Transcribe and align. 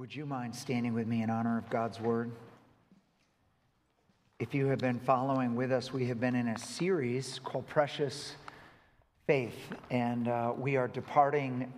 Would 0.00 0.16
you 0.16 0.24
mind 0.24 0.54
standing 0.54 0.94
with 0.94 1.06
me 1.06 1.22
in 1.22 1.28
honor 1.28 1.58
of 1.58 1.68
God's 1.68 2.00
word? 2.00 2.30
If 4.38 4.54
you 4.54 4.64
have 4.68 4.78
been 4.78 4.98
following 4.98 5.54
with 5.54 5.70
us, 5.70 5.92
we 5.92 6.06
have 6.06 6.18
been 6.18 6.34
in 6.34 6.48
a 6.48 6.58
series 6.58 7.38
called 7.44 7.66
Precious 7.66 8.34
Faith, 9.26 9.58
and 9.90 10.26
uh, 10.26 10.54
we 10.56 10.76
are 10.76 10.88
departing 10.88 11.70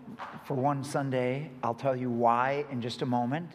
for 0.44 0.54
one 0.54 0.84
Sunday. 0.84 1.50
I'll 1.64 1.74
tell 1.74 1.96
you 1.96 2.10
why 2.10 2.64
in 2.70 2.80
just 2.80 3.02
a 3.02 3.06
moment. 3.06 3.50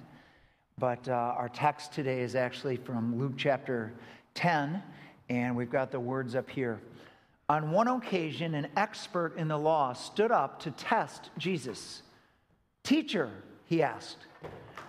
But 0.78 1.08
uh, 1.08 1.14
our 1.14 1.48
text 1.48 1.94
today 1.94 2.20
is 2.20 2.36
actually 2.36 2.76
from 2.76 3.18
Luke 3.18 3.36
chapter 3.38 3.94
10, 4.34 4.84
and 5.30 5.56
we've 5.56 5.72
got 5.72 5.92
the 5.92 6.00
words 6.02 6.36
up 6.36 6.50
here. 6.50 6.82
On 7.48 7.72
one 7.72 7.88
occasion, 7.88 8.54
an 8.54 8.68
expert 8.76 9.38
in 9.38 9.48
the 9.48 9.58
law 9.58 9.94
stood 9.94 10.30
up 10.30 10.60
to 10.64 10.72
test 10.72 11.30
Jesus. 11.38 12.02
Teacher, 12.84 13.32
he 13.64 13.82
asked, 13.82 14.27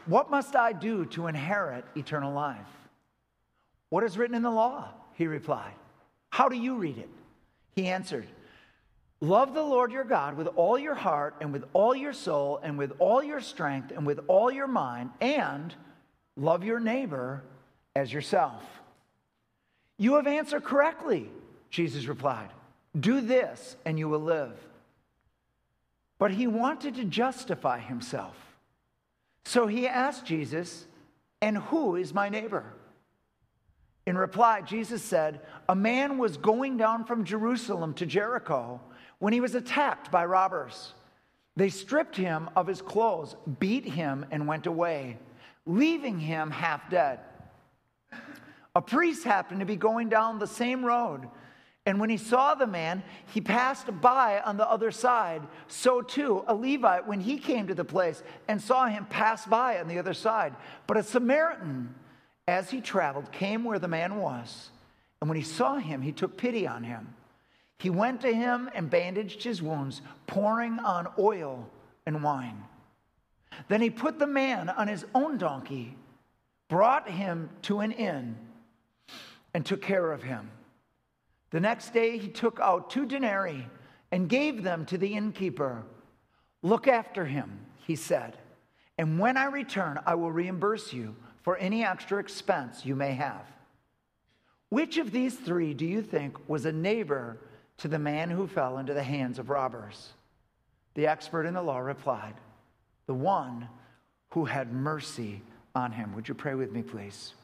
what 0.08 0.30
must 0.30 0.56
I 0.56 0.72
do 0.72 1.04
to 1.06 1.26
inherit 1.26 1.84
eternal 1.94 2.32
life? 2.32 2.58
What 3.90 4.04
is 4.04 4.16
written 4.16 4.34
in 4.34 4.42
the 4.42 4.50
law? 4.50 4.88
He 5.14 5.26
replied. 5.26 5.74
How 6.30 6.48
do 6.48 6.56
you 6.56 6.76
read 6.76 6.98
it? 6.98 7.10
He 7.76 7.88
answered, 7.88 8.26
Love 9.20 9.52
the 9.52 9.62
Lord 9.62 9.92
your 9.92 10.04
God 10.04 10.36
with 10.36 10.46
all 10.56 10.78
your 10.78 10.94
heart 10.94 11.34
and 11.40 11.52
with 11.52 11.64
all 11.72 11.94
your 11.94 12.12
soul 12.12 12.58
and 12.62 12.78
with 12.78 12.92
all 12.98 13.22
your 13.22 13.40
strength 13.40 13.90
and 13.90 14.06
with 14.06 14.20
all 14.28 14.50
your 14.50 14.66
mind, 14.66 15.10
and 15.20 15.74
love 16.36 16.64
your 16.64 16.80
neighbor 16.80 17.42
as 17.94 18.12
yourself. 18.12 18.62
You 19.98 20.14
have 20.14 20.26
answered 20.26 20.64
correctly, 20.64 21.28
Jesus 21.68 22.06
replied. 22.06 22.50
Do 22.98 23.20
this 23.20 23.76
and 23.84 23.98
you 23.98 24.08
will 24.08 24.22
live. 24.22 24.56
But 26.18 26.30
he 26.30 26.46
wanted 26.46 26.94
to 26.94 27.04
justify 27.04 27.80
himself. 27.80 28.47
So 29.48 29.66
he 29.66 29.88
asked 29.88 30.26
Jesus, 30.26 30.86
And 31.40 31.56
who 31.56 31.96
is 31.96 32.12
my 32.12 32.28
neighbor? 32.28 32.66
In 34.06 34.18
reply, 34.18 34.60
Jesus 34.60 35.02
said, 35.02 35.40
A 35.70 35.74
man 35.74 36.18
was 36.18 36.36
going 36.36 36.76
down 36.76 37.06
from 37.06 37.24
Jerusalem 37.24 37.94
to 37.94 38.04
Jericho 38.04 38.78
when 39.20 39.32
he 39.32 39.40
was 39.40 39.54
attacked 39.54 40.12
by 40.12 40.26
robbers. 40.26 40.92
They 41.56 41.70
stripped 41.70 42.14
him 42.14 42.50
of 42.56 42.66
his 42.66 42.82
clothes, 42.82 43.36
beat 43.58 43.86
him, 43.86 44.26
and 44.30 44.46
went 44.46 44.66
away, 44.66 45.16
leaving 45.64 46.20
him 46.20 46.50
half 46.50 46.90
dead. 46.90 47.20
A 48.76 48.82
priest 48.82 49.24
happened 49.24 49.60
to 49.60 49.66
be 49.66 49.76
going 49.76 50.10
down 50.10 50.38
the 50.38 50.46
same 50.46 50.84
road 50.84 51.26
and 51.88 51.98
when 51.98 52.10
he 52.10 52.18
saw 52.18 52.54
the 52.54 52.66
man, 52.66 53.02
he 53.32 53.40
passed 53.40 53.86
by 54.02 54.42
on 54.44 54.58
the 54.58 54.70
other 54.70 54.90
side. 54.90 55.40
So 55.68 56.02
too, 56.02 56.44
a 56.46 56.54
Levite, 56.54 57.06
when 57.06 57.18
he 57.18 57.38
came 57.38 57.66
to 57.66 57.74
the 57.74 57.82
place 57.82 58.22
and 58.46 58.60
saw 58.60 58.88
him 58.88 59.06
pass 59.06 59.46
by 59.46 59.80
on 59.80 59.88
the 59.88 59.98
other 59.98 60.12
side. 60.12 60.54
But 60.86 60.98
a 60.98 61.02
Samaritan, 61.02 61.94
as 62.46 62.68
he 62.68 62.82
traveled, 62.82 63.32
came 63.32 63.64
where 63.64 63.78
the 63.78 63.88
man 63.88 64.16
was. 64.16 64.68
And 65.22 65.30
when 65.30 65.38
he 65.38 65.42
saw 65.42 65.78
him, 65.78 66.02
he 66.02 66.12
took 66.12 66.36
pity 66.36 66.66
on 66.66 66.84
him. 66.84 67.14
He 67.78 67.88
went 67.88 68.20
to 68.20 68.34
him 68.34 68.68
and 68.74 68.90
bandaged 68.90 69.42
his 69.42 69.62
wounds, 69.62 70.02
pouring 70.26 70.78
on 70.80 71.08
oil 71.18 71.70
and 72.04 72.22
wine. 72.22 72.64
Then 73.68 73.80
he 73.80 73.88
put 73.88 74.18
the 74.18 74.26
man 74.26 74.68
on 74.68 74.88
his 74.88 75.06
own 75.14 75.38
donkey, 75.38 75.96
brought 76.68 77.08
him 77.08 77.48
to 77.62 77.80
an 77.80 77.92
inn, 77.92 78.36
and 79.54 79.64
took 79.64 79.80
care 79.80 80.12
of 80.12 80.22
him. 80.22 80.50
The 81.50 81.60
next 81.60 81.92
day 81.92 82.18
he 82.18 82.28
took 82.28 82.60
out 82.60 82.90
two 82.90 83.06
denarii 83.06 83.66
and 84.10 84.28
gave 84.28 84.62
them 84.62 84.84
to 84.86 84.98
the 84.98 85.14
innkeeper. 85.14 85.82
Look 86.62 86.88
after 86.88 87.24
him, 87.24 87.60
he 87.86 87.96
said, 87.96 88.36
and 88.98 89.18
when 89.18 89.36
I 89.36 89.44
return, 89.44 90.00
I 90.04 90.16
will 90.16 90.32
reimburse 90.32 90.92
you 90.92 91.14
for 91.42 91.56
any 91.56 91.84
extra 91.84 92.18
expense 92.18 92.84
you 92.84 92.96
may 92.96 93.12
have. 93.12 93.46
Which 94.70 94.98
of 94.98 95.12
these 95.12 95.36
three 95.36 95.72
do 95.72 95.86
you 95.86 96.02
think 96.02 96.36
was 96.48 96.66
a 96.66 96.72
neighbor 96.72 97.38
to 97.78 97.88
the 97.88 97.98
man 97.98 98.28
who 98.28 98.46
fell 98.46 98.78
into 98.78 98.92
the 98.92 99.02
hands 99.02 99.38
of 99.38 99.48
robbers? 99.48 100.10
The 100.94 101.06
expert 101.06 101.46
in 101.46 101.54
the 101.54 101.62
law 101.62 101.78
replied, 101.78 102.34
The 103.06 103.14
one 103.14 103.68
who 104.30 104.44
had 104.44 104.72
mercy 104.72 105.42
on 105.74 105.92
him. 105.92 106.14
Would 106.14 106.28
you 106.28 106.34
pray 106.34 106.54
with 106.54 106.72
me, 106.72 106.82
please? 106.82 107.34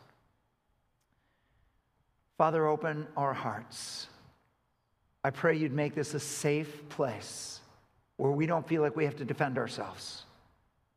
Father, 2.37 2.67
open 2.67 3.07
our 3.17 3.33
hearts. 3.33 4.09
I 5.23 5.31
pray 5.31 5.57
you'd 5.57 5.73
make 5.73 5.95
this 5.95 6.15
a 6.15 6.21
safe 6.21 6.89
place 6.89 7.61
where 8.17 8.33
we 8.33 8.47
don't 8.47 8.67
feel 8.67 8.83
like 8.83 8.97
we 8.97 9.05
have 9.05 9.17
to 9.17 9.25
defend 9.25 9.57
ourselves. 9.57 10.25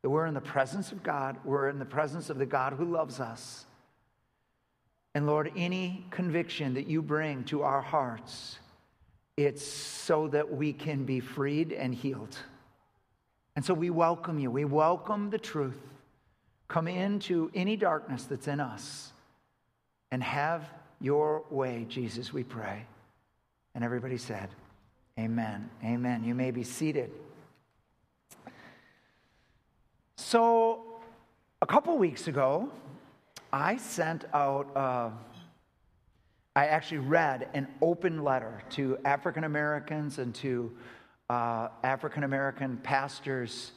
That 0.02 0.10
we're 0.10 0.26
in 0.26 0.34
the 0.34 0.40
presence 0.40 0.92
of 0.92 1.02
God, 1.02 1.36
we're 1.44 1.68
in 1.68 1.78
the 1.78 1.84
presence 1.84 2.28
of 2.30 2.38
the 2.38 2.46
God 2.46 2.72
who 2.72 2.84
loves 2.84 3.20
us. 3.20 3.66
And 5.14 5.26
Lord, 5.26 5.50
any 5.56 6.06
conviction 6.10 6.74
that 6.74 6.86
you 6.86 7.02
bring 7.02 7.44
to 7.44 7.62
our 7.62 7.80
hearts, 7.80 8.58
it's 9.36 9.64
so 9.64 10.28
that 10.28 10.52
we 10.52 10.72
can 10.72 11.04
be 11.04 11.20
freed 11.20 11.72
and 11.72 11.94
healed. 11.94 12.36
And 13.56 13.64
so 13.64 13.74
we 13.74 13.90
welcome 13.90 14.38
you. 14.38 14.50
We 14.50 14.64
welcome 14.64 15.30
the 15.30 15.38
truth. 15.38 15.80
Come 16.68 16.86
into 16.86 17.50
any 17.54 17.76
darkness 17.76 18.24
that's 18.24 18.46
in 18.46 18.60
us 18.60 19.12
and 20.12 20.22
have 20.22 20.68
your 21.00 21.44
way, 21.50 21.86
Jesus, 21.88 22.32
we 22.32 22.42
pray. 22.42 22.84
And 23.74 23.84
everybody 23.84 24.16
said, 24.16 24.48
Amen. 25.18 25.68
Amen. 25.84 26.22
You 26.22 26.34
may 26.34 26.52
be 26.52 26.62
seated. 26.62 27.10
So, 30.16 30.82
a 31.60 31.66
couple 31.66 31.98
weeks 31.98 32.28
ago, 32.28 32.70
I 33.52 33.78
sent 33.78 34.26
out, 34.32 34.76
uh, 34.76 35.10
I 36.54 36.66
actually 36.66 36.98
read 36.98 37.48
an 37.54 37.66
open 37.82 38.22
letter 38.22 38.62
to 38.70 38.98
African 39.04 39.44
Americans 39.44 40.18
and 40.18 40.32
to 40.36 40.70
uh, 41.30 41.68
African 41.82 42.24
American 42.24 42.76
pastors 42.78 43.72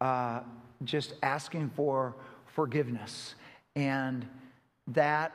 uh, 0.00 0.40
just 0.84 1.14
asking 1.22 1.70
for 1.70 2.14
forgiveness. 2.46 3.34
And 3.74 4.26
that 4.88 5.32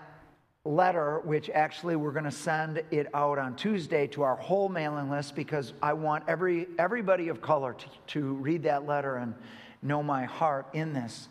letter, 0.64 1.22
which 1.24 1.50
actually 1.50 1.96
we're 1.96 2.12
going 2.12 2.24
to 2.24 2.32
send 2.32 2.84
it 2.92 3.08
out 3.16 3.40
on 3.40 3.56
Tuesday 3.56 4.06
to 4.06 4.22
our 4.22 4.36
whole 4.36 4.70
mailing 4.70 5.10
list 5.10 5.36
because 5.36 5.74
I 5.82 5.94
want 5.94 6.24
every, 6.28 6.68
everybody 6.78 7.30
of 7.30 7.42
color 7.42 7.74
to, 7.74 7.86
to 8.08 8.34
read 8.36 8.62
that 8.64 8.86
letter 8.86 9.16
and 9.16 9.34
know 9.82 10.04
my 10.04 10.26
heart 10.26 10.68
in 10.74 10.94
this. 10.94 11.30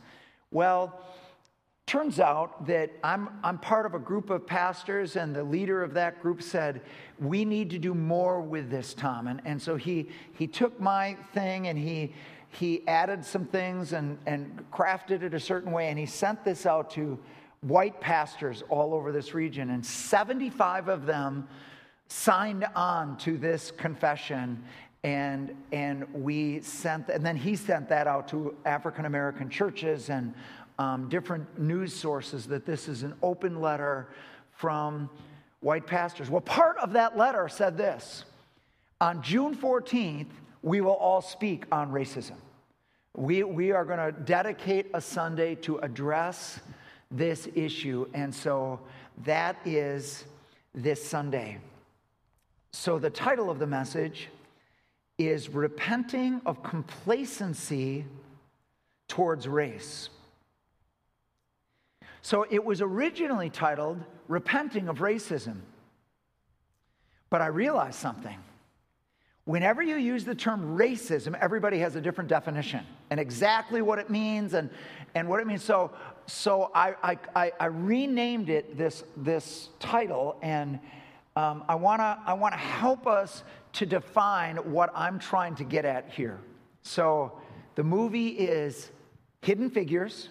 Well, 0.51 1.01
turns 1.87 2.19
out 2.19 2.67
that 2.67 2.91
I'm, 3.05 3.29
I'm 3.45 3.59
part 3.59 3.87
of 3.87 3.95
a 3.95 4.01
group 4.01 4.31
of 4.31 4.49
pastors, 4.49 5.15
and 5.15 5.35
the 5.35 5.45
leader 5.45 5.85
of 5.85 5.95
that 5.95 6.21
group 6.21 6.43
said, 6.43 6.81
We 7.21 7.45
need 7.45 7.71
to 7.71 7.79
do 7.79 7.95
more 7.95 8.41
with 8.41 8.69
this, 8.69 8.95
Tom. 8.95 9.29
And, 9.29 9.41
and 9.45 9.62
so 9.62 9.77
he, 9.77 10.09
he 10.33 10.49
took 10.49 10.81
my 10.81 11.17
thing 11.35 11.69
and 11.69 11.79
he, 11.79 12.15
he 12.49 12.87
added 12.89 13.25
some 13.25 13.45
things 13.45 13.93
and, 13.93 14.19
and 14.27 14.65
crafted 14.73 15.23
it 15.23 15.35
a 15.35 15.41
certain 15.41 15.71
way, 15.71 15.89
and 15.89 15.97
he 15.97 16.07
sent 16.07 16.45
this 16.45 16.67
out 16.67 16.91
to 16.93 17.17
white 17.62 18.00
pastors 18.00 18.62
all 18.69 18.94
over 18.94 19.12
this 19.12 19.34
region, 19.34 19.71
and 19.71 19.84
75 19.84 20.88
of 20.88 21.06
them 21.06 21.48
signed 22.09 22.66
on 22.75 23.16
to 23.19 23.37
this 23.37 23.71
confession. 23.71 24.62
And, 25.03 25.54
and 25.72 26.06
we 26.12 26.60
sent, 26.60 27.09
and 27.09 27.25
then 27.25 27.37
he 27.37 27.56
sent 27.56 27.88
that 27.88 28.06
out 28.06 28.28
to 28.28 28.54
African 28.65 29.06
American 29.06 29.49
churches 29.49 30.10
and 30.10 30.34
um, 30.78 31.09
different 31.09 31.59
news 31.59 31.94
sources 31.94 32.47
that 32.47 32.66
this 32.66 32.88
is 32.88 33.03
an 33.03 33.15
open 33.22 33.60
letter 33.60 34.09
from 34.53 35.09
white 35.60 35.87
pastors. 35.87 36.28
Well, 36.31 36.41
part 36.41 36.78
of 36.78 36.93
that 36.94 37.16
letter 37.16 37.49
said 37.49 37.76
this 37.76 38.25
On 39.00 39.22
June 39.22 39.54
14th, 39.54 40.31
we 40.62 40.81
will 40.81 40.94
all 40.94 41.22
speak 41.22 41.65
on 41.72 41.93
racism. 41.93 42.37
We, 43.16 43.43
we 43.43 43.72
are 43.72 43.84
going 43.84 43.99
to 43.99 44.12
dedicate 44.20 44.87
a 44.94 45.00
Sunday 45.00 45.54
to 45.56 45.78
address 45.78 46.61
this 47.11 47.49
issue. 47.55 48.07
And 48.15 48.35
so 48.35 48.81
that 49.25 49.57
is 49.65 50.25
this 50.75 51.05
Sunday. 51.05 51.59
So 52.73 52.99
the 52.99 53.11
title 53.11 53.51
of 53.51 53.59
the 53.59 53.67
message 53.67 54.29
is 55.19 55.49
Repenting 55.49 56.41
of 56.47 56.62
Complacency 56.62 58.07
Towards 59.09 59.47
Race. 59.49 60.09
So 62.23 62.47
it 62.51 62.65
was 62.65 62.81
originally 62.81 63.51
titled 63.51 64.03
Repenting 64.29 64.89
of 64.89 64.99
Racism. 64.99 65.57
But 67.29 67.41
I 67.41 67.47
realized 67.47 67.97
something. 67.97 68.37
Whenever 69.45 69.83
you 69.83 69.97
use 69.97 70.25
the 70.25 70.35
term 70.35 70.79
racism, 70.79 71.37
everybody 71.41 71.79
has 71.79 71.97
a 71.97 72.01
different 72.01 72.29
definition 72.29 72.87
and 73.11 73.19
exactly 73.19 73.83
what 73.83 73.99
it 73.99 74.11
means 74.11 74.55
and, 74.55 74.71
and 75.15 75.29
what 75.29 75.41
it 75.41 75.47
means. 75.47 75.65
So, 75.65 75.91
so 76.31 76.71
I, 76.75 77.19
I, 77.35 77.53
I 77.59 77.67
renamed 77.67 78.50
it 78.50 78.79
this, 78.79 79.05
this 79.17 79.71
title, 79.79 80.37
and 80.43 80.79
um, 81.37 81.65
I 81.69 81.75
want 81.75 82.00
to 82.00 82.19
I 82.27 82.35
wanna 82.35 82.56
help 82.56 83.06
us 83.06 83.43
to 83.75 83.87
define 83.87 84.56
what 84.56 84.91
I'm 84.94 85.19
trying 85.19 85.55
to 85.56 85.65
get 85.65 85.85
at 85.85 86.11
here. 86.11 86.38
So 86.82 87.32
the 87.75 87.85
movie 87.85 88.29
is 88.29 88.91
Hidden 89.43 89.71
Figures, 89.71 90.29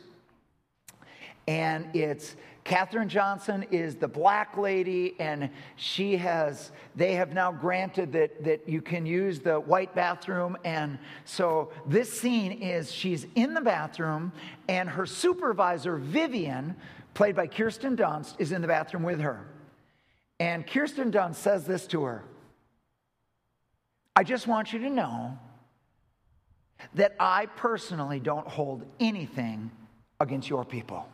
and 1.48 1.94
it's 1.96 2.36
Katherine 2.64 3.10
Johnson 3.10 3.66
is 3.72 3.96
the 3.96 4.08
black 4.08 4.58
lady, 4.58 5.16
and 5.20 5.50
she 5.76 6.18
has, 6.18 6.72
they 6.96 7.16
have 7.16 7.34
now 7.34 7.52
granted 7.52 8.12
that, 8.14 8.44
that 8.44 8.68
you 8.70 8.82
can 8.82 9.06
use 9.06 9.40
the 9.40 9.60
white 9.60 9.96
bathroom. 9.96 10.58
And 10.64 11.00
so 11.26 11.72
this 11.88 12.12
scene 12.12 12.52
is 12.52 12.92
she's 12.92 13.26
in 13.36 13.54
the 13.54 13.62
bathroom, 13.62 14.32
and 14.68 14.90
her 14.90 15.06
supervisor, 15.06 15.98
Vivian, 15.98 16.76
played 17.14 17.36
by 17.36 17.48
Kirsten 17.48 17.96
Dunst, 17.98 18.36
is 18.40 18.52
in 18.52 18.62
the 18.62 18.68
bathroom 18.68 19.04
with 19.04 19.20
her. 19.20 19.48
And 20.40 20.66
Kirsten 20.66 21.12
Dunst 21.12 21.36
says 21.36 21.66
this 21.66 21.88
to 21.88 22.04
her 22.04 22.24
I 24.16 24.24
just 24.24 24.48
want 24.48 24.74
you 24.74 24.80
to 24.80 24.90
know 24.90 25.38
that 26.96 27.16
I 27.20 27.46
personally 27.46 28.20
don't 28.20 28.48
hold 28.48 28.86
anything 29.00 29.72
against 30.20 30.50
your 30.50 30.66
people. 30.66 31.08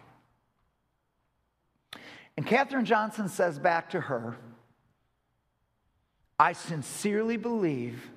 And 2.37 2.45
Katherine 2.45 2.85
Johnson 2.85 3.29
says 3.29 3.59
back 3.59 3.91
to 3.91 4.01
her, 4.01 4.35
I 6.37 6.53
sincerely 6.53 7.37
believe 7.37 8.09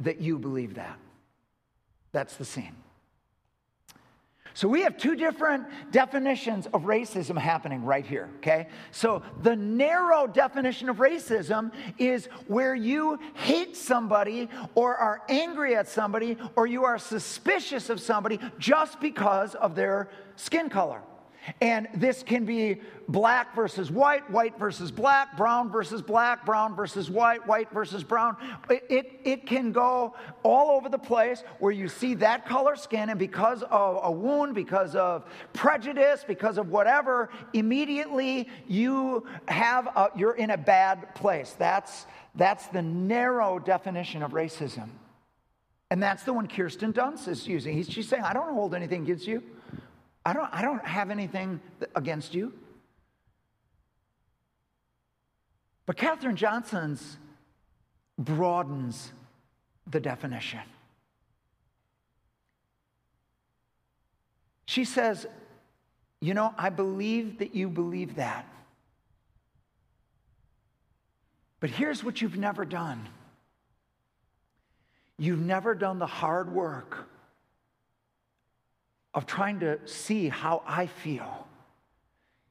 that 0.00 0.20
you 0.20 0.38
believe 0.38 0.74
that. 0.74 0.98
That's 2.10 2.36
the 2.36 2.44
scene. 2.44 2.76
So 4.54 4.68
we 4.68 4.82
have 4.82 4.98
two 4.98 5.16
different 5.16 5.64
definitions 5.92 6.66
of 6.74 6.82
racism 6.82 7.38
happening 7.38 7.84
right 7.84 8.04
here, 8.04 8.28
okay? 8.38 8.68
So 8.90 9.22
the 9.42 9.56
narrow 9.56 10.26
definition 10.26 10.90
of 10.90 10.98
racism 10.98 11.72
is 11.96 12.26
where 12.48 12.74
you 12.74 13.18
hate 13.34 13.76
somebody 13.76 14.50
or 14.74 14.94
are 14.96 15.22
angry 15.30 15.74
at 15.74 15.88
somebody 15.88 16.36
or 16.54 16.66
you 16.66 16.84
are 16.84 16.98
suspicious 16.98 17.88
of 17.88 17.98
somebody 17.98 18.38
just 18.58 19.00
because 19.00 19.54
of 19.54 19.74
their 19.74 20.10
skin 20.36 20.68
color. 20.68 21.00
And 21.60 21.88
this 21.94 22.22
can 22.22 22.44
be 22.44 22.80
black 23.08 23.54
versus 23.54 23.90
white, 23.90 24.28
white 24.30 24.58
versus 24.58 24.90
black, 24.90 25.36
brown 25.36 25.70
versus 25.70 26.00
black, 26.00 26.46
brown 26.46 26.76
versus 26.76 27.10
white, 27.10 27.46
white 27.46 27.70
versus 27.72 28.04
brown. 28.04 28.36
It, 28.70 28.84
it, 28.88 29.20
it, 29.24 29.46
can 29.46 29.72
go 29.72 30.14
all 30.42 30.70
over 30.70 30.88
the 30.88 30.98
place 30.98 31.42
where 31.58 31.72
you 31.72 31.88
see 31.88 32.14
that 32.14 32.46
color 32.46 32.76
skin, 32.76 33.10
and 33.10 33.18
because 33.18 33.62
of 33.64 34.00
a 34.02 34.10
wound, 34.10 34.54
because 34.54 34.94
of 34.94 35.24
prejudice, 35.52 36.24
because 36.26 36.58
of 36.58 36.68
whatever, 36.68 37.28
immediately 37.52 38.48
you 38.68 39.26
have 39.48 39.88
a, 39.88 40.10
you're 40.16 40.36
in 40.36 40.50
a 40.50 40.58
bad 40.58 41.14
place. 41.14 41.54
That's, 41.58 42.06
that's 42.34 42.68
the 42.68 42.82
narrow 42.82 43.58
definition 43.58 44.22
of 44.22 44.32
racism. 44.32 44.88
And 45.90 46.02
that's 46.02 46.22
the 46.22 46.32
one 46.32 46.48
Kirsten 46.48 46.92
Dunst 46.92 47.28
is 47.28 47.46
using. 47.46 47.74
He's, 47.74 47.90
she's 47.90 48.08
saying, 48.08 48.22
I 48.22 48.32
don't 48.32 48.54
hold 48.54 48.74
anything 48.74 49.02
against 49.02 49.26
you. 49.26 49.42
I 50.24 50.32
don't, 50.32 50.48
I 50.52 50.62
don't 50.62 50.84
have 50.84 51.10
anything 51.10 51.60
against 51.94 52.34
you. 52.34 52.52
But 55.84 55.96
Katherine 55.96 56.36
Johnson's 56.36 57.18
broadens 58.18 59.12
the 59.90 60.00
definition. 60.00 60.60
She 64.66 64.84
says, 64.84 65.26
You 66.20 66.34
know, 66.34 66.54
I 66.56 66.70
believe 66.70 67.38
that 67.38 67.54
you 67.54 67.68
believe 67.68 68.16
that. 68.16 68.46
But 71.58 71.70
here's 71.70 72.02
what 72.02 72.20
you've 72.20 72.38
never 72.38 72.64
done 72.64 73.08
you've 75.18 75.40
never 75.40 75.74
done 75.74 75.98
the 75.98 76.06
hard 76.06 76.52
work 76.52 77.08
of 79.14 79.26
trying 79.26 79.60
to 79.60 79.78
see 79.86 80.28
how 80.28 80.62
I 80.66 80.86
feel. 80.86 81.46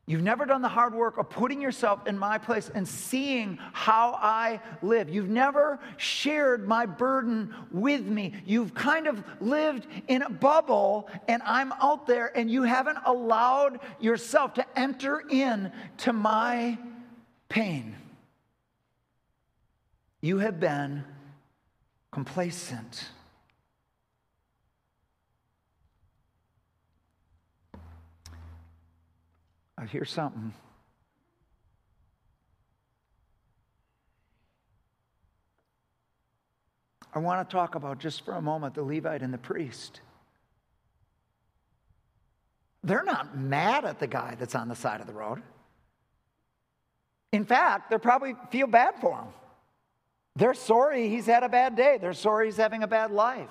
You've 0.08 0.24
never 0.24 0.46
done 0.46 0.62
the 0.62 0.68
hard 0.68 0.94
work 0.94 1.18
of 1.18 1.30
putting 1.30 1.62
yourself 1.62 2.06
in 2.08 2.18
my 2.18 2.38
place 2.38 2.70
and 2.74 2.88
seeing 2.88 3.58
how 3.72 4.18
I 4.20 4.60
live. 4.82 5.10
You've 5.10 5.30
never 5.30 5.80
shared 5.96 6.68
my 6.68 6.86
burden 6.86 7.54
with 7.72 8.06
me. 8.06 8.34
You've 8.46 8.74
kind 8.74 9.08
of 9.08 9.24
lived 9.40 9.88
in 10.08 10.24
a 10.24 10.30
bubble 10.30 11.08
and 11.28 11.42
I'm 11.44 11.72
out 11.74 12.08
there 12.08 12.36
and 12.38 12.52
you 12.52 12.64
haven't 12.64 12.98
allowed 13.06 13.80
yourself 14.00 14.56
to 14.56 14.66
enter 14.78 15.24
in 15.30 15.72
to 16.00 16.14
my 16.14 16.78
pain. 17.48 17.96
You 20.20 20.40
have 20.40 20.60
been 20.60 21.06
complacent. 22.12 23.06
Hear 29.90 30.06
something. 30.06 30.54
I 37.14 37.20
want 37.20 37.48
to 37.48 37.52
talk 37.52 37.76
about 37.76 38.00
just 38.00 38.24
for 38.24 38.34
a 38.34 38.42
moment 38.42 38.76
the 38.76 38.84
Levite 38.84 39.22
and 39.22 39.34
the 39.34 39.38
priest. 39.38 40.02
They're 42.84 43.04
not 43.04 43.38
mad 43.38 43.86
at 43.86 44.00
the 44.00 44.08
guy 44.08 44.36
that's 44.40 44.56
on 44.56 44.70
the 44.70 44.76
side 44.76 45.02
of 45.02 45.08
the 45.08 45.14
road. 45.14 45.42
In 47.32 47.46
fact, 47.46 47.90
they 47.90 47.98
probably 47.98 48.36
feel 48.50 48.68
bad 48.68 48.96
for 49.02 49.18
him. 49.20 49.28
They're 50.36 50.54
sorry 50.54 51.10
he's 51.10 51.26
had 51.26 51.44
a 51.44 51.50
bad 51.50 51.76
day. 51.76 51.98
They're 52.00 52.14
sorry 52.14 52.46
he's 52.46 52.58
having 52.58 52.84
a 52.84 52.88
bad 52.88 53.12
life. 53.12 53.50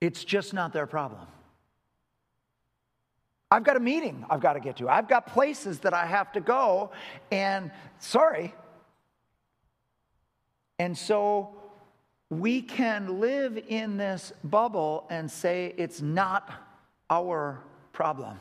It's 0.00 0.24
just 0.24 0.52
not 0.52 0.72
their 0.72 0.86
problem. 0.86 1.26
I've 3.50 3.62
got 3.62 3.76
a 3.76 3.80
meeting 3.80 4.24
I've 4.28 4.40
got 4.40 4.54
to 4.54 4.60
get 4.60 4.76
to. 4.78 4.88
I've 4.88 5.08
got 5.08 5.26
places 5.26 5.80
that 5.80 5.94
I 5.94 6.06
have 6.06 6.32
to 6.32 6.40
go, 6.40 6.90
and 7.30 7.70
sorry. 7.98 8.54
And 10.78 10.96
so 10.96 11.54
we 12.28 12.60
can 12.60 13.20
live 13.20 13.58
in 13.68 13.96
this 13.96 14.32
bubble 14.42 15.06
and 15.10 15.30
say 15.30 15.74
it's 15.76 16.02
not 16.02 16.50
our 17.08 17.60
problem. 17.92 18.38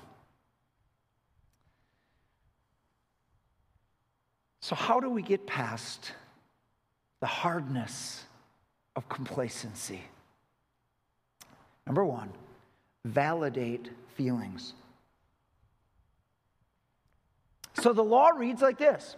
So, 4.61 4.75
how 4.75 4.99
do 4.99 5.11
we 5.11 5.21
get 5.21 5.45
past 5.45 6.11
the 7.19 7.27
hardness 7.27 8.23
of 8.95 9.07
complacency? 9.07 10.01
Number 11.85 12.03
one, 12.03 12.29
validate 13.05 13.91
feelings. 14.15 14.73
So 17.81 17.93
the 17.93 18.03
law 18.03 18.29
reads 18.29 18.61
like 18.61 18.77
this 18.77 19.15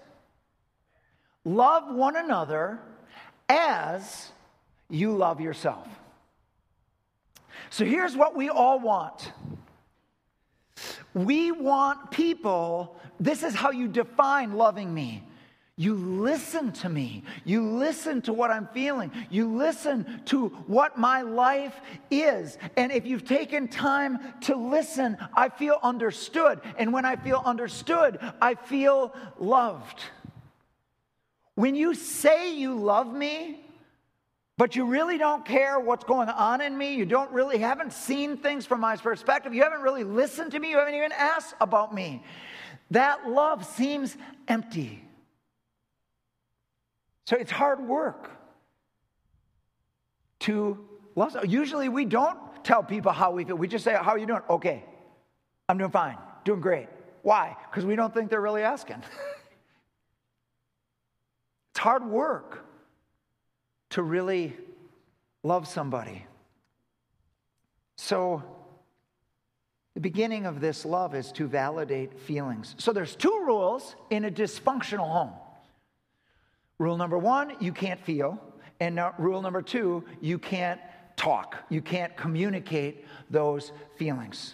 Love 1.44 1.94
one 1.94 2.16
another 2.16 2.80
as 3.50 4.32
you 4.90 5.16
love 5.16 5.40
yourself. 5.42 5.88
So 7.70 7.86
here's 7.86 8.16
what 8.16 8.36
we 8.36 8.50
all 8.50 8.80
want. 8.80 9.32
We 11.14 11.52
want 11.52 12.12
people, 12.12 12.96
this 13.20 13.44
is 13.44 13.56
how 13.56 13.72
you 13.72 13.88
define 13.88 14.54
loving 14.54 14.94
me. 14.94 15.24
You 15.80 15.94
listen 15.94 16.72
to 16.74 16.90
me. 16.90 17.24
You 17.46 17.62
listen 17.62 18.24
to 18.24 18.34
what 18.34 18.50
I'm 18.50 18.68
feeling. 18.74 19.12
You 19.30 19.56
listen 19.56 20.22
to 20.26 20.48
what 20.66 20.98
my 20.98 21.22
life 21.22 21.80
is. 22.10 22.58
And 22.76 22.92
if 22.92 23.06
you've 23.06 23.26
taken 23.26 23.68
time 23.68 24.18
to 24.42 24.56
listen, 24.56 25.18
I 25.36 25.50
feel 25.50 25.78
understood. 25.84 26.62
And 26.80 26.92
when 26.92 27.06
I 27.06 27.16
feel 27.16 27.44
understood, 27.46 28.18
I 28.42 28.56
feel 28.56 29.14
loved. 29.38 30.02
When 31.54 31.76
you 31.76 31.94
say 31.94 32.56
you 32.56 32.74
love 32.74 33.14
me, 33.14 33.64
but 34.58 34.76
you 34.76 34.86
really 34.86 35.20
don't 35.20 35.46
care 35.46 35.80
what's 35.80 36.04
going 36.04 36.30
on 36.30 36.62
in 36.62 36.76
me, 36.76 36.96
you 36.96 37.06
don't 37.06 37.32
really 37.32 37.60
haven't 37.60 37.94
seen 37.94 38.38
things 38.38 38.66
from 38.66 38.80
my 38.80 38.96
perspective, 38.96 39.54
you 39.54 39.62
haven't 39.62 39.82
really 39.82 40.04
listened 40.04 40.52
to 40.54 40.60
me, 40.60 40.72
you 40.72 40.78
haven't 40.78 40.96
even 40.96 41.12
asked 41.12 41.54
about 41.62 41.94
me. 41.94 42.24
That 42.90 43.30
love 43.30 43.64
seems 43.64 44.18
empty. 44.48 45.07
So 47.28 47.36
it's 47.36 47.52
hard 47.52 47.82
work 47.82 48.32
to 50.40 50.78
love. 51.14 51.36
Usually 51.46 51.90
we 51.90 52.06
don't 52.06 52.40
tell 52.64 52.82
people 52.82 53.12
how 53.12 53.32
we 53.32 53.44
feel. 53.44 53.58
We 53.58 53.68
just 53.68 53.84
say, 53.84 53.92
How 53.92 54.12
are 54.12 54.18
you 54.18 54.26
doing? 54.26 54.40
Okay, 54.50 54.86
I'm 55.68 55.78
doing 55.78 55.92
fine, 55.92 56.18
doing 56.46 56.62
great. 56.62 56.88
Why? 57.24 57.58
Because 57.70 57.86
we 57.86 57.98
don't 57.98 58.14
think 58.14 58.30
they're 58.30 58.40
really 58.40 58.62
asking. 58.62 59.04
it's 61.72 61.80
hard 61.80 62.06
work 62.06 62.66
to 63.90 64.02
really 64.02 64.56
love 65.44 65.68
somebody. 65.68 66.26
So, 67.98 68.42
the 69.96 70.00
beginning 70.00 70.46
of 70.46 70.62
this 70.62 70.86
love 70.86 71.14
is 71.14 71.34
to 71.34 71.46
validate 71.46 72.18
feelings. 72.22 72.74
So, 72.78 72.94
there's 72.94 73.18
two 73.18 73.44
rules 73.46 73.98
in 74.10 74.24
a 74.24 74.32
dysfunctional 74.32 75.12
home. 75.12 75.34
Rule 76.80 76.98
number 76.98 77.18
one, 77.18 77.54
you 77.60 77.72
can't 77.72 78.00
feel. 78.00 78.40
And 78.80 79.00
rule 79.18 79.42
number 79.42 79.62
two, 79.62 80.04
you 80.22 80.38
can't 80.38 80.80
talk, 81.16 81.58
you 81.70 81.82
can't 81.82 82.16
communicate 82.16 83.06
those 83.30 83.72
feelings. 83.98 84.54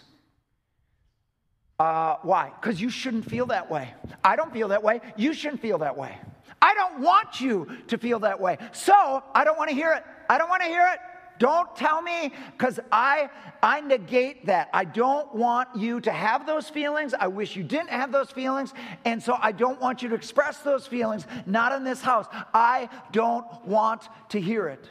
Uh, 1.78 2.16
why? 2.22 2.52
Because 2.62 2.80
you 2.80 2.90
shouldn't 2.90 3.30
feel 3.30 3.48
that 3.48 3.70
way. 3.70 3.94
I 4.24 4.36
don't 4.38 4.54
feel 4.54 4.70
that 4.70 4.84
way. 4.84 5.02
You 5.18 5.34
shouldn't 5.34 5.62
feel 5.62 5.80
that 5.80 5.98
way. 5.98 6.18
I 6.62 6.74
don't 6.76 7.02
want 7.02 7.42
you 7.42 7.68
to 7.88 7.98
feel 7.98 8.20
that 8.20 8.40
way. 8.40 8.58
So 8.72 9.22
I 9.36 9.44
don't 9.44 9.58
want 9.58 9.70
to 9.70 9.76
hear 9.76 9.92
it. 9.92 10.04
I 10.30 10.38
don't 10.38 10.50
want 10.50 10.62
to 10.62 10.70
hear 10.70 10.88
it. 10.94 11.00
Don't 11.40 11.76
tell 11.76 12.02
me 12.02 12.32
because 12.52 12.80
I 12.92 13.30
I 13.62 13.82
negate 13.82 14.46
that. 14.46 14.70
I 14.74 14.86
don't 14.86 15.34
want 15.34 15.70
you 15.76 16.02
to 16.02 16.12
have 16.12 16.46
those 16.46 16.70
feelings. 16.70 17.14
I 17.14 17.28
wish 17.28 17.56
you 17.56 17.64
didn't 17.64 17.90
have 17.90 18.12
those 18.12 18.30
feelings. 18.30 18.74
And 19.06 19.22
so 19.22 19.38
I 19.40 19.52
don't 19.52 19.80
want 19.80 20.02
you 20.02 20.10
to 20.10 20.16
express 20.16 20.60
those 20.60 20.86
feelings, 20.86 21.26
not 21.46 21.72
in 21.72 21.84
this 21.84 22.02
house. 22.02 22.28
I 22.54 22.90
don't 23.12 23.46
want 23.66 24.08
to 24.30 24.40
hear 24.40 24.68
it. 24.68 24.88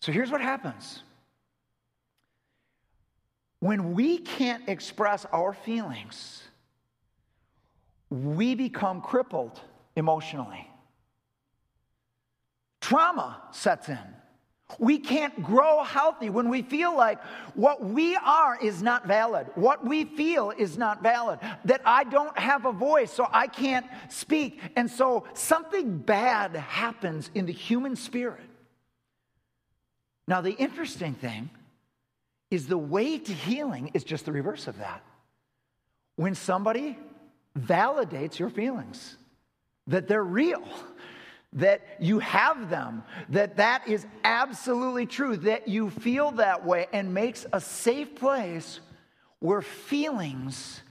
So 0.00 0.12
here's 0.12 0.30
what 0.30 0.40
happens. 0.40 1.02
When 3.60 3.94
we 3.94 4.18
can't 4.18 4.68
express 4.68 5.24
our 5.26 5.52
feelings, 5.52 6.42
we 8.10 8.54
become 8.54 9.00
crippled 9.00 9.60
emotionally 9.94 10.71
trauma 12.92 13.40
sets 13.52 13.88
in. 13.88 13.98
We 14.78 14.98
can't 14.98 15.42
grow 15.42 15.82
healthy 15.82 16.30
when 16.30 16.48
we 16.48 16.62
feel 16.62 16.94
like 16.96 17.22
what 17.54 17.82
we 17.84 18.16
are 18.16 18.58
is 18.60 18.82
not 18.82 19.06
valid. 19.06 19.46
What 19.54 19.84
we 19.84 20.04
feel 20.04 20.50
is 20.50 20.78
not 20.78 21.02
valid. 21.02 21.38
That 21.64 21.82
I 21.84 22.04
don't 22.04 22.36
have 22.38 22.64
a 22.66 22.72
voice, 22.72 23.12
so 23.12 23.26
I 23.30 23.46
can't 23.46 23.86
speak. 24.08 24.60
And 24.76 24.90
so 24.90 25.24
something 25.34 25.98
bad 25.98 26.56
happens 26.56 27.30
in 27.34 27.46
the 27.46 27.52
human 27.52 27.96
spirit. 27.96 28.40
Now, 30.28 30.40
the 30.40 30.52
interesting 30.52 31.14
thing 31.14 31.50
is 32.50 32.66
the 32.66 32.78
way 32.78 33.18
to 33.18 33.32
healing 33.32 33.90
is 33.94 34.04
just 34.04 34.26
the 34.26 34.32
reverse 34.32 34.68
of 34.68 34.78
that. 34.78 35.02
When 36.16 36.34
somebody 36.34 36.98
validates 37.58 38.38
your 38.38 38.50
feelings, 38.50 39.16
that 39.86 40.08
they're 40.08 40.22
real 40.24 40.62
that 41.54 41.82
you 42.00 42.18
have 42.20 42.70
them, 42.70 43.02
that 43.28 43.56
that 43.56 43.86
is 43.86 44.06
absolutely 44.24 45.06
true, 45.06 45.36
that 45.36 45.68
you 45.68 45.90
feel 45.90 46.30
that 46.32 46.64
way 46.64 46.86
and 46.92 47.12
makes 47.12 47.44
a 47.52 47.60
safe 47.60 48.14
place 48.14 48.80
where 49.38 49.60
feelings 49.60 50.82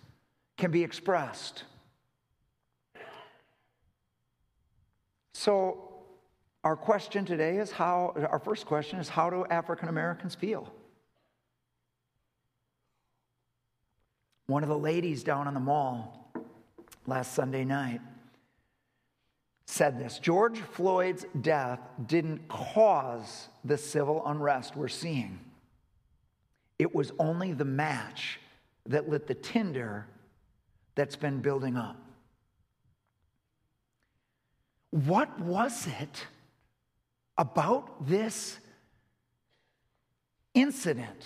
can 0.58 0.72
be 0.72 0.84
expressed. 0.84 1.64
So, 5.34 5.88
our 6.64 6.76
question 6.76 7.26
today 7.26 7.58
is 7.58 7.72
how, 7.72 8.14
our 8.30 8.38
first 8.38 8.68
question 8.68 9.00
is 9.00 9.10
how 9.10 9.32
do 9.32 9.46
African 9.50 9.90
Americans 9.90 10.36
feel? 10.36 10.72
One 14.46 14.62
of 14.62 14.70
the 14.70 14.78
ladies 14.78 15.24
down 15.24 15.48
on 15.48 15.56
the 15.56 15.60
mall 15.60 16.32
last 17.08 17.34
Sunday 17.34 17.66
night 17.66 18.02
said 19.72 19.98
this 19.98 20.20
George 20.20 20.60
Floyd's 20.60 21.26
death 21.40 21.80
didn't 22.06 22.48
cause 22.50 23.48
the 23.64 23.78
civil 23.78 24.22
unrest 24.26 24.76
we're 24.76 24.90
seeing. 24.90 25.40
It 26.78 26.94
was 26.94 27.12
only 27.20 27.54
the 27.54 27.66
match 27.66 28.40
that 28.88 29.08
lit 29.08 29.28
the 29.28 29.34
tinder 29.34 30.08
that's 30.96 31.16
been 31.16 31.40
building 31.40 31.78
up. 31.78 31.96
What 34.90 35.40
was 35.40 35.88
it 35.88 36.28
about 37.38 38.06
this 38.06 38.58
incident 40.54 41.26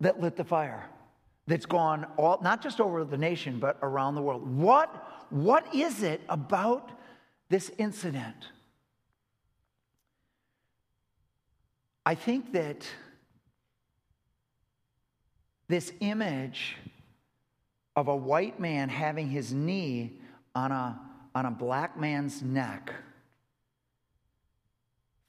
that 0.00 0.20
lit 0.20 0.36
the 0.36 0.44
fire? 0.44 0.88
That's 1.46 1.66
gone 1.66 2.06
all, 2.16 2.40
not 2.42 2.60
just 2.60 2.80
over 2.80 3.04
the 3.04 3.16
nation, 3.16 3.60
but 3.60 3.78
around 3.82 4.16
the 4.16 4.22
world. 4.22 4.44
What, 4.44 4.88
what 5.30 5.72
is 5.72 6.02
it 6.02 6.20
about 6.28 6.90
this 7.48 7.70
incident. 7.78 8.48
I 12.04 12.14
think 12.14 12.52
that 12.52 12.86
this 15.68 15.92
image 16.00 16.76
of 17.96 18.08
a 18.08 18.16
white 18.16 18.60
man 18.60 18.88
having 18.88 19.28
his 19.28 19.52
knee 19.52 20.18
on 20.54 20.70
a, 20.70 21.00
on 21.34 21.46
a 21.46 21.50
black 21.50 21.98
man's 21.98 22.42
neck 22.42 22.92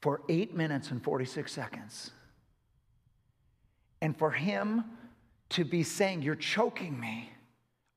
for 0.01 0.21
eight 0.29 0.55
minutes 0.55 0.91
and 0.91 1.03
46 1.03 1.51
seconds. 1.51 2.11
And 4.01 4.15
for 4.15 4.29
him 4.31 4.83
to 5.49 5.65
be 5.65 5.81
saying, 5.83 6.21
You're 6.21 6.35
choking 6.35 6.99
me, 6.99 7.31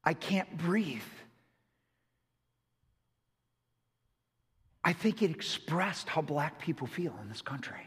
I 0.02 0.14
can't 0.14 0.56
breathe. 0.56 1.02
I 4.82 4.92
think 4.92 5.22
it 5.22 5.30
expressed 5.30 6.08
how 6.08 6.22
black 6.22 6.58
people 6.58 6.86
feel 6.86 7.14
in 7.22 7.28
this 7.28 7.42
country. 7.42 7.86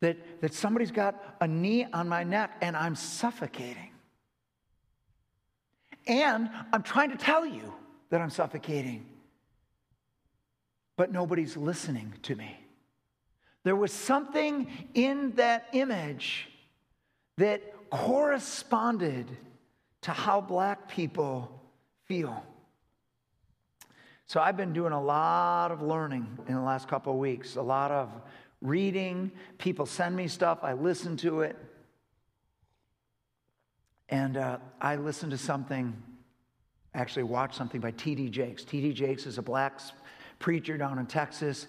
That, 0.00 0.40
that 0.40 0.54
somebody's 0.54 0.90
got 0.90 1.36
a 1.42 1.46
knee 1.46 1.86
on 1.92 2.08
my 2.08 2.24
neck 2.24 2.56
and 2.62 2.74
I'm 2.74 2.96
suffocating. 2.96 3.90
And 6.06 6.48
I'm 6.72 6.82
trying 6.82 7.10
to 7.10 7.18
tell 7.18 7.44
you 7.44 7.74
that 8.08 8.22
I'm 8.22 8.30
suffocating, 8.30 9.06
but 10.96 11.12
nobody's 11.12 11.56
listening 11.56 12.14
to 12.22 12.34
me. 12.34 12.58
There 13.62 13.76
was 13.76 13.92
something 13.92 14.68
in 14.94 15.32
that 15.32 15.68
image 15.72 16.48
that 17.36 17.62
corresponded 17.90 19.26
to 20.02 20.12
how 20.12 20.40
black 20.40 20.88
people 20.88 21.60
feel. 22.06 22.42
So 24.30 24.38
I've 24.38 24.56
been 24.56 24.72
doing 24.72 24.92
a 24.92 25.02
lot 25.02 25.72
of 25.72 25.82
learning 25.82 26.24
in 26.46 26.54
the 26.54 26.60
last 26.60 26.86
couple 26.86 27.12
of 27.12 27.18
weeks, 27.18 27.56
a 27.56 27.62
lot 27.62 27.90
of 27.90 28.12
reading. 28.62 29.32
People 29.58 29.86
send 29.86 30.14
me 30.14 30.28
stuff, 30.28 30.60
I 30.62 30.74
listen 30.74 31.16
to 31.16 31.40
it. 31.40 31.56
And 34.08 34.36
uh, 34.36 34.58
I 34.80 34.94
listened 34.94 35.32
to 35.32 35.36
something, 35.36 36.00
actually 36.94 37.24
watched 37.24 37.56
something 37.56 37.80
by 37.80 37.90
T.D. 37.90 38.28
Jakes. 38.28 38.62
T.D. 38.62 38.92
Jakes 38.92 39.26
is 39.26 39.38
a 39.38 39.42
black 39.42 39.80
preacher 40.38 40.78
down 40.78 41.00
in 41.00 41.06
Texas. 41.06 41.66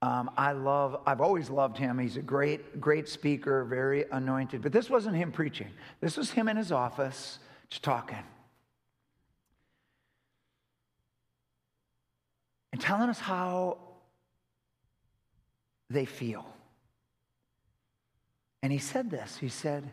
Um, 0.00 0.30
I 0.38 0.52
love, 0.52 1.02
I've 1.06 1.20
always 1.20 1.50
loved 1.50 1.76
him. 1.76 1.98
He's 1.98 2.16
a 2.16 2.22
great, 2.22 2.80
great 2.80 3.10
speaker, 3.10 3.62
very 3.64 4.06
anointed. 4.10 4.62
But 4.62 4.72
this 4.72 4.88
wasn't 4.88 5.16
him 5.16 5.32
preaching. 5.32 5.68
This 6.00 6.16
was 6.16 6.30
him 6.30 6.48
in 6.48 6.56
his 6.56 6.72
office, 6.72 7.40
just 7.68 7.82
talking. 7.82 8.24
Telling 12.80 13.08
us 13.08 13.20
how 13.20 13.78
they 15.88 16.04
feel. 16.04 16.46
And 18.62 18.72
he 18.72 18.78
said 18.78 19.10
this 19.10 19.36
he 19.36 19.48
said, 19.48 19.90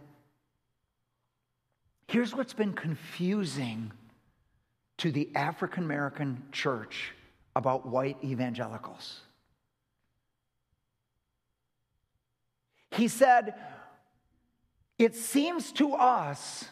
Here's 2.07 2.33
what's 2.33 2.53
been 2.53 2.73
confusing 2.73 3.91
to 4.97 5.11
the 5.11 5.29
African 5.35 5.83
American 5.83 6.43
church 6.51 7.13
about 7.55 7.85
white 7.85 8.17
evangelicals. 8.23 9.21
He 12.91 13.07
said, 13.07 13.55
It 14.97 15.15
seems 15.15 15.71
to 15.73 15.93
us 15.93 16.65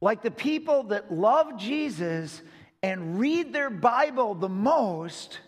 like 0.00 0.22
the 0.22 0.30
people 0.30 0.84
that 0.84 1.12
love 1.12 1.58
Jesus 1.58 2.42
and 2.82 3.18
read 3.18 3.52
their 3.52 3.70
Bible 3.70 4.34
the 4.34 4.48
most 4.48 5.40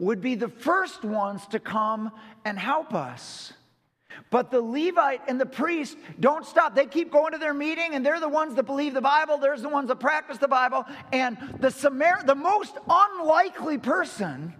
would 0.00 0.20
be 0.20 0.34
the 0.34 0.48
first 0.48 1.04
ones 1.04 1.46
to 1.48 1.60
come 1.60 2.10
and 2.44 2.58
help 2.58 2.94
us. 2.94 3.52
But 4.30 4.50
the 4.50 4.60
Levite 4.60 5.20
and 5.28 5.40
the 5.40 5.46
priest 5.46 5.96
don't 6.18 6.44
stop. 6.44 6.74
They 6.74 6.86
keep 6.86 7.12
going 7.12 7.32
to 7.32 7.38
their 7.38 7.54
meeting, 7.54 7.94
and 7.94 8.04
they're 8.04 8.18
the 8.18 8.28
ones 8.28 8.54
that 8.56 8.64
believe 8.64 8.94
the 8.94 9.00
Bible. 9.00 9.38
They're 9.38 9.56
the 9.56 9.68
ones 9.68 9.88
that 9.88 10.00
practice 10.00 10.38
the 10.38 10.48
Bible. 10.48 10.84
And 11.12 11.36
the 11.60 11.70
Samar- 11.70 12.24
the 12.24 12.34
most 12.34 12.76
unlikely 12.88 13.78
person 13.78 14.54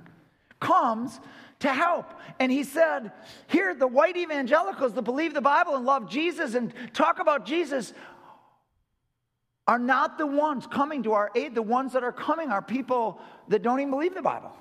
comes 0.61 1.19
to 1.61 1.73
help. 1.73 2.13
And 2.39 2.53
he 2.53 2.63
said, 2.63 3.13
Here, 3.49 3.75
the 3.75 3.87
white 3.87 4.17
evangelicals 4.17 4.93
that 4.93 5.03
believe 5.03 5.35
the 5.35 5.41
Bible 5.41 5.75
and 5.75 5.85
love 5.85 6.09
Jesus 6.09 6.55
and 6.55 6.73
talk 6.93 7.19
about 7.19 7.47
Jesus 7.47 7.93
are 9.67 9.79
not 9.79 10.19
the 10.19 10.27
ones 10.27 10.67
coming 10.67 11.05
to 11.05 11.13
our 11.13 11.31
aid. 11.35 11.55
The 11.55 11.63
ones 11.63 11.93
that 11.93 12.03
are 12.03 12.13
coming 12.13 12.51
are 12.51 12.63
people 12.63 13.21
that 13.49 13.63
don't 13.63 13.81
even 13.81 13.91
believe 13.91 14.15
the 14.15 14.23
Bible. 14.23 14.53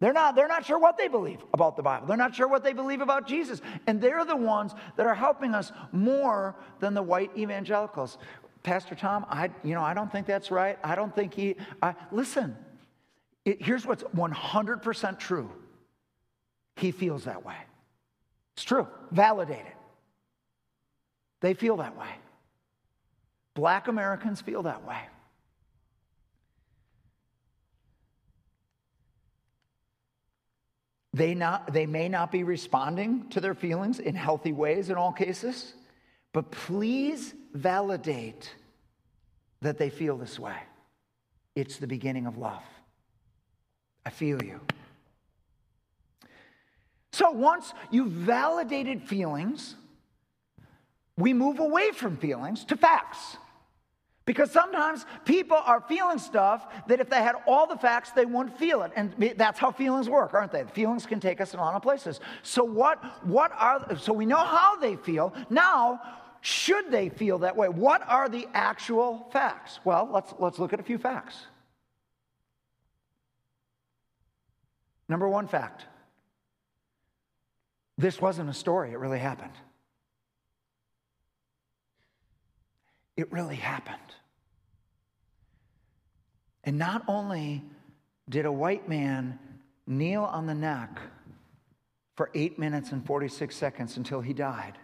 They're 0.00 0.12
not, 0.12 0.36
they're 0.36 0.48
not 0.48 0.64
sure 0.64 0.78
what 0.78 0.96
they 0.96 1.08
believe 1.08 1.40
about 1.52 1.76
the 1.76 1.82
Bible. 1.82 2.06
They're 2.06 2.16
not 2.16 2.34
sure 2.34 2.46
what 2.46 2.62
they 2.62 2.72
believe 2.72 3.00
about 3.00 3.26
Jesus. 3.26 3.60
And 3.86 4.00
they're 4.00 4.24
the 4.24 4.36
ones 4.36 4.72
that 4.96 5.06
are 5.06 5.14
helping 5.14 5.54
us 5.54 5.72
more 5.90 6.54
than 6.78 6.94
the 6.94 7.02
white 7.02 7.30
evangelicals. 7.36 8.18
Pastor 8.62 8.94
Tom, 8.94 9.26
I, 9.28 9.50
you 9.64 9.74
know, 9.74 9.82
I 9.82 9.94
don't 9.94 10.10
think 10.10 10.26
that's 10.26 10.50
right. 10.50 10.78
I 10.84 10.94
don't 10.94 11.14
think 11.14 11.34
he, 11.34 11.56
I, 11.82 11.94
listen, 12.12 12.56
It, 13.44 13.62
here's 13.62 13.86
what's 13.86 14.04
100% 14.14 15.18
true 15.18 15.50
he 16.76 16.92
feels 16.92 17.24
that 17.24 17.44
way. 17.44 17.56
It's 18.54 18.64
true. 18.64 18.86
Validate 19.10 19.66
it. 19.66 19.76
They 21.40 21.54
feel 21.54 21.76
that 21.78 21.96
way. 21.96 22.10
Black 23.54 23.88
Americans 23.88 24.40
feel 24.40 24.62
that 24.62 24.86
way. 24.86 25.00
They, 31.18 31.34
not, 31.34 31.72
they 31.72 31.84
may 31.84 32.08
not 32.08 32.30
be 32.30 32.44
responding 32.44 33.28
to 33.30 33.40
their 33.40 33.54
feelings 33.54 33.98
in 33.98 34.14
healthy 34.14 34.52
ways 34.52 34.88
in 34.88 34.94
all 34.94 35.10
cases, 35.10 35.74
but 36.32 36.52
please 36.52 37.34
validate 37.52 38.54
that 39.60 39.78
they 39.78 39.90
feel 39.90 40.16
this 40.16 40.38
way. 40.38 40.54
It's 41.56 41.78
the 41.78 41.88
beginning 41.88 42.26
of 42.26 42.38
love. 42.38 42.62
I 44.06 44.10
feel 44.10 44.40
you. 44.40 44.60
So 47.10 47.32
once 47.32 47.74
you've 47.90 48.12
validated 48.12 49.02
feelings, 49.02 49.74
we 51.16 51.32
move 51.32 51.58
away 51.58 51.90
from 51.90 52.16
feelings 52.16 52.64
to 52.66 52.76
facts. 52.76 53.38
Because 54.28 54.50
sometimes 54.50 55.06
people 55.24 55.56
are 55.56 55.80
feeling 55.80 56.18
stuff 56.18 56.66
that 56.86 57.00
if 57.00 57.08
they 57.08 57.16
had 57.16 57.34
all 57.46 57.66
the 57.66 57.78
facts, 57.78 58.10
they 58.10 58.26
wouldn't 58.26 58.58
feel 58.58 58.82
it. 58.82 58.92
And 58.94 59.14
that's 59.38 59.58
how 59.58 59.70
feelings 59.70 60.06
work, 60.06 60.34
aren't 60.34 60.52
they? 60.52 60.64
Feelings 60.64 61.06
can 61.06 61.18
take 61.18 61.40
us 61.40 61.54
in 61.54 61.60
a 61.60 61.62
lot 61.62 61.74
of 61.74 61.80
places. 61.80 62.20
So 62.42 62.62
what, 62.62 63.02
what 63.24 63.52
are, 63.52 63.96
so 63.96 64.12
we 64.12 64.26
know 64.26 64.36
how 64.36 64.76
they 64.76 64.96
feel. 64.96 65.32
Now, 65.48 66.02
should 66.42 66.90
they 66.90 67.08
feel 67.08 67.38
that 67.38 67.56
way? 67.56 67.70
What 67.70 68.06
are 68.06 68.28
the 68.28 68.46
actual 68.52 69.30
facts? 69.32 69.80
Well, 69.82 70.06
let's, 70.12 70.34
let's 70.38 70.58
look 70.58 70.74
at 70.74 70.80
a 70.80 70.82
few 70.82 70.98
facts. 70.98 71.46
Number 75.08 75.26
one 75.26 75.48
fact 75.48 75.86
this 77.96 78.20
wasn't 78.20 78.50
a 78.50 78.54
story, 78.54 78.92
it 78.92 78.98
really 78.98 79.20
happened. 79.20 79.54
It 83.18 83.32
really 83.32 83.56
happened. 83.56 83.98
And 86.62 86.78
not 86.78 87.02
only 87.08 87.64
did 88.28 88.46
a 88.46 88.52
white 88.52 88.88
man 88.88 89.40
kneel 89.88 90.22
on 90.22 90.46
the 90.46 90.54
neck 90.54 91.00
for 92.14 92.30
eight 92.32 92.60
minutes 92.60 92.92
and 92.92 93.04
46 93.04 93.56
seconds 93.56 93.96
until 93.96 94.20
he 94.20 94.32
died, 94.32 94.78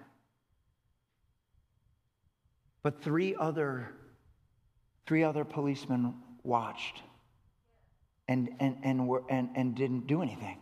but 2.83 3.01
three 3.01 3.37
other, 3.37 3.93
three 5.07 5.23
other 5.23 5.45
policemen 5.45 6.15
watched 6.43 7.03
and, 8.27 8.51
and, 8.59 8.79
and, 8.83 9.07
were, 9.07 9.23
and, 9.29 9.51
and 9.55 9.77
didn't 9.77 10.09
do 10.09 10.23
anything. 10.23 10.59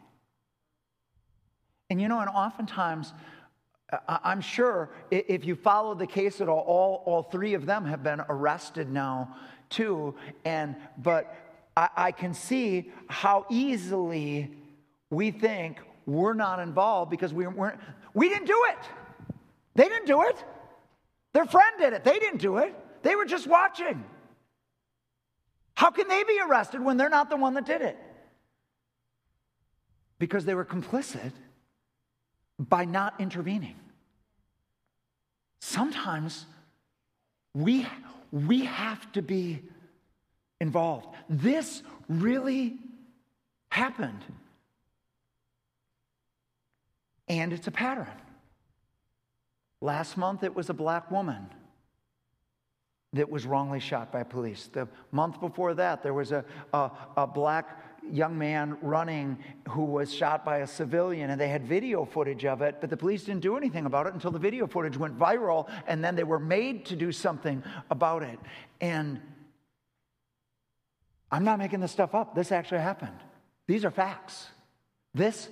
And 1.88 2.02
you 2.02 2.08
know, 2.08 2.20
and 2.20 2.28
oftentimes, 2.28 3.14
I'm 4.08 4.40
sure 4.40 4.90
if 5.10 5.44
you 5.44 5.54
follow 5.54 5.94
the 5.94 6.06
case 6.06 6.40
at 6.40 6.48
all, 6.48 6.60
all, 6.60 7.02
all 7.04 7.22
three 7.24 7.54
of 7.54 7.66
them 7.66 7.84
have 7.84 8.02
been 8.02 8.22
arrested 8.28 8.90
now 8.90 9.36
too. 9.68 10.14
And 10.44 10.76
but 10.98 11.34
I, 11.76 11.88
I 11.96 12.12
can 12.12 12.32
see 12.32 12.90
how 13.08 13.44
easily 13.50 14.56
we 15.10 15.30
think 15.30 15.78
we're 16.06 16.34
not 16.34 16.58
involved 16.58 17.10
because 17.10 17.34
we 17.34 17.46
weren't. 17.46 17.80
We 18.14 18.28
didn't 18.28 18.46
do 18.46 18.64
it. 18.68 18.78
They 19.74 19.88
didn't 19.88 20.06
do 20.06 20.22
it. 20.22 20.42
Their 21.34 21.46
friend 21.46 21.72
did 21.78 21.92
it. 21.92 22.04
They 22.04 22.18
didn't 22.18 22.40
do 22.40 22.58
it. 22.58 22.74
They 23.02 23.14
were 23.14 23.24
just 23.24 23.46
watching. 23.46 24.04
How 25.74 25.90
can 25.90 26.08
they 26.08 26.22
be 26.24 26.38
arrested 26.46 26.82
when 26.82 26.96
they're 26.96 27.08
not 27.08 27.30
the 27.30 27.36
one 27.36 27.54
that 27.54 27.66
did 27.66 27.82
it? 27.82 27.98
Because 30.18 30.44
they 30.44 30.54
were 30.54 30.64
complicit 30.64 31.32
by 32.58 32.84
not 32.84 33.20
intervening. 33.20 33.76
Sometimes 35.60 36.46
we, 37.54 37.86
we 38.30 38.64
have 38.64 39.10
to 39.12 39.22
be 39.22 39.62
involved. 40.60 41.08
This 41.28 41.82
really 42.08 42.76
happened. 43.70 44.24
And 47.28 47.52
it's 47.52 47.66
a 47.66 47.70
pattern. 47.70 48.06
Last 49.80 50.16
month, 50.16 50.44
it 50.44 50.54
was 50.54 50.70
a 50.70 50.74
black 50.74 51.10
woman 51.10 51.48
that 53.14 53.28
was 53.28 53.46
wrongly 53.46 53.80
shot 53.80 54.12
by 54.12 54.22
police. 54.22 54.68
The 54.72 54.88
month 55.10 55.40
before 55.40 55.74
that, 55.74 56.02
there 56.02 56.14
was 56.14 56.32
a, 56.32 56.44
a, 56.72 56.90
a 57.16 57.26
black 57.26 57.91
young 58.10 58.36
man 58.38 58.76
running 58.82 59.38
who 59.68 59.84
was 59.84 60.12
shot 60.12 60.44
by 60.44 60.58
a 60.58 60.66
civilian, 60.66 61.30
and 61.30 61.40
they 61.40 61.48
had 61.48 61.64
video 61.66 62.04
footage 62.04 62.44
of 62.44 62.62
it, 62.62 62.76
but 62.80 62.90
the 62.90 62.96
police 62.96 63.24
didn't 63.24 63.42
do 63.42 63.56
anything 63.56 63.86
about 63.86 64.06
it 64.06 64.14
until 64.14 64.30
the 64.30 64.38
video 64.38 64.66
footage 64.66 64.96
went 64.96 65.18
viral, 65.18 65.68
and 65.86 66.04
then 66.04 66.14
they 66.14 66.24
were 66.24 66.38
made 66.38 66.84
to 66.86 66.96
do 66.96 67.12
something 67.12 67.62
about 67.90 68.22
it. 68.22 68.38
And 68.80 69.20
I'm 71.30 71.44
not 71.44 71.58
making 71.58 71.80
this 71.80 71.92
stuff 71.92 72.14
up. 72.14 72.34
This 72.34 72.52
actually 72.52 72.80
happened. 72.80 73.18
These 73.66 73.84
are 73.84 73.90
facts. 73.90 74.48
This 75.14 75.48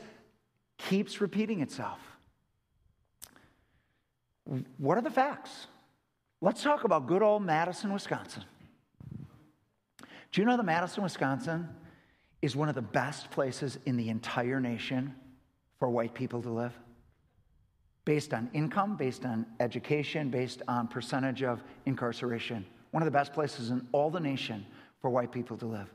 keeps 0.78 1.20
repeating 1.20 1.60
itself. 1.60 1.98
What 4.78 4.98
are 4.98 5.02
the 5.02 5.10
facts? 5.10 5.66
Let's 6.40 6.62
talk 6.62 6.84
about 6.84 7.06
good 7.06 7.22
old 7.22 7.42
Madison, 7.42 7.92
Wisconsin. 7.92 8.44
Do 10.32 10.40
you 10.40 10.44
know 10.44 10.56
that 10.56 10.64
Madison, 10.64 11.02
Wisconsin 11.02 11.68
is 12.42 12.56
one 12.56 12.68
of 12.68 12.74
the 12.74 12.82
best 12.82 13.30
places 13.30 13.78
in 13.86 13.96
the 13.96 14.08
entire 14.08 14.60
nation 14.60 15.14
for 15.78 15.90
white 15.90 16.14
people 16.14 16.42
to 16.42 16.50
live? 16.50 16.72
Based 18.04 18.32
on 18.32 18.50
income, 18.54 18.96
based 18.96 19.24
on 19.24 19.46
education, 19.60 20.30
based 20.30 20.62
on 20.66 20.88
percentage 20.88 21.42
of 21.42 21.62
incarceration. 21.86 22.64
One 22.92 23.02
of 23.02 23.04
the 23.04 23.10
best 23.10 23.32
places 23.32 23.70
in 23.70 23.86
all 23.92 24.10
the 24.10 24.20
nation 24.20 24.66
for 25.00 25.10
white 25.10 25.32
people 25.32 25.56
to 25.58 25.66
live. 25.66 25.88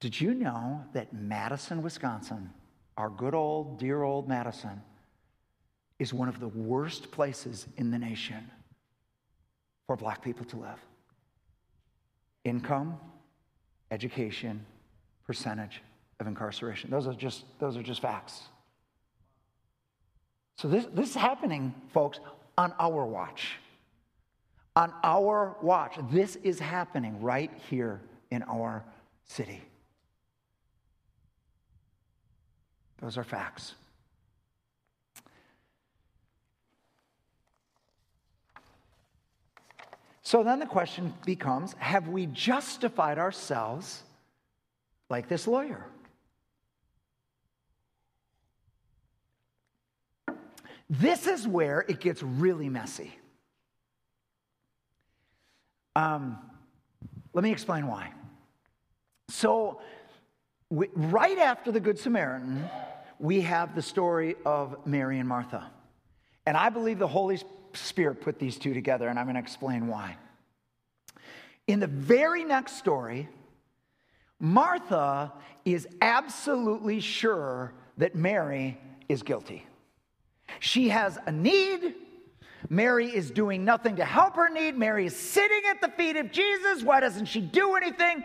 Did 0.00 0.20
you 0.20 0.34
know 0.34 0.84
that 0.92 1.12
Madison, 1.12 1.82
Wisconsin, 1.82 2.50
our 2.96 3.10
good 3.10 3.34
old, 3.34 3.78
dear 3.78 4.02
old 4.02 4.28
Madison, 4.28 4.82
is 5.98 6.12
one 6.12 6.28
of 6.28 6.38
the 6.38 6.48
worst 6.48 7.10
places 7.10 7.66
in 7.76 7.90
the 7.90 7.98
nation 7.98 8.50
for 9.86 9.96
black 9.96 10.22
people 10.22 10.44
to 10.46 10.56
live? 10.56 10.78
Income, 12.44 12.98
education, 13.90 14.64
percentage 15.26 15.82
of 16.20 16.26
incarceration. 16.26 16.90
Those 16.90 17.06
are 17.06 17.14
just, 17.14 17.44
those 17.58 17.76
are 17.76 17.82
just 17.82 18.00
facts. 18.00 18.42
So 20.56 20.68
this, 20.68 20.86
this 20.92 21.10
is 21.10 21.16
happening, 21.16 21.74
folks, 21.92 22.20
on 22.56 22.72
our 22.78 23.04
watch. 23.04 23.56
On 24.74 24.92
our 25.02 25.56
watch. 25.62 25.96
This 26.10 26.36
is 26.36 26.58
happening 26.58 27.20
right 27.20 27.50
here 27.68 28.00
in 28.30 28.42
our 28.44 28.84
city. 29.24 29.62
Those 33.00 33.18
are 33.18 33.24
facts. 33.24 33.74
So 40.22 40.42
then 40.42 40.58
the 40.58 40.66
question 40.66 41.14
becomes 41.24 41.74
have 41.78 42.08
we 42.08 42.26
justified 42.26 43.18
ourselves 43.18 44.02
like 45.08 45.28
this 45.28 45.46
lawyer. 45.46 45.86
This 50.88 51.26
is 51.26 51.46
where 51.46 51.84
it 51.88 52.00
gets 52.00 52.22
really 52.22 52.68
messy. 52.68 53.12
Um, 55.96 56.38
let 57.32 57.42
me 57.42 57.50
explain 57.50 57.86
why. 57.86 58.12
So, 59.28 59.80
we, 60.70 60.88
right 60.94 61.38
after 61.38 61.72
the 61.72 61.80
Good 61.80 61.98
Samaritan, 61.98 62.68
we 63.18 63.40
have 63.40 63.74
the 63.74 63.82
story 63.82 64.36
of 64.44 64.86
Mary 64.86 65.18
and 65.18 65.28
Martha. 65.28 65.70
And 66.44 66.56
I 66.56 66.68
believe 66.68 66.98
the 66.98 67.08
Holy 67.08 67.40
Spirit 67.72 68.20
put 68.20 68.38
these 68.38 68.56
two 68.58 68.74
together, 68.74 69.08
and 69.08 69.18
I'm 69.18 69.26
going 69.26 69.34
to 69.34 69.40
explain 69.40 69.88
why. 69.88 70.16
In 71.66 71.80
the 71.80 71.86
very 71.88 72.44
next 72.44 72.78
story, 72.78 73.28
Martha 74.38 75.32
is 75.64 75.88
absolutely 76.00 77.00
sure 77.00 77.72
that 77.96 78.14
Mary 78.14 78.78
is 79.08 79.22
guilty. 79.22 79.66
She 80.60 80.90
has 80.90 81.18
a 81.26 81.32
need. 81.32 81.94
Mary 82.68 83.06
is 83.14 83.30
doing 83.30 83.64
nothing 83.64 83.96
to 83.96 84.04
help 84.04 84.34
her 84.34 84.48
need. 84.48 84.76
Mary 84.76 85.06
is 85.06 85.14
sitting 85.14 85.62
at 85.70 85.80
the 85.80 85.88
feet 85.88 86.16
of 86.16 86.32
Jesus. 86.32 86.82
Why 86.82 87.00
doesn't 87.00 87.26
she 87.26 87.40
do 87.40 87.74
anything? 87.74 88.24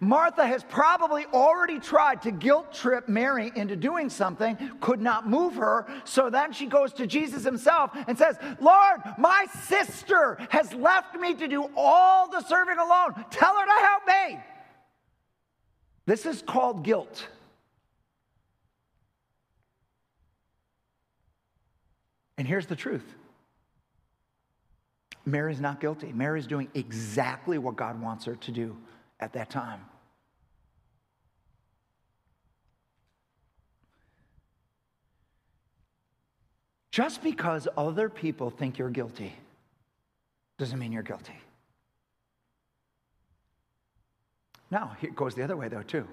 Martha 0.00 0.46
has 0.46 0.62
probably 0.64 1.24
already 1.26 1.78
tried 1.78 2.22
to 2.22 2.30
guilt 2.30 2.72
trip 2.72 3.08
Mary 3.08 3.50
into 3.54 3.76
doing 3.76 4.10
something, 4.10 4.56
could 4.80 5.00
not 5.00 5.28
move 5.28 5.54
her. 5.54 5.86
So 6.04 6.28
then 6.28 6.52
she 6.52 6.66
goes 6.66 6.92
to 6.94 7.06
Jesus 7.06 7.44
himself 7.44 7.90
and 8.06 8.18
says, 8.18 8.36
Lord, 8.60 9.00
my 9.16 9.46
sister 9.64 10.36
has 10.50 10.72
left 10.74 11.14
me 11.14 11.34
to 11.34 11.48
do 11.48 11.70
all 11.76 12.28
the 12.28 12.42
serving 12.42 12.78
alone. 12.78 13.24
Tell 13.30 13.54
her 13.54 13.64
to 13.64 13.86
help 13.86 14.02
me. 14.06 14.38
This 16.08 16.24
is 16.24 16.40
called 16.40 16.84
guilt. 16.84 17.28
And 22.38 22.48
here's 22.48 22.64
the 22.64 22.74
truth 22.74 23.04
Mary's 25.26 25.60
not 25.60 25.82
guilty. 25.82 26.10
Mary's 26.14 26.46
doing 26.46 26.68
exactly 26.72 27.58
what 27.58 27.76
God 27.76 28.00
wants 28.00 28.24
her 28.24 28.36
to 28.36 28.50
do 28.50 28.74
at 29.20 29.34
that 29.34 29.50
time. 29.50 29.82
Just 36.90 37.22
because 37.22 37.68
other 37.76 38.08
people 38.08 38.48
think 38.48 38.78
you're 38.78 38.88
guilty 38.88 39.34
doesn't 40.56 40.78
mean 40.78 40.90
you're 40.90 41.02
guilty. 41.02 41.38
Now, 44.70 44.96
it 45.00 45.14
goes 45.14 45.34
the 45.34 45.42
other 45.42 45.56
way, 45.56 45.68
though, 45.68 45.82
too. 45.82 46.06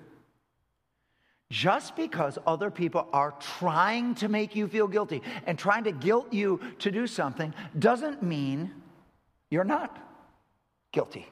Just 1.52 1.96
because 1.96 2.40
other 2.48 2.72
people 2.72 3.08
are 3.14 3.34
trying 3.40 4.16
to 4.16 4.28
make 4.28 4.56
you 4.56 4.68
feel 4.68 4.88
guilty 4.88 5.22
and 5.46 5.60
trying 5.60 5.84
to 5.84 5.92
guilt 5.92 6.34
you 6.34 6.60
to 6.80 6.90
do 6.90 7.06
something 7.06 7.54
doesn't 7.78 8.24
mean 8.24 8.72
you're 9.52 9.64
not 9.64 9.98
guilty. 10.92 11.28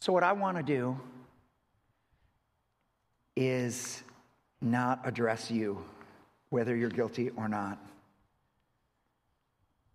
So, 0.00 0.12
what 0.12 0.22
I 0.22 0.32
want 0.32 0.56
to 0.58 0.62
do 0.62 0.98
is 3.36 4.02
not 4.60 5.00
address 5.04 5.50
you, 5.50 5.84
whether 6.50 6.76
you're 6.76 6.90
guilty 6.90 7.30
or 7.30 7.48
not. 7.48 7.78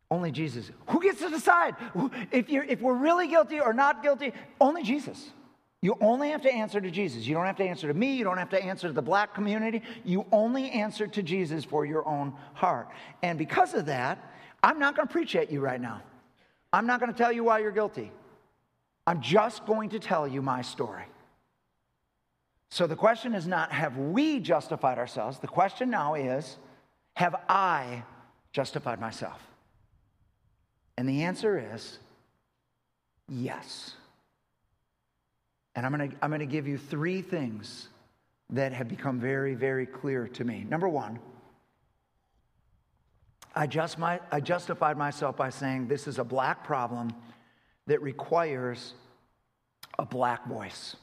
Only 0.09 0.31
Jesus. 0.31 0.71
Who 0.89 1.01
gets 1.01 1.19
to 1.19 1.29
decide 1.29 1.75
if, 2.31 2.49
you're, 2.49 2.63
if 2.63 2.81
we're 2.81 2.95
really 2.95 3.27
guilty 3.27 3.59
or 3.59 3.73
not 3.73 4.01
guilty? 4.01 4.33
Only 4.61 4.83
Jesus. 4.83 5.31
You 5.81 5.97
only 6.01 6.29
have 6.31 6.41
to 6.41 6.51
answer 6.51 6.81
to 6.81 6.89
Jesus. 6.89 7.27
You 7.27 7.35
don't 7.35 7.45
have 7.45 7.57
to 7.57 7.63
answer 7.63 7.87
to 7.87 7.93
me. 7.93 8.15
You 8.15 8.23
don't 8.23 8.37
have 8.37 8.49
to 8.49 8.63
answer 8.63 8.87
to 8.87 8.93
the 8.93 9.01
black 9.01 9.33
community. 9.33 9.83
You 10.03 10.25
only 10.31 10.71
answer 10.71 11.07
to 11.07 11.21
Jesus 11.21 11.63
for 11.63 11.85
your 11.85 12.07
own 12.07 12.33
heart. 12.53 12.87
And 13.21 13.37
because 13.37 13.73
of 13.73 13.85
that, 13.87 14.33
I'm 14.63 14.79
not 14.79 14.95
going 14.95 15.07
to 15.07 15.11
preach 15.11 15.35
at 15.35 15.51
you 15.51 15.59
right 15.59 15.79
now. 15.79 16.01
I'm 16.73 16.87
not 16.87 16.99
going 16.99 17.11
to 17.11 17.17
tell 17.17 17.31
you 17.31 17.43
why 17.43 17.59
you're 17.59 17.71
guilty. 17.71 18.11
I'm 19.05 19.21
just 19.21 19.65
going 19.65 19.89
to 19.89 19.99
tell 19.99 20.27
you 20.27 20.41
my 20.41 20.61
story. 20.61 21.03
So 22.69 22.87
the 22.87 22.95
question 22.95 23.33
is 23.33 23.47
not, 23.47 23.71
have 23.71 23.97
we 23.97 24.39
justified 24.39 24.97
ourselves? 24.97 25.39
The 25.39 25.47
question 25.47 25.89
now 25.89 26.15
is, 26.15 26.57
have 27.15 27.35
I 27.47 28.03
justified 28.51 28.99
myself? 28.99 29.41
And 30.97 31.07
the 31.07 31.23
answer 31.23 31.73
is 31.73 31.99
yes. 33.27 33.93
And 35.75 35.85
I'm 35.85 35.95
going 35.95 36.09
to 36.09 36.15
I'm 36.21 36.29
going 36.29 36.39
to 36.39 36.45
give 36.45 36.67
you 36.67 36.77
three 36.77 37.21
things 37.21 37.89
that 38.49 38.73
have 38.73 38.87
become 38.87 39.19
very, 39.19 39.55
very 39.55 39.85
clear 39.85 40.27
to 40.27 40.43
me. 40.43 40.65
Number 40.67 40.87
one, 40.87 41.19
I, 43.57 43.67
just 43.67 43.97
my, 43.97 44.19
I 44.31 44.39
justified 44.39 44.97
myself 44.97 45.35
by 45.35 45.49
saying 45.49 45.87
this 45.87 46.07
is 46.07 46.19
a 46.19 46.23
black 46.23 46.63
problem 46.63 47.11
that 47.87 48.01
requires 48.01 48.93
a 49.99 50.05
black 50.05 50.47
voice. 50.47 50.95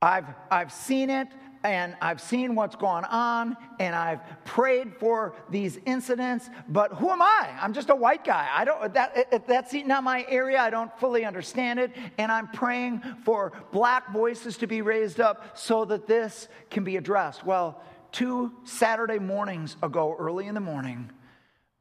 I've, 0.00 0.26
I've 0.50 0.72
seen 0.72 1.10
it 1.10 1.28
and 1.64 1.96
I've 2.00 2.20
seen 2.20 2.54
what's 2.54 2.76
gone 2.76 3.04
on 3.04 3.56
and 3.78 3.94
I've 3.94 4.20
prayed 4.44 4.96
for 4.96 5.34
these 5.50 5.78
incidents, 5.86 6.50
but 6.68 6.92
who 6.94 7.10
am 7.10 7.22
I? 7.22 7.50
I'm 7.60 7.72
just 7.72 7.90
a 7.90 7.94
white 7.94 8.24
guy. 8.24 8.48
I 8.52 8.64
don't 8.64 8.94
that 8.94 9.46
that's 9.46 9.72
not 9.72 10.02
my 10.02 10.24
area. 10.28 10.60
I 10.60 10.70
don't 10.70 10.96
fully 10.98 11.24
understand 11.24 11.78
it 11.78 11.92
and 12.18 12.32
I'm 12.32 12.48
praying 12.48 13.02
for 13.24 13.52
black 13.70 14.12
voices 14.12 14.56
to 14.58 14.66
be 14.66 14.82
raised 14.82 15.20
up 15.20 15.56
so 15.56 15.84
that 15.86 16.06
this 16.06 16.48
can 16.70 16.84
be 16.84 16.96
addressed. 16.96 17.44
Well, 17.44 17.80
two 18.10 18.52
Saturday 18.64 19.18
mornings 19.18 19.76
ago 19.82 20.16
early 20.18 20.46
in 20.46 20.54
the 20.54 20.60
morning, 20.60 21.10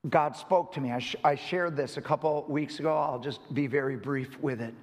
God 0.10 0.36
spoke 0.36 0.74
to 0.74 0.82
me. 0.82 0.92
I, 0.92 1.00
sh- 1.00 1.16
I 1.24 1.36
shared 1.36 1.76
this 1.76 1.98
a 1.98 2.02
couple 2.02 2.46
weeks 2.48 2.80
ago. 2.80 2.96
I'll 2.96 3.20
just 3.20 3.54
be 3.54 3.68
very 3.68 3.96
brief 3.96 4.40
with 4.40 4.62
it. 4.62 4.74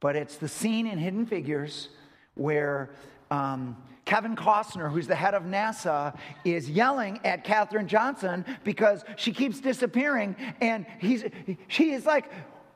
But 0.00 0.16
it's 0.16 0.36
the 0.36 0.48
scene 0.48 0.86
in 0.86 0.98
Hidden 0.98 1.26
Figures 1.26 1.88
where 2.34 2.90
um, 3.30 3.76
Kevin 4.06 4.36
Costner, 4.36 4.90
who's 4.90 5.08
the 5.08 5.16
head 5.16 5.34
of 5.34 5.42
NASA, 5.42 6.16
is 6.44 6.70
yelling 6.70 7.20
at 7.24 7.44
Katherine 7.44 7.88
Johnson 7.88 8.46
because 8.64 9.04
she 9.16 9.32
keeps 9.32 9.60
disappearing. 9.60 10.36
And 10.60 10.86
he's, 11.00 11.24
she 11.68 11.90
is 11.90 12.06
like, 12.06 12.30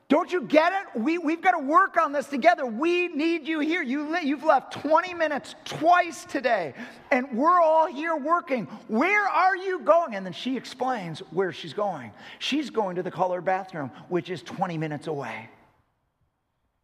don't 0.09 0.29
you 0.29 0.41
get 0.41 0.73
it? 0.73 0.99
We, 0.99 1.19
we've 1.19 1.41
got 1.41 1.51
to 1.51 1.59
work 1.65 1.95
on 1.95 2.11
this 2.11 2.27
together. 2.27 2.65
We 2.65 3.07
need 3.07 3.47
you 3.47 3.61
here. 3.61 3.81
You, 3.81 4.17
you've 4.17 4.43
left 4.43 4.73
20 4.73 5.13
minutes 5.13 5.55
twice 5.63 6.25
today, 6.25 6.73
and 7.11 7.31
we're 7.31 7.61
all 7.61 7.87
here 7.87 8.17
working. 8.17 8.65
Where 8.89 9.25
are 9.25 9.55
you 9.55 9.79
going? 9.79 10.15
And 10.15 10.25
then 10.25 10.33
she 10.33 10.57
explains 10.57 11.19
where 11.31 11.53
she's 11.53 11.71
going. 11.71 12.11
She's 12.39 12.69
going 12.69 12.97
to 12.97 13.03
the 13.03 13.11
colored 13.11 13.45
bathroom, 13.45 13.89
which 14.09 14.29
is 14.29 14.43
20 14.43 14.77
minutes 14.77 15.07
away. 15.07 15.49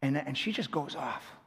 And, 0.00 0.16
and 0.16 0.36
she 0.38 0.50
just 0.50 0.70
goes 0.70 0.96
off. 0.96 1.37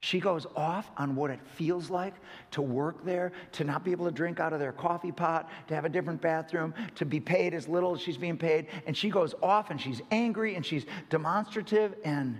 She 0.00 0.18
goes 0.18 0.46
off 0.56 0.90
on 0.96 1.14
what 1.14 1.30
it 1.30 1.40
feels 1.42 1.90
like 1.90 2.14
to 2.52 2.62
work 2.62 3.04
there, 3.04 3.32
to 3.52 3.64
not 3.64 3.84
be 3.84 3.92
able 3.92 4.06
to 4.06 4.10
drink 4.10 4.40
out 4.40 4.54
of 4.54 4.58
their 4.58 4.72
coffee 4.72 5.12
pot, 5.12 5.50
to 5.68 5.74
have 5.74 5.84
a 5.84 5.90
different 5.90 6.22
bathroom, 6.22 6.72
to 6.94 7.04
be 7.04 7.20
paid 7.20 7.52
as 7.52 7.68
little 7.68 7.94
as 7.94 8.00
she's 8.00 8.16
being 8.16 8.38
paid. 8.38 8.66
And 8.86 8.96
she 8.96 9.10
goes 9.10 9.34
off 9.42 9.70
and 9.70 9.78
she's 9.78 10.00
angry 10.10 10.54
and 10.54 10.64
she's 10.64 10.86
demonstrative 11.10 11.94
and. 12.02 12.38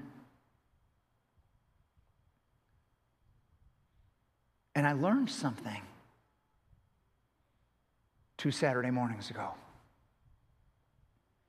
And 4.75 4.87
I 4.87 4.93
learned 4.93 5.29
something 5.29 5.83
two 8.39 8.51
Saturday 8.51 8.91
mornings 8.91 9.29
ago. 9.29 9.51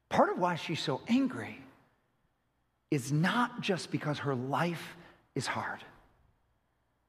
Part 0.10 0.30
of 0.30 0.40
why 0.40 0.56
she's 0.56 0.82
so 0.82 1.00
angry 1.08 1.64
is 2.90 3.14
not 3.14 3.62
just 3.62 3.92
because 3.92 4.20
her 4.20 4.36
life 4.36 4.98
is 5.36 5.48
hard 5.48 5.82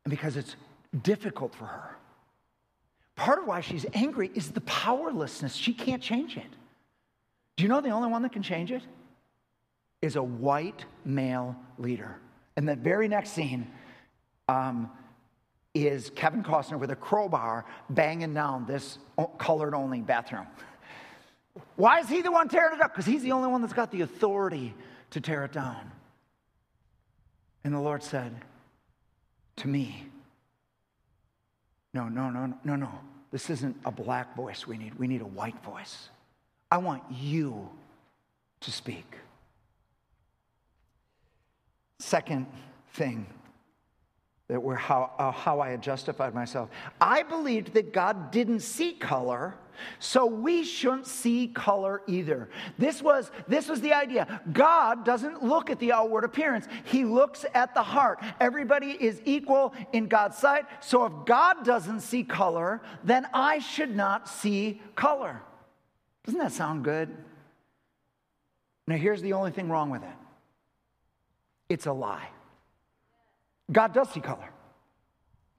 and 0.05 0.11
because 0.11 0.37
it's 0.37 0.57
difficult 1.03 1.55
for 1.55 1.67
her. 1.67 1.97
Part 3.15 3.39
of 3.39 3.47
why 3.47 3.61
she's 3.61 3.87
angry 3.95 4.31
is 4.35 4.51
the 4.51 4.63
powerlessness. 4.63 5.55
She 5.55 5.73
can't 5.73 6.03
change 6.03 6.37
it. 6.37 6.47
Do 7.57 7.63
you 7.63 7.69
know 7.69 7.81
the 7.81 7.91
only 7.91 8.09
one 8.09 8.23
that 8.23 8.33
can 8.33 8.43
change 8.43 8.73
it? 8.73 8.83
Is 10.01 10.17
a 10.17 10.23
white 10.23 10.85
male 11.05 11.55
leader. 11.79 12.17
And 12.57 12.69
the 12.69 12.75
very 12.75 13.07
next 13.09 13.31
scene 13.31 13.71
um, 14.49 14.91
is 15.75 16.11
Kevin 16.11 16.43
Costner 16.43 16.79
with 16.79 16.91
a 16.91 16.97
crowbar 16.97 17.65
banging 17.91 18.35
down 18.35 18.67
this 18.67 18.99
colored 19.39 19.75
only 19.75 20.01
bathroom. 20.01 20.47
Why 21.77 22.01
is 22.01 22.09
he 22.09 22.23
the 22.23 22.33
one 22.33 22.49
tearing 22.49 22.75
it 22.75 22.83
up? 22.83 22.93
Because 22.93 23.07
he's 23.07 23.23
the 23.23 23.33
only 23.33 23.49
one 23.49 23.61
that's 23.61 23.73
got 23.73 23.91
the 23.91 24.01
authority 24.01 24.75
to 25.11 25.21
tear 25.21 25.45
it 25.45 25.53
down. 25.53 25.93
And 27.65 27.73
the 27.73 27.79
Lord 27.79 28.03
said, 28.03 28.35
to 29.57 29.69
me. 29.69 30.07
No, 31.95 32.09
no, 32.09 32.31
no, 32.31 32.55
no, 32.65 32.77
no. 32.77 32.91
This 33.31 33.51
isn't 33.51 33.77
a 33.85 33.91
black 33.91 34.35
voice 34.37 34.67
we 34.67 34.77
need. 34.77 34.95
We 34.99 35.07
need 35.07 35.23
a 35.23 35.27
white 35.27 35.63
voice. 35.63 36.09
I 36.71 36.79
want 36.79 37.03
you 37.11 37.69
to 38.61 38.71
speak. 38.71 39.17
Second 41.99 42.47
thing 42.95 43.27
that 44.49 44.63
were 44.63 44.77
how, 44.77 45.11
uh, 45.19 45.31
how 45.31 45.61
I 45.61 45.71
had 45.71 45.83
justified 45.83 46.35
myself. 46.35 46.69
I 47.01 47.23
believed 47.23 47.75
that 47.75 47.93
God 47.93 48.31
didn't 48.31 48.61
see 48.61 48.93
color, 48.93 49.55
so 49.99 50.27
we 50.27 50.65
shouldn't 50.65 51.07
see 51.07 51.49
color 51.49 52.03
either. 52.07 52.49
This 52.79 53.03
was, 53.03 53.31
this 53.49 53.69
was 53.69 53.81
the 53.81 53.93
idea. 53.93 54.41
God 54.53 55.05
doesn't 55.05 55.43
look 55.43 55.71
at 55.71 55.79
the 55.79 55.93
outward 55.93 56.25
appearance, 56.25 56.67
He 56.85 57.05
looks 57.05 57.45
at 57.55 57.75
the 57.75 57.83
heart. 57.83 58.21
Everybody 58.41 58.97
is 59.01 59.21
equal 59.25 59.75
in 59.93 60.07
God's 60.09 60.39
sight, 60.39 60.67
so 60.81 61.05
if 61.05 61.13
God 61.27 61.65
doesn't 61.65 62.01
see 62.01 62.25
color, 62.25 62.81
then 63.05 63.27
I 63.33 63.59
should 63.59 63.95
not 63.95 64.29
see 64.29 64.81
color. 64.95 65.43
Doesn't 66.25 66.41
that 66.41 66.53
sound 66.53 66.85
good? 66.85 67.15
Now, 68.87 68.97
here's 68.97 69.23
the 69.23 69.33
only 69.33 69.51
thing 69.51 69.69
wrong 69.69 69.91
with 69.91 70.03
it 70.03 70.09
it's 71.69 71.87
a 71.87 71.93
lie. 71.93 72.29
God 73.71 73.95
does 73.95 74.11
see 74.11 74.21
color. 74.21 74.52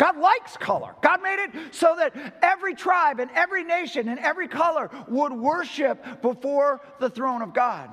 God 0.03 0.17
likes 0.17 0.57
color. 0.57 0.93
God 1.01 1.23
made 1.23 1.39
it 1.39 1.73
so 1.73 1.95
that 1.97 2.13
every 2.41 2.75
tribe 2.75 3.21
and 3.21 3.31
every 3.33 3.63
nation 3.63 4.09
and 4.09 4.19
every 4.19 4.49
color 4.49 4.89
would 5.07 5.31
worship 5.31 6.21
before 6.21 6.81
the 6.99 7.09
throne 7.09 7.41
of 7.41 7.53
God. 7.53 7.89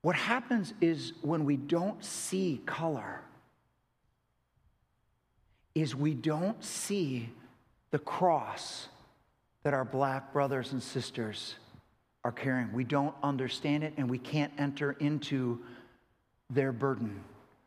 What 0.00 0.16
happens 0.16 0.72
is 0.80 1.12
when 1.20 1.44
we 1.44 1.58
don't 1.58 2.02
see 2.02 2.62
color, 2.64 3.20
is 5.74 5.94
we 5.94 6.14
don't 6.14 6.64
see 6.64 7.28
the 7.90 7.98
cross 7.98 8.88
that 9.62 9.74
our 9.74 9.84
black 9.84 10.32
brothers 10.32 10.72
and 10.72 10.82
sisters 10.82 11.56
are 12.26 12.32
carrying. 12.32 12.72
We 12.72 12.82
don't 12.82 13.14
understand 13.22 13.84
it 13.84 13.94
and 13.96 14.10
we 14.10 14.18
can't 14.18 14.52
enter 14.58 14.96
into 14.98 15.60
their 16.50 16.72
burden. 16.72 17.22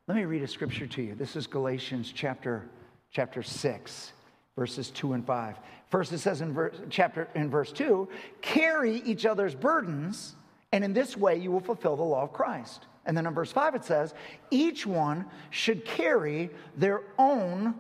Let 0.10 0.18
me 0.18 0.26
read 0.26 0.44
a 0.44 0.50
scripture 0.50 0.86
to 0.86 1.02
you. 1.02 1.16
This 1.16 1.38
is 1.38 1.48
Galatians 1.48 2.12
chapter, 2.14 2.66
chapter 3.10 3.42
6, 3.42 4.12
verses 4.58 4.90
2 4.90 5.14
and 5.14 5.26
5. 5.26 5.56
First, 5.90 6.12
it 6.12 6.18
says 6.18 6.42
in 6.42 6.52
verse, 6.52 6.76
chapter 6.90 7.30
in 7.36 7.50
verse 7.50 7.72
2, 7.72 8.10
carry 8.42 8.98
each 9.06 9.26
other's 9.26 9.56
burdens, 9.56 10.36
and 10.74 10.84
in 10.84 10.92
this 10.92 11.16
way 11.16 11.38
you 11.38 11.52
will 11.52 11.62
fulfill 11.62 11.96
the 11.96 12.04
law 12.04 12.24
of 12.24 12.34
Christ. 12.34 12.86
And 13.06 13.16
then 13.16 13.26
in 13.28 13.34
verse 13.34 13.54
5 13.54 13.76
it 13.76 13.86
says, 13.86 14.14
each 14.52 14.86
one 14.86 15.26
should 15.52 15.86
carry 15.86 16.50
their 16.76 17.04
own 17.18 17.76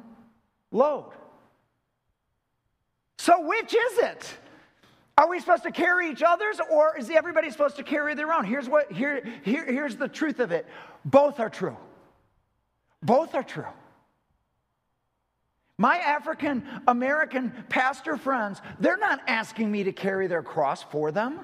load. 0.72 1.12
So, 3.18 3.46
which 3.46 3.76
is 3.76 3.98
it? 3.98 4.34
Are 5.20 5.28
we 5.28 5.42
supposed 5.42 5.64
to 5.64 5.72
carry 5.72 6.10
each 6.10 6.24
other's 6.24 6.62
or 6.72 6.98
is 6.98 7.10
everybody 7.10 7.50
supposed 7.50 7.76
to 7.76 7.84
carry 7.84 8.16
their 8.16 8.32
own? 8.32 8.46
Here's, 8.46 8.70
what, 8.70 8.90
here, 8.90 9.22
here, 9.44 9.66
here's 9.66 9.98
the 9.98 10.08
truth 10.08 10.40
of 10.40 10.54
it 10.54 10.66
both 11.04 11.42
are 11.42 11.50
true. 11.50 11.76
Both 13.04 13.36
are 13.36 13.44
true. 13.44 13.68
My 15.78 15.98
African 15.98 16.64
American 16.88 17.52
pastor 17.68 18.16
friends, 18.16 18.62
they're 18.80 18.96
not 18.96 19.20
asking 19.28 19.70
me 19.70 19.84
to 19.84 19.92
carry 19.92 20.28
their 20.28 20.42
cross 20.42 20.84
for 20.84 21.12
them. 21.12 21.42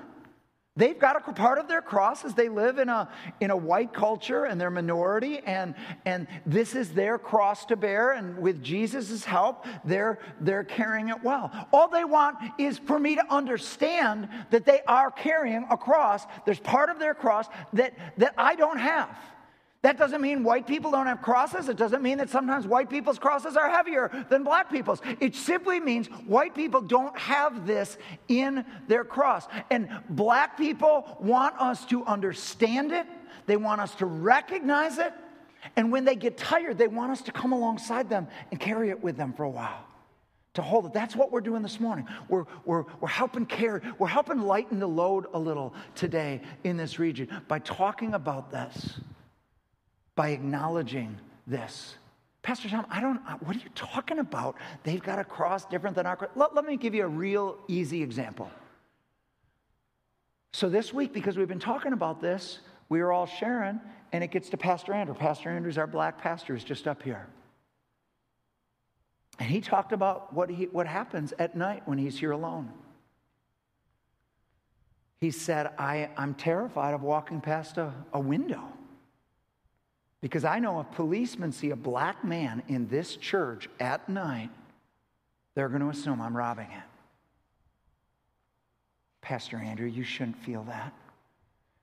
They've 0.78 1.00
got 1.00 1.16
a 1.16 1.32
part 1.32 1.58
of 1.58 1.70
their 1.70 1.82
cross 1.82 2.26
as 2.26 2.34
they 2.34 2.50
live 2.50 2.80
in 2.80 2.90
a, 2.90 3.08
in 3.40 3.50
a 3.50 3.56
white 3.56 3.94
culture 3.94 4.44
and 4.44 4.60
they're 4.60 4.70
minority, 4.70 5.40
and, 5.46 5.74
and 6.06 6.28
this 6.46 6.76
is 6.76 6.92
their 6.92 7.18
cross 7.18 7.66
to 7.68 7.78
bear. 7.78 8.12
And 8.12 8.38
with 8.40 8.62
Jesus' 8.62 9.24
help, 9.24 9.66
they're, 9.86 10.20
they're 10.42 10.66
carrying 10.66 11.08
it 11.08 11.24
well. 11.24 11.50
All 11.72 11.88
they 11.88 12.04
want 12.04 12.38
is 12.60 12.78
for 12.78 13.00
me 13.00 13.16
to 13.16 13.34
understand 13.34 14.28
that 14.50 14.66
they 14.66 14.82
are 14.86 15.12
carrying 15.12 15.66
a 15.70 15.78
cross. 15.78 16.26
There's 16.46 16.60
part 16.60 16.90
of 16.90 17.00
their 17.00 17.14
cross 17.14 17.48
that, 17.72 17.94
that 18.18 18.34
I 18.38 18.56
don't 18.56 18.80
have. 18.80 19.18
That 19.86 20.00
doesn't 20.00 20.22
mean 20.22 20.44
white 20.44 20.66
people 20.66 20.90
don't 20.90 21.06
have 21.06 21.22
crosses. 21.22 21.70
It 21.70 21.78
doesn't 21.78 22.02
mean 22.02 22.18
that 22.18 22.32
sometimes 22.32 22.66
white 22.66 22.90
people's 22.90 23.20
crosses 23.20 23.56
are 23.56 23.70
heavier 23.70 24.26
than 24.30 24.44
black 24.44 24.72
people's. 24.72 25.00
It 25.20 25.36
simply 25.36 25.80
means 25.80 26.08
white 26.26 26.56
people 26.56 26.82
don't 26.82 27.16
have 27.16 27.68
this 27.68 28.00
in 28.28 28.66
their 28.88 29.04
cross. 29.04 29.46
And 29.70 29.88
black 30.10 30.58
people 30.58 31.16
want 31.20 31.56
us 31.62 31.86
to 31.86 32.04
understand 32.06 32.94
it, 32.94 33.06
they 33.46 33.58
want 33.58 33.80
us 33.80 33.94
to 33.98 34.08
recognize 34.08 34.98
it. 34.98 35.14
And 35.76 35.92
when 35.92 36.04
they 36.04 36.16
get 36.16 36.36
tired, 36.36 36.80
they 36.80 36.88
want 36.88 37.12
us 37.12 37.22
to 37.22 37.32
come 37.32 37.52
alongside 37.52 38.10
them 38.10 38.28
and 38.50 38.60
carry 38.60 38.90
it 38.90 39.04
with 39.04 39.18
them 39.18 39.34
for 39.34 39.44
a 39.44 39.52
while 39.52 39.86
to 40.56 40.64
hold 40.64 40.88
it. 40.88 40.94
That's 40.94 41.16
what 41.16 41.32
we're 41.32 41.42
doing 41.42 41.62
this 41.62 41.80
morning. 41.80 42.08
We're, 42.28 42.46
we're, 42.66 42.86
we're 43.02 43.08
helping 43.08 43.46
carry, 43.46 43.82
we're 44.00 44.08
helping 44.08 44.40
lighten 44.40 44.80
the 44.80 44.88
load 44.88 45.28
a 45.32 45.38
little 45.38 45.76
today 45.94 46.42
in 46.64 46.76
this 46.76 46.98
region 46.98 47.30
by 47.48 47.60
talking 47.60 48.16
about 48.16 48.50
this 48.50 49.00
by 50.16 50.30
acknowledging 50.30 51.18
this. 51.46 51.96
Pastor 52.42 52.70
Tom, 52.70 52.86
I 52.90 53.02
don't, 53.02 53.20
what 53.44 53.56
are 53.56 53.60
you 53.60 53.70
talking 53.74 54.20
about? 54.20 54.56
They've 54.84 55.02
got 55.02 55.20
a 55.20 55.24
cross 55.24 55.66
different 55.66 55.96
than 55.96 56.06
our 56.06 56.16
cross. 56.16 56.30
Let, 56.36 56.56
let 56.56 56.66
me 56.66 56.78
give 56.78 56.94
you 56.94 57.04
a 57.04 57.08
real 57.08 57.58
easy 57.68 58.04
example. 58.04 58.50
So 60.54 60.70
this 60.70 60.94
week, 60.94 61.12
because 61.12 61.38
we've 61.38 61.48
been 61.48 61.60
talking 61.60 61.92
about 61.92 62.22
this, 62.22 62.60
we 62.88 63.02
are 63.02 63.12
all 63.12 63.26
sharing, 63.26 63.82
and 64.12 64.24
it 64.24 64.32
gets 64.32 64.50
to 64.50 64.58
Pastor 64.58 64.94
Andrew. 64.94 65.16
Pastor 65.16 65.50
Andrew's 65.50 65.78
our 65.78 65.88
black 65.88 66.22
pastor, 66.22 66.56
is 66.56 66.64
just 66.64 66.88
up 66.88 67.04
here. 67.04 67.28
And 69.40 69.50
he 69.50 69.60
talked 69.60 69.92
about 69.92 70.32
what, 70.32 70.50
he, 70.50 70.66
what 70.66 70.88
happens 70.88 71.34
at 71.40 71.56
night 71.56 71.84
when 71.86 71.98
he's 71.98 72.18
here 72.18 72.32
alone. 72.32 72.72
He 75.20 75.32
said, 75.32 75.72
I, 75.78 76.10
I'm 76.16 76.36
terrified 76.36 76.94
of 76.94 77.02
walking 77.02 77.42
past 77.42 77.78
a, 77.78 77.92
a 78.14 78.20
window. 78.20 78.62
Because 80.26 80.44
I 80.44 80.58
know 80.58 80.80
if 80.80 80.90
policemen 80.94 81.52
see 81.52 81.70
a 81.70 81.76
black 81.76 82.24
man 82.24 82.64
in 82.68 82.88
this 82.88 83.16
church 83.16 83.70
at 83.80 84.10
night, 84.10 84.50
they're 85.54 85.70
going 85.70 85.84
to 85.84 85.90
assume 85.90 86.20
I'm 86.20 86.36
robbing 86.36 86.66
it. 86.66 86.84
Pastor 89.22 89.58
Andrew, 89.58 89.86
you 89.86 90.04
shouldn't 90.04 90.44
feel 90.44 90.64
that. 90.64 90.94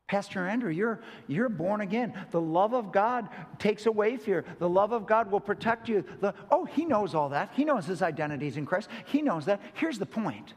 Pastor 0.09 0.49
Andrew, 0.49 0.73
you're, 0.73 0.99
you're 1.29 1.49
born 1.49 1.83
again. 1.83 2.15
The 2.33 2.41
love 2.41 2.75
of 2.75 2.91
God 2.91 3.29
takes 3.61 3.87
away 3.87 4.17
fear. 4.17 4.45
The 4.59 4.69
love 4.69 4.91
of 4.91 5.07
God 5.07 5.31
will 5.31 5.39
protect 5.39 5.89
you. 5.89 6.05
The, 6.21 6.35
oh, 6.51 6.65
he 6.65 6.85
knows 6.85 7.15
all 7.15 7.29
that. 7.29 7.53
He 7.55 7.65
knows 7.65 7.87
his 7.87 8.03
identity 8.03 8.49
is 8.49 8.57
in 8.57 8.67
Christ. 8.67 8.89
He 9.05 9.23
knows 9.23 9.45
that. 9.45 9.61
Here's 9.75 10.01
the 10.01 10.05
point 10.05 10.55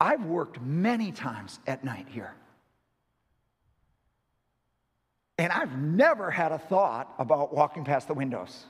I've 0.00 0.24
worked 0.24 0.62
many 0.62 1.12
times 1.12 1.60
at 1.66 1.84
night 1.84 2.06
here. 2.08 2.32
And 5.38 5.52
I've 5.52 5.76
never 5.76 6.30
had 6.30 6.52
a 6.52 6.58
thought 6.58 7.12
about 7.18 7.54
walking 7.54 7.84
past 7.84 8.06
the 8.06 8.14
windows. 8.14 8.66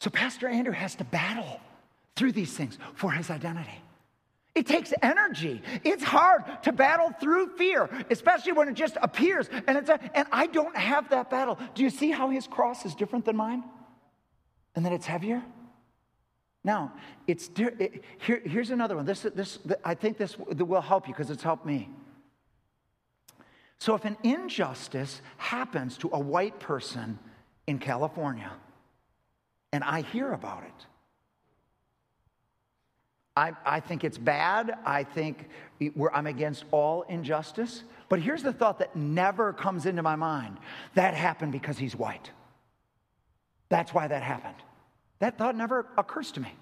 So, 0.00 0.10
Pastor 0.10 0.48
Andrew 0.48 0.72
has 0.72 0.96
to 0.96 1.04
battle 1.04 1.60
through 2.16 2.32
these 2.32 2.52
things 2.52 2.76
for 2.94 3.12
his 3.12 3.30
identity. 3.30 3.80
It 4.54 4.66
takes 4.66 4.92
energy. 5.00 5.62
It's 5.84 6.02
hard 6.02 6.42
to 6.64 6.72
battle 6.72 7.12
through 7.20 7.56
fear, 7.56 7.88
especially 8.10 8.52
when 8.52 8.68
it 8.68 8.74
just 8.74 8.96
appears. 9.00 9.48
And, 9.66 9.78
it's 9.78 9.88
a, 9.88 9.98
and 10.14 10.26
I 10.32 10.46
don't 10.46 10.76
have 10.76 11.08
that 11.10 11.30
battle. 11.30 11.58
Do 11.74 11.82
you 11.82 11.90
see 11.90 12.10
how 12.10 12.30
his 12.30 12.46
cross 12.46 12.84
is 12.84 12.94
different 12.94 13.24
than 13.24 13.36
mine? 13.36 13.64
And 14.74 14.84
that 14.84 14.92
it's 14.92 15.06
heavier? 15.06 15.42
Now, 16.64 16.92
it's 17.26 17.50
it, 17.56 18.04
here, 18.18 18.40
here's 18.44 18.70
another 18.70 18.96
one. 18.96 19.04
This, 19.04 19.22
this, 19.22 19.58
I 19.84 19.94
think 19.94 20.16
this 20.16 20.38
will 20.38 20.80
help 20.80 21.08
you 21.08 21.14
because 21.14 21.30
it's 21.30 21.42
helped 21.42 21.66
me. 21.66 21.88
So, 23.78 23.96
if 23.96 24.04
an 24.04 24.16
injustice 24.22 25.22
happens 25.38 25.98
to 25.98 26.10
a 26.12 26.18
white 26.18 26.60
person 26.60 27.18
in 27.66 27.78
California, 27.80 28.52
and 29.72 29.82
I 29.82 30.02
hear 30.02 30.32
about 30.32 30.62
it, 30.62 30.86
I, 33.36 33.52
I 33.64 33.80
think 33.80 34.04
it's 34.04 34.18
bad. 34.18 34.72
I 34.84 35.04
think 35.04 35.48
I'm 36.12 36.26
against 36.26 36.64
all 36.70 37.02
injustice. 37.02 37.82
But 38.08 38.20
here's 38.20 38.42
the 38.42 38.52
thought 38.52 38.78
that 38.78 38.94
never 38.94 39.52
comes 39.52 39.86
into 39.86 40.02
my 40.02 40.16
mind 40.16 40.58
that 40.94 41.14
happened 41.14 41.50
because 41.50 41.78
he's 41.78 41.96
white. 41.96 42.30
That's 43.70 43.94
why 43.94 44.06
that 44.06 44.22
happened. 44.22 44.62
That 45.22 45.38
thought 45.38 45.54
never 45.54 45.86
occurs 45.96 46.32
to 46.32 46.40
me. 46.40 46.52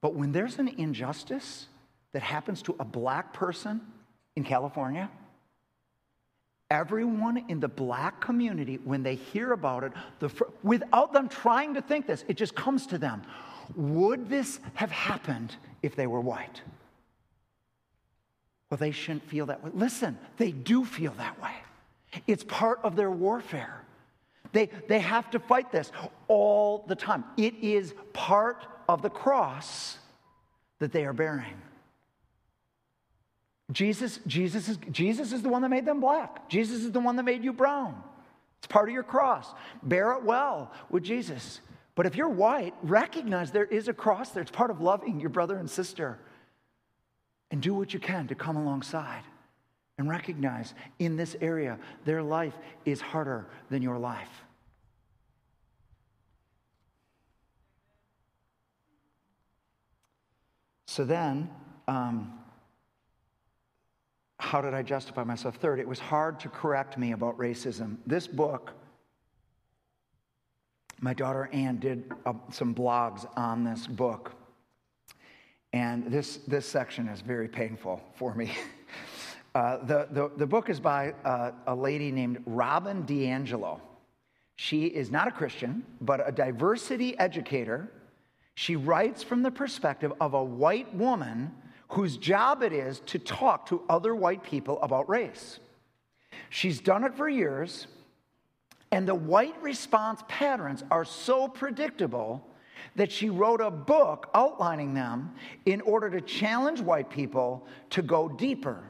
But 0.00 0.16
when 0.16 0.32
there's 0.32 0.58
an 0.58 0.66
injustice 0.66 1.68
that 2.12 2.22
happens 2.22 2.60
to 2.62 2.74
a 2.80 2.84
black 2.84 3.32
person 3.32 3.80
in 4.34 4.42
California, 4.42 5.08
everyone 6.72 7.44
in 7.46 7.60
the 7.60 7.68
black 7.68 8.20
community, 8.20 8.80
when 8.82 9.04
they 9.04 9.14
hear 9.14 9.52
about 9.52 9.84
it, 9.84 9.92
the, 10.18 10.28
without 10.64 11.12
them 11.12 11.28
trying 11.28 11.74
to 11.74 11.82
think 11.82 12.08
this, 12.08 12.24
it 12.26 12.36
just 12.36 12.56
comes 12.56 12.88
to 12.88 12.98
them. 12.98 13.22
Would 13.76 14.28
this 14.28 14.58
have 14.74 14.90
happened 14.90 15.54
if 15.84 15.94
they 15.94 16.08
were 16.08 16.20
white? 16.20 16.62
Well, 18.70 18.78
they 18.78 18.90
shouldn't 18.90 19.28
feel 19.28 19.46
that 19.46 19.62
way. 19.62 19.70
Listen, 19.72 20.18
they 20.36 20.50
do 20.50 20.84
feel 20.84 21.12
that 21.12 21.40
way. 21.40 21.54
It's 22.26 22.42
part 22.42 22.80
of 22.82 22.96
their 22.96 23.10
warfare. 23.12 23.84
They, 24.52 24.70
they 24.88 25.00
have 25.00 25.30
to 25.30 25.38
fight 25.38 25.70
this 25.70 25.92
all 26.26 26.84
the 26.88 26.94
time. 26.94 27.24
It 27.36 27.54
is 27.62 27.94
part 28.12 28.66
of 28.88 29.02
the 29.02 29.10
cross 29.10 29.98
that 30.78 30.92
they 30.92 31.04
are 31.04 31.12
bearing. 31.12 31.60
Jesus, 33.70 34.20
Jesus, 34.26 34.68
is, 34.68 34.78
Jesus 34.90 35.32
is 35.32 35.42
the 35.42 35.48
one 35.48 35.62
that 35.62 35.68
made 35.68 35.84
them 35.84 36.00
black. 36.00 36.48
Jesus 36.48 36.84
is 36.84 36.92
the 36.92 37.00
one 37.00 37.16
that 37.16 37.24
made 37.24 37.44
you 37.44 37.52
brown. 37.52 38.02
It's 38.58 38.66
part 38.66 38.88
of 38.88 38.94
your 38.94 39.02
cross. 39.02 39.52
Bear 39.82 40.12
it 40.12 40.22
well 40.22 40.72
with 40.90 41.02
Jesus. 41.02 41.60
But 41.94 42.06
if 42.06 42.16
you're 42.16 42.28
white, 42.28 42.74
recognize 42.82 43.50
there 43.50 43.64
is 43.64 43.88
a 43.88 43.92
cross 43.92 44.30
there. 44.30 44.42
It's 44.42 44.50
part 44.50 44.70
of 44.70 44.80
loving 44.80 45.20
your 45.20 45.30
brother 45.30 45.58
and 45.58 45.68
sister. 45.68 46.18
And 47.50 47.60
do 47.60 47.74
what 47.74 47.92
you 47.92 48.00
can 48.00 48.28
to 48.28 48.34
come 48.34 48.56
alongside 48.56 49.22
and 49.98 50.08
recognize 50.08 50.74
in 51.00 51.16
this 51.16 51.36
area 51.40 51.78
their 52.04 52.22
life 52.22 52.54
is 52.84 53.00
harder 53.00 53.46
than 53.68 53.82
your 53.82 53.98
life. 53.98 54.30
So 60.86 61.04
then, 61.04 61.50
um, 61.86 62.32
how 64.40 64.60
did 64.60 64.72
I 64.72 64.82
justify 64.82 65.24
myself? 65.24 65.56
Third, 65.56 65.78
it 65.78 65.86
was 65.86 65.98
hard 65.98 66.40
to 66.40 66.48
correct 66.48 66.96
me 66.96 67.12
about 67.12 67.36
racism. 67.38 67.98
This 68.06 68.26
book, 68.26 68.72
my 71.00 71.12
daughter 71.12 71.50
Anne 71.52 71.78
did 71.78 72.10
uh, 72.24 72.32
some 72.50 72.74
blogs 72.74 73.28
on 73.36 73.64
this 73.64 73.86
book. 73.86 74.32
And 75.72 76.10
this, 76.10 76.38
this 76.48 76.66
section 76.66 77.08
is 77.08 77.20
very 77.20 77.48
painful 77.48 78.02
for 78.14 78.34
me. 78.34 78.50
Uh, 79.54 79.78
the, 79.84 80.08
the, 80.10 80.30
the 80.36 80.46
book 80.46 80.68
is 80.68 80.78
by 80.78 81.12
uh, 81.24 81.52
a 81.66 81.74
lady 81.74 82.12
named 82.12 82.42
Robin 82.46 83.04
DiAngelo. 83.04 83.80
She 84.56 84.86
is 84.86 85.10
not 85.10 85.28
a 85.28 85.30
Christian, 85.30 85.84
but 86.00 86.26
a 86.26 86.32
diversity 86.32 87.18
educator. 87.18 87.90
She 88.54 88.76
writes 88.76 89.22
from 89.22 89.42
the 89.42 89.50
perspective 89.50 90.12
of 90.20 90.34
a 90.34 90.42
white 90.42 90.92
woman 90.94 91.52
whose 91.90 92.16
job 92.16 92.62
it 92.62 92.72
is 92.72 93.00
to 93.06 93.18
talk 93.18 93.66
to 93.66 93.82
other 93.88 94.14
white 94.14 94.42
people 94.42 94.80
about 94.82 95.08
race. 95.08 95.60
She's 96.50 96.80
done 96.80 97.04
it 97.04 97.14
for 97.14 97.28
years, 97.28 97.86
and 98.90 99.06
the 99.06 99.14
white 99.14 99.60
response 99.62 100.22
patterns 100.28 100.84
are 100.90 101.04
so 101.04 101.48
predictable 101.48 102.44
that 102.96 103.12
she 103.12 103.30
wrote 103.30 103.60
a 103.60 103.70
book 103.70 104.28
outlining 104.34 104.94
them 104.94 105.32
in 105.66 105.80
order 105.82 106.10
to 106.10 106.20
challenge 106.20 106.80
white 106.80 107.10
people 107.10 107.66
to 107.90 108.02
go 108.02 108.28
deeper, 108.28 108.82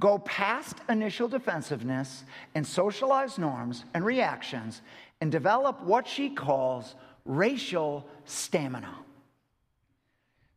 go 0.00 0.18
past 0.18 0.76
initial 0.88 1.28
defensiveness 1.28 2.24
and 2.54 2.66
socialized 2.66 3.38
norms 3.38 3.84
and 3.94 4.04
reactions, 4.04 4.82
and 5.20 5.30
develop 5.30 5.82
what 5.82 6.08
she 6.08 6.30
calls 6.30 6.94
racial 7.26 8.06
stamina. 8.24 8.96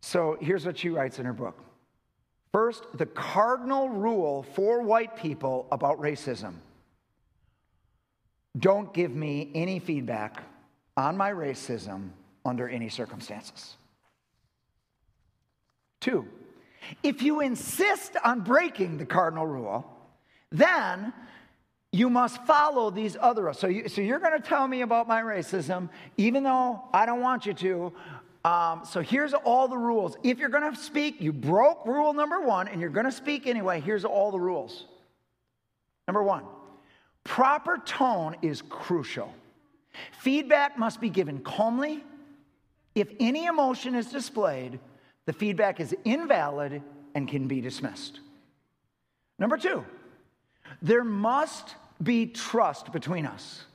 So 0.02 0.38
here's 0.42 0.66
what 0.66 0.78
she 0.78 0.90
writes 0.90 1.20
in 1.20 1.26
her 1.26 1.34
book. 1.34 1.62
First, 2.52 2.86
the 2.96 3.06
cardinal 3.06 3.90
rule 3.90 4.44
for 4.44 4.82
white 4.82 5.16
people 5.18 5.68
about 5.72 6.00
racism 6.00 6.54
don't 8.58 8.94
give 8.94 9.16
me 9.16 9.50
any 9.56 9.80
feedback 9.80 10.44
on 10.96 11.18
my 11.18 11.32
racism 11.32 12.10
under 12.46 12.70
any 12.70 12.88
circumstances. 12.88 13.76
Two, 16.00 16.28
if 17.02 17.22
you 17.22 17.42
insist 17.42 18.16
on 18.24 18.42
breaking 18.42 18.98
the 18.98 19.06
cardinal 19.06 19.46
rule, 19.46 19.86
then 20.52 21.14
you 21.92 22.10
must 22.10 22.44
follow 22.46 22.90
these 22.90 23.16
other 23.20 23.44
rules. 23.44 23.60
So, 23.60 23.68
you, 23.68 23.88
so 23.88 24.02
you're 24.02 24.20
going 24.20 24.40
to 24.40 24.48
tell 24.48 24.68
me 24.68 24.82
about 24.82 25.08
my 25.08 25.22
racism, 25.22 25.90
even 26.18 26.44
though 26.44 26.82
I 26.94 27.06
don't 27.06 27.22
want 27.22 27.46
you 27.46 27.54
to. 27.54 27.94
Um, 28.46 28.82
so 28.84 29.02
here's 29.02 29.34
all 29.34 29.68
the 29.68 29.78
rules. 29.78 30.18
If 30.24 30.40
you're 30.40 30.50
going 30.50 30.74
to 30.74 30.80
speak, 30.80 31.22
you 31.22 31.32
broke 31.32 31.86
rule 31.86 32.14
number 32.14 32.42
one, 32.42 32.68
and 32.68 32.82
you're 32.82 32.90
going 32.90 33.06
to 33.06 33.12
speak 33.12 33.48
anyway. 33.48 33.80
Here's 33.80 34.06
all 34.06 34.32
the 34.32 34.40
rules. 34.40 34.86
Number 36.08 36.24
one, 36.24 36.44
proper 37.24 37.78
tone 37.78 38.36
is 38.42 38.62
crucial. 38.62 39.34
Feedback 40.20 40.78
must 40.78 41.00
be 41.00 41.10
given 41.10 41.40
calmly 41.40 42.04
if 42.96 43.08
any 43.20 43.46
emotion 43.46 43.96
is 43.96 44.08
displayed, 44.08 44.80
the 45.26 45.34
feedback 45.34 45.80
is 45.80 45.96
invalid 46.04 46.82
and 47.16 47.28
can 47.28 47.48
be 47.48 47.62
dismissed. 47.62 48.20
Number 49.40 49.58
two, 49.58 49.86
there 50.82 51.04
must 51.04 51.76
be 52.02 52.28
trust 52.28 52.92
between 52.92 53.26
us. 53.26 53.66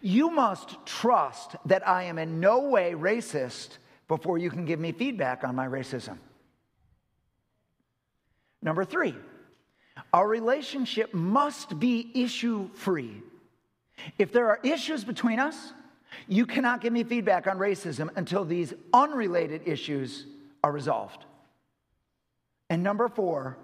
You 0.00 0.30
must 0.30 0.76
trust 0.86 1.56
that 1.66 1.86
I 1.86 2.04
am 2.04 2.18
in 2.18 2.40
no 2.40 2.68
way 2.68 2.92
racist 2.92 3.78
before 4.08 4.38
you 4.38 4.50
can 4.50 4.64
give 4.64 4.80
me 4.80 4.92
feedback 4.92 5.44
on 5.44 5.54
my 5.54 5.66
racism. 5.66 6.18
Number 8.62 8.84
three, 8.84 9.14
our 10.12 10.26
relationship 10.26 11.12
must 11.14 11.78
be 11.78 12.10
issue 12.14 12.70
free. 12.74 13.22
If 14.18 14.32
there 14.32 14.48
are 14.48 14.60
issues 14.62 15.04
between 15.04 15.38
us, 15.38 15.72
you 16.28 16.46
cannot 16.46 16.80
give 16.80 16.92
me 16.92 17.04
feedback 17.04 17.46
on 17.46 17.58
racism 17.58 18.08
until 18.16 18.44
these 18.44 18.72
unrelated 18.92 19.62
issues 19.66 20.26
are 20.66 20.72
resolved. 20.72 21.24
And 22.68 22.82
number 22.82 23.08
four, 23.08 23.56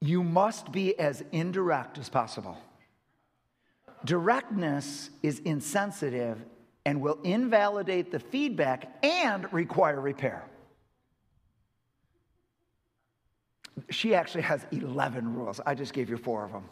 you 0.00 0.22
must 0.22 0.72
be 0.72 0.98
as 0.98 1.22
indirect 1.30 1.98
as 1.98 2.08
possible. 2.08 2.56
Directness 4.06 5.10
is 5.22 5.40
insensitive 5.40 6.38
and 6.86 7.02
will 7.02 7.18
invalidate 7.22 8.10
the 8.10 8.18
feedback 8.18 8.96
and 9.04 9.52
require 9.52 10.00
repair. 10.00 10.42
She 13.90 14.14
actually 14.14 14.42
has 14.42 14.64
11 14.72 15.34
rules. 15.34 15.60
I 15.66 15.74
just 15.74 15.92
gave 15.92 16.08
you 16.08 16.16
four 16.16 16.44
of 16.44 16.52
them. 16.52 16.64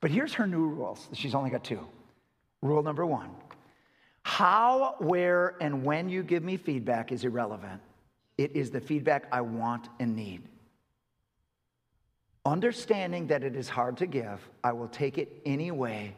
But 0.00 0.12
here's 0.12 0.34
her 0.34 0.46
new 0.46 0.66
rules. 0.68 1.08
She's 1.14 1.34
only 1.34 1.50
got 1.50 1.64
two. 1.64 1.84
Rule 2.62 2.82
number 2.82 3.04
one 3.04 3.30
how, 4.24 4.96
where, 4.98 5.54
and 5.60 5.84
when 5.84 6.08
you 6.08 6.22
give 6.22 6.42
me 6.42 6.56
feedback 6.56 7.12
is 7.12 7.24
irrelevant. 7.24 7.80
It 8.36 8.56
is 8.56 8.70
the 8.70 8.80
feedback 8.80 9.26
I 9.30 9.42
want 9.42 9.88
and 10.00 10.16
need. 10.16 10.42
Understanding 12.44 13.28
that 13.28 13.44
it 13.44 13.54
is 13.54 13.68
hard 13.68 13.96
to 13.98 14.06
give, 14.06 14.40
I 14.64 14.72
will 14.72 14.88
take 14.88 15.18
it 15.18 15.40
any 15.46 15.70
way 15.70 16.16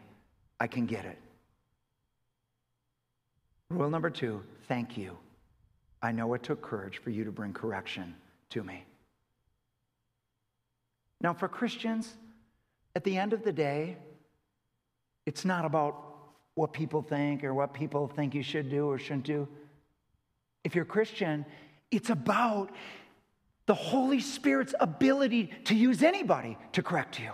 I 0.58 0.66
can 0.66 0.86
get 0.86 1.04
it. 1.04 1.18
Rule 3.70 3.90
number 3.90 4.10
two 4.10 4.42
thank 4.68 4.96
you. 4.96 5.16
I 6.02 6.12
know 6.12 6.32
it 6.34 6.42
took 6.42 6.62
courage 6.62 6.98
for 6.98 7.10
you 7.10 7.24
to 7.24 7.32
bring 7.32 7.52
correction 7.52 8.14
to 8.50 8.62
me. 8.62 8.84
Now, 11.20 11.32
for 11.34 11.48
Christians, 11.48 12.16
at 12.94 13.04
the 13.04 13.16
end 13.16 13.32
of 13.32 13.42
the 13.42 13.52
day, 13.52 13.96
it's 15.24 15.44
not 15.44 15.64
about 15.64 16.15
what 16.56 16.72
people 16.72 17.02
think 17.02 17.44
or 17.44 17.54
what 17.54 17.72
people 17.72 18.08
think 18.08 18.34
you 18.34 18.42
should 18.42 18.68
do 18.68 18.90
or 18.90 18.98
shouldn't 18.98 19.24
do. 19.24 19.46
If 20.64 20.74
you're 20.74 20.84
a 20.84 20.88
Christian, 20.88 21.44
it's 21.90 22.10
about 22.10 22.70
the 23.66 23.74
Holy 23.74 24.20
Spirit's 24.20 24.74
ability 24.80 25.52
to 25.64 25.74
use 25.74 26.02
anybody 26.02 26.56
to 26.72 26.82
correct 26.82 27.20
you. 27.20 27.30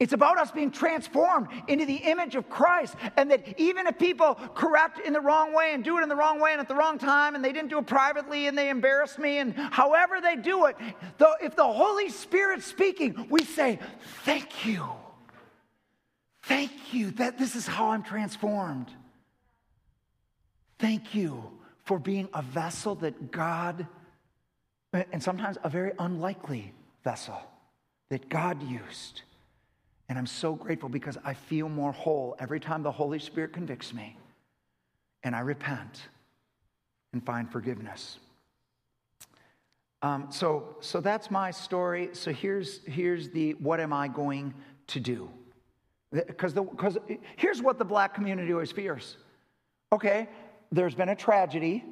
It's 0.00 0.12
about 0.12 0.36
us 0.36 0.50
being 0.50 0.72
transformed 0.72 1.46
into 1.68 1.86
the 1.86 1.94
image 1.94 2.34
of 2.34 2.50
Christ. 2.50 2.96
And 3.16 3.30
that 3.30 3.60
even 3.60 3.86
if 3.86 4.00
people 4.00 4.34
correct 4.34 4.98
in 4.98 5.12
the 5.12 5.20
wrong 5.20 5.54
way 5.54 5.70
and 5.72 5.84
do 5.84 5.96
it 5.98 6.02
in 6.02 6.08
the 6.08 6.16
wrong 6.16 6.40
way 6.40 6.50
and 6.50 6.60
at 6.60 6.66
the 6.66 6.74
wrong 6.74 6.98
time, 6.98 7.36
and 7.36 7.44
they 7.44 7.52
didn't 7.52 7.70
do 7.70 7.78
it 7.78 7.86
privately 7.86 8.48
and 8.48 8.58
they 8.58 8.68
embarrass 8.68 9.16
me, 9.16 9.38
and 9.38 9.54
however 9.54 10.20
they 10.20 10.34
do 10.34 10.66
it, 10.66 10.76
though, 11.18 11.34
if 11.40 11.54
the 11.54 11.62
Holy 11.62 12.08
Spirit's 12.08 12.66
speaking, 12.66 13.28
we 13.30 13.44
say, 13.44 13.78
Thank 14.24 14.66
you. 14.66 14.88
Thank 16.42 16.92
you 16.92 17.10
that 17.12 17.38
this 17.38 17.56
is 17.56 17.66
how 17.66 17.90
I'm 17.90 18.02
transformed. 18.02 18.90
Thank 20.78 21.14
you 21.14 21.50
for 21.84 21.98
being 21.98 22.28
a 22.34 22.42
vessel 22.42 22.94
that 22.96 23.30
God, 23.30 23.86
and 24.92 25.22
sometimes 25.22 25.58
a 25.62 25.68
very 25.68 25.92
unlikely 25.98 26.72
vessel 27.04 27.40
that 28.10 28.28
God 28.28 28.62
used 28.62 29.22
and 30.12 30.18
I'm 30.18 30.26
so 30.26 30.54
grateful 30.54 30.90
because 30.90 31.16
I 31.24 31.32
feel 31.32 31.70
more 31.70 31.90
whole 31.90 32.36
every 32.38 32.60
time 32.60 32.82
the 32.82 32.92
Holy 32.92 33.18
Spirit 33.18 33.54
convicts 33.54 33.94
me 33.94 34.14
and 35.24 35.34
I 35.34 35.40
repent 35.40 36.02
and 37.14 37.24
find 37.24 37.50
forgiveness. 37.50 38.18
Um, 40.02 40.26
so, 40.30 40.76
so 40.80 41.00
that's 41.00 41.30
my 41.30 41.50
story. 41.50 42.10
So 42.12 42.30
here's, 42.30 42.84
here's 42.84 43.30
the 43.30 43.52
what 43.52 43.80
am 43.80 43.94
I 43.94 44.06
going 44.06 44.52
to 44.88 45.00
do? 45.00 45.30
Because 46.12 46.98
here's 47.36 47.62
what 47.62 47.78
the 47.78 47.84
black 47.84 48.14
community 48.14 48.52
always 48.52 48.70
fears. 48.70 49.16
Okay, 49.92 50.28
there's 50.70 50.94
been 50.94 51.08
a 51.08 51.16
tragedy, 51.16 51.84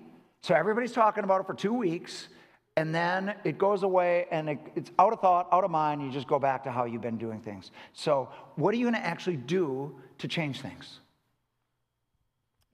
so 0.43 0.55
everybody's 0.55 0.93
talking 0.93 1.25
about 1.25 1.41
it 1.41 1.47
for 1.47 1.55
two 1.55 1.73
weeks 1.73 2.29
and 2.77 2.95
then 2.95 3.35
it 3.45 3.59
goes 3.59 3.83
away 3.83 4.27
and 4.31 4.49
it, 4.49 4.59
it's 4.75 4.91
out 4.99 5.13
of 5.13 5.21
thought, 5.21 5.49
out 5.53 5.65
of 5.65 5.71
mind. 5.71 6.03
You 6.03 6.11
just 6.11 6.27
go 6.27 6.39
back 6.39 6.65
to 6.65 6.71
how 6.71 6.85
you've 6.85 7.03
been 7.03 7.19
doing 7.19 7.41
things. 7.41 7.73
So, 7.93 8.31
what 8.57 8.73
are 8.73 8.79
you 8.79 8.85
going 8.85 8.95
to 8.95 9.07
actually 9.07 9.37
do 9.37 9.95
to 10.19 10.29
change 10.29 10.61
things? 10.61 11.01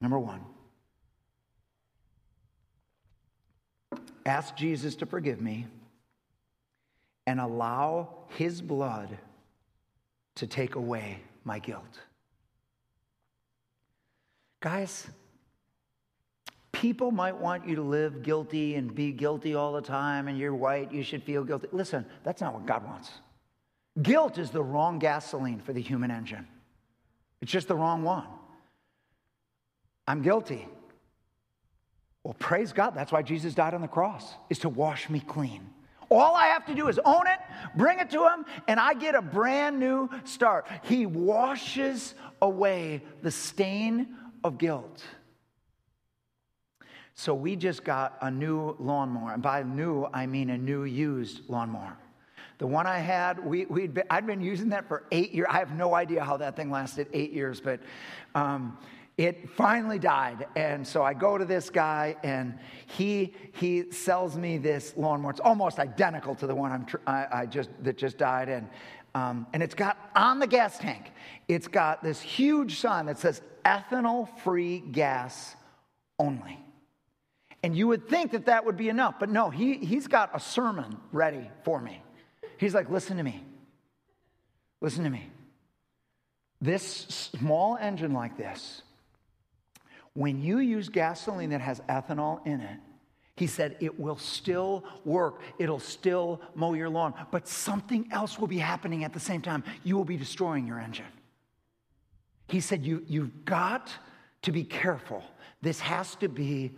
Number 0.00 0.18
one, 0.18 0.42
ask 4.24 4.54
Jesus 4.54 4.94
to 4.96 5.06
forgive 5.06 5.40
me 5.40 5.66
and 7.26 7.40
allow 7.40 8.10
his 8.28 8.60
blood 8.60 9.18
to 10.36 10.46
take 10.46 10.74
away 10.74 11.18
my 11.46 11.58
guilt. 11.58 12.00
Guys, 14.60 15.06
People 16.80 17.10
might 17.10 17.34
want 17.34 17.66
you 17.66 17.74
to 17.76 17.82
live 17.82 18.22
guilty 18.22 18.74
and 18.74 18.94
be 18.94 19.10
guilty 19.10 19.54
all 19.54 19.72
the 19.72 19.80
time, 19.80 20.28
and 20.28 20.38
you're 20.38 20.54
white, 20.54 20.92
you 20.92 21.02
should 21.02 21.22
feel 21.22 21.42
guilty. 21.42 21.68
Listen, 21.72 22.04
that's 22.22 22.42
not 22.42 22.52
what 22.52 22.66
God 22.66 22.84
wants. 22.84 23.10
Guilt 24.02 24.36
is 24.36 24.50
the 24.50 24.62
wrong 24.62 24.98
gasoline 24.98 25.58
for 25.58 25.72
the 25.72 25.80
human 25.80 26.10
engine, 26.10 26.46
it's 27.40 27.50
just 27.50 27.68
the 27.68 27.74
wrong 27.74 28.02
one. 28.02 28.26
I'm 30.06 30.20
guilty. 30.20 30.68
Well, 32.22 32.36
praise 32.38 32.72
God. 32.72 32.90
That's 32.94 33.10
why 33.10 33.22
Jesus 33.22 33.54
died 33.54 33.72
on 33.72 33.80
the 33.80 33.88
cross, 33.88 34.34
is 34.50 34.58
to 34.60 34.68
wash 34.68 35.08
me 35.08 35.20
clean. 35.20 35.70
All 36.10 36.34
I 36.34 36.46
have 36.46 36.64
to 36.66 36.74
do 36.74 36.88
is 36.88 37.00
own 37.04 37.26
it, 37.26 37.38
bring 37.76 37.98
it 37.98 38.10
to 38.10 38.22
him, 38.24 38.44
and 38.68 38.78
I 38.78 38.94
get 38.94 39.14
a 39.14 39.22
brand 39.22 39.78
new 39.80 40.08
start. 40.24 40.66
He 40.84 41.06
washes 41.06 42.14
away 42.40 43.02
the 43.22 43.30
stain 43.30 44.16
of 44.44 44.58
guilt. 44.58 45.02
So 47.14 47.34
we 47.34 47.56
just 47.56 47.82
got 47.82 48.18
a 48.20 48.30
new 48.30 48.76
lawnmower. 48.78 49.32
And 49.32 49.42
by 49.42 49.62
new, 49.62 50.06
I 50.12 50.26
mean 50.26 50.50
a 50.50 50.58
new 50.58 50.84
used 50.84 51.48
lawnmower. 51.48 51.96
The 52.58 52.66
one 52.66 52.86
I 52.86 52.98
had, 52.98 53.44
we, 53.44 53.66
we'd 53.66 53.94
been, 53.94 54.04
I'd 54.10 54.26
been 54.26 54.40
using 54.40 54.70
that 54.70 54.86
for 54.86 55.04
eight 55.12 55.32
years. 55.32 55.46
I 55.50 55.58
have 55.58 55.74
no 55.74 55.94
idea 55.94 56.22
how 56.22 56.36
that 56.38 56.56
thing 56.56 56.70
lasted 56.70 57.08
eight 57.12 57.32
years, 57.32 57.60
but 57.60 57.80
um, 58.34 58.78
it 59.16 59.48
finally 59.50 59.98
died. 59.98 60.46
And 60.56 60.86
so 60.86 61.02
I 61.02 61.14
go 61.14 61.38
to 61.38 61.44
this 61.44 61.70
guy, 61.70 62.16
and 62.22 62.58
he, 62.86 63.34
he 63.52 63.90
sells 63.90 64.36
me 64.36 64.58
this 64.58 64.94
lawnmower. 64.96 65.30
It's 65.30 65.40
almost 65.40 65.78
identical 65.78 66.34
to 66.36 66.46
the 66.46 66.54
one 66.54 66.72
I'm 66.72 66.84
tr- 66.84 66.96
I, 67.06 67.26
I 67.32 67.46
just, 67.46 67.70
that 67.82 67.96
just 67.96 68.18
died. 68.18 68.48
And, 68.48 68.68
um, 69.14 69.46
and 69.54 69.62
it's 69.62 69.74
got 69.74 69.96
on 70.14 70.38
the 70.38 70.46
gas 70.46 70.78
tank, 70.78 71.12
it's 71.48 71.68
got 71.68 72.02
this 72.02 72.20
huge 72.20 72.78
sign 72.78 73.06
that 73.06 73.18
says 73.18 73.40
ethanol 73.64 74.28
free 74.40 74.80
gas 74.80 75.56
only. 76.18 76.58
And 77.62 77.74
you 77.74 77.88
would 77.88 78.08
think 78.08 78.32
that 78.32 78.46
that 78.46 78.66
would 78.66 78.76
be 78.76 78.90
enough, 78.90 79.14
but 79.18 79.30
no, 79.30 79.50
he, 79.50 79.78
he's 79.78 80.06
got 80.06 80.30
a 80.34 80.40
sermon 80.40 80.98
ready 81.10 81.50
for 81.64 81.80
me. 81.80 82.02
He's 82.58 82.74
like, 82.74 82.90
listen 82.90 83.16
to 83.16 83.22
me. 83.22 83.42
Listen 84.80 85.04
to 85.04 85.10
me. 85.10 85.30
This 86.60 86.84
small 86.84 87.76
engine 87.80 88.12
like 88.12 88.36
this, 88.36 88.82
when 90.16 90.42
you 90.42 90.58
use 90.58 90.88
gasoline 90.88 91.50
that 91.50 91.60
has 91.60 91.80
ethanol 91.88 92.44
in 92.46 92.62
it, 92.62 92.78
he 93.36 93.46
said 93.46 93.76
it 93.80 94.00
will 94.00 94.16
still 94.16 94.82
work. 95.04 95.42
It'll 95.58 95.78
still 95.78 96.40
mow 96.54 96.72
your 96.72 96.88
lawn. 96.88 97.12
But 97.30 97.46
something 97.46 98.08
else 98.10 98.38
will 98.38 98.46
be 98.46 98.58
happening 98.58 99.04
at 99.04 99.12
the 99.12 99.20
same 99.20 99.42
time. 99.42 99.62
You 99.84 99.96
will 99.96 100.06
be 100.06 100.16
destroying 100.16 100.66
your 100.66 100.80
engine. 100.80 101.04
He 102.48 102.60
said, 102.60 102.84
you, 102.84 103.04
You've 103.06 103.44
got 103.44 103.92
to 104.42 104.52
be 104.52 104.64
careful. 104.64 105.22
This 105.60 105.80
has 105.80 106.14
to 106.16 106.28
be 106.28 106.72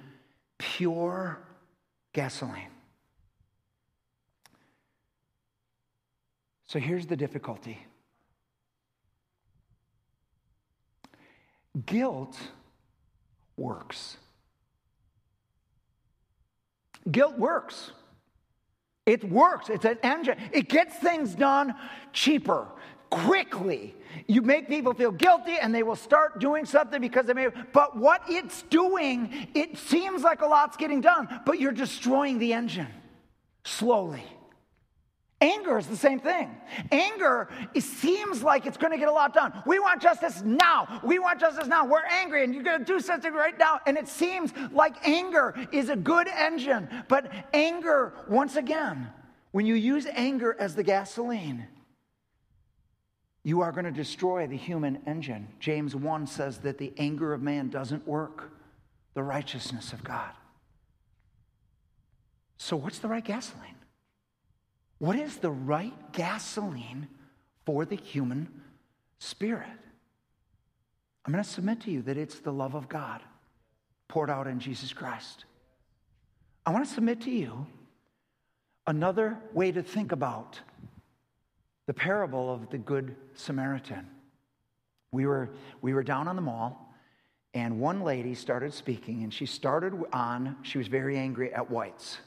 pure 0.58 1.38
gasoline. 2.12 2.72
So 6.66 6.80
here's 6.80 7.06
the 7.06 7.16
difficulty 7.16 7.78
guilt 11.86 12.36
works. 13.58 14.16
Guilt 17.10 17.38
works. 17.38 17.92
It 19.06 19.24
works. 19.24 19.70
It's 19.70 19.84
an 19.84 19.98
engine. 20.02 20.36
It 20.52 20.68
gets 20.68 20.94
things 20.96 21.34
done 21.34 21.74
cheaper, 22.12 22.66
quickly. 23.08 23.94
You 24.26 24.42
make 24.42 24.68
people 24.68 24.92
feel 24.92 25.12
guilty 25.12 25.56
and 25.60 25.74
they 25.74 25.82
will 25.82 25.96
start 25.96 26.40
doing 26.40 26.66
something 26.66 27.00
because 27.00 27.26
they 27.26 27.32
may, 27.32 27.48
but 27.72 27.96
what 27.96 28.22
it's 28.28 28.62
doing, 28.62 29.48
it 29.54 29.78
seems 29.78 30.22
like 30.22 30.42
a 30.42 30.46
lot's 30.46 30.76
getting 30.76 31.00
done, 31.00 31.40
but 31.46 31.58
you're 31.58 31.72
destroying 31.72 32.38
the 32.38 32.52
engine 32.52 32.88
slowly. 33.64 34.24
Anger 35.40 35.78
is 35.78 35.86
the 35.86 35.96
same 35.96 36.18
thing. 36.18 36.50
Anger, 36.90 37.48
it 37.72 37.82
seems 37.82 38.42
like 38.42 38.66
it's 38.66 38.76
going 38.76 38.92
to 38.92 38.98
get 38.98 39.06
a 39.06 39.12
lot 39.12 39.32
done. 39.32 39.52
We 39.66 39.78
want 39.78 40.02
justice 40.02 40.42
now. 40.42 41.00
We 41.04 41.20
want 41.20 41.38
justice 41.38 41.68
now. 41.68 41.86
We're 41.86 42.04
angry 42.06 42.42
and 42.42 42.52
you're 42.52 42.64
going 42.64 42.80
to 42.80 42.84
do 42.84 42.98
something 42.98 43.32
right 43.32 43.56
now. 43.56 43.78
And 43.86 43.96
it 43.96 44.08
seems 44.08 44.52
like 44.72 45.06
anger 45.06 45.54
is 45.70 45.90
a 45.90 45.96
good 45.96 46.26
engine. 46.26 46.88
But 47.06 47.32
anger, 47.54 48.14
once 48.28 48.56
again, 48.56 49.10
when 49.52 49.64
you 49.64 49.74
use 49.74 50.06
anger 50.12 50.56
as 50.58 50.74
the 50.74 50.82
gasoline, 50.82 51.68
you 53.44 53.60
are 53.60 53.70
going 53.70 53.84
to 53.84 53.92
destroy 53.92 54.48
the 54.48 54.56
human 54.56 55.00
engine. 55.06 55.46
James 55.60 55.94
1 55.94 56.26
says 56.26 56.58
that 56.58 56.78
the 56.78 56.92
anger 56.98 57.32
of 57.32 57.42
man 57.42 57.70
doesn't 57.70 58.06
work 58.08 58.50
the 59.14 59.22
righteousness 59.22 59.92
of 59.92 60.02
God. 60.02 60.30
So, 62.56 62.76
what's 62.76 62.98
the 62.98 63.08
right 63.08 63.24
gasoline? 63.24 63.77
What 64.98 65.16
is 65.16 65.36
the 65.36 65.50
right 65.50 65.94
gasoline 66.12 67.08
for 67.64 67.84
the 67.84 67.96
human 67.96 68.48
spirit? 69.18 69.68
I'm 71.24 71.32
going 71.32 71.44
to 71.44 71.48
submit 71.48 71.82
to 71.82 71.90
you 71.90 72.02
that 72.02 72.16
it's 72.16 72.40
the 72.40 72.52
love 72.52 72.74
of 72.74 72.88
God 72.88 73.20
poured 74.08 74.30
out 74.30 74.46
in 74.46 74.58
Jesus 74.58 74.92
Christ. 74.92 75.44
I 76.64 76.72
want 76.72 76.86
to 76.86 76.92
submit 76.92 77.20
to 77.22 77.30
you 77.30 77.66
another 78.86 79.38
way 79.52 79.70
to 79.70 79.82
think 79.82 80.12
about 80.12 80.58
the 81.86 81.94
parable 81.94 82.52
of 82.52 82.70
the 82.70 82.78
Good 82.78 83.14
Samaritan. 83.34 84.06
We 85.12 85.26
were, 85.26 85.50
we 85.80 85.94
were 85.94 86.02
down 86.02 86.28
on 86.28 86.36
the 86.36 86.42
mall, 86.42 86.94
and 87.54 87.80
one 87.80 88.02
lady 88.02 88.34
started 88.34 88.74
speaking, 88.74 89.22
and 89.22 89.32
she 89.32 89.46
started 89.46 89.94
on, 90.12 90.56
she 90.62 90.78
was 90.78 90.88
very 90.88 91.16
angry 91.16 91.52
at 91.52 91.70
whites. 91.70 92.18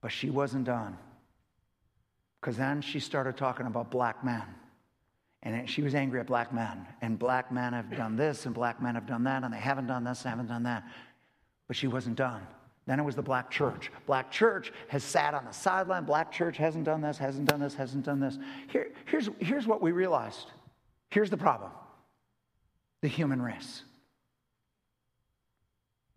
But 0.00 0.12
she 0.12 0.30
wasn't 0.30 0.64
done. 0.64 0.96
Because 2.40 2.56
then 2.56 2.80
she 2.80 3.00
started 3.00 3.36
talking 3.36 3.66
about 3.66 3.90
black 3.90 4.24
men. 4.24 4.42
And 5.42 5.68
she 5.68 5.82
was 5.82 5.94
angry 5.94 6.20
at 6.20 6.26
black 6.26 6.52
men. 6.52 6.86
And 7.00 7.18
black 7.18 7.50
men 7.50 7.72
have 7.72 7.94
done 7.96 8.16
this, 8.16 8.46
and 8.46 8.54
black 8.54 8.82
men 8.82 8.94
have 8.94 9.06
done 9.06 9.24
that, 9.24 9.42
and 9.42 9.52
they 9.52 9.58
haven't 9.58 9.86
done 9.86 10.04
this, 10.04 10.22
and 10.22 10.30
haven't 10.30 10.48
done 10.48 10.62
that. 10.64 10.84
But 11.66 11.76
she 11.76 11.86
wasn't 11.86 12.16
done. 12.16 12.46
Then 12.86 12.98
it 12.98 13.04
was 13.04 13.14
the 13.14 13.22
black 13.22 13.50
church. 13.50 13.90
Black 14.06 14.30
church 14.30 14.72
has 14.88 15.04
sat 15.04 15.32
on 15.32 15.44
the 15.44 15.52
sideline. 15.52 16.04
Black 16.04 16.32
church 16.32 16.56
hasn't 16.56 16.84
done 16.84 17.00
this, 17.00 17.18
hasn't 17.18 17.48
done 17.48 17.60
this, 17.60 17.74
hasn't 17.74 18.04
done 18.04 18.20
this. 18.20 18.38
Here, 18.68 18.88
here's, 19.06 19.28
here's 19.38 19.66
what 19.66 19.80
we 19.80 19.92
realized. 19.92 20.50
Here's 21.10 21.30
the 21.30 21.36
problem 21.36 21.70
the 23.02 23.08
human 23.08 23.40
race. 23.40 23.82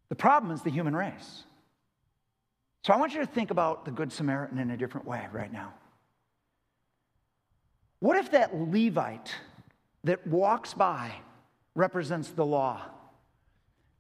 The 0.09 0.15
problem 0.15 0.51
is 0.51 0.61
the 0.61 0.69
human 0.69 0.95
race. 0.95 1.43
So 2.85 2.93
I 2.93 2.97
want 2.97 3.13
you 3.13 3.21
to 3.21 3.25
think 3.25 3.49
about 3.49 3.85
the 3.85 3.91
Good 3.91 4.11
Samaritan 4.11 4.59
in 4.59 4.71
a 4.71 4.77
different 4.77 5.07
way 5.07 5.25
right 5.31 5.51
now. 5.51 5.73
What 7.99 8.17
if 8.17 8.31
that 8.31 8.53
Levite 8.53 9.33
that 10.03 10.27
walks 10.27 10.73
by 10.73 11.13
represents 11.75 12.29
the 12.29 12.45
law? 12.45 12.81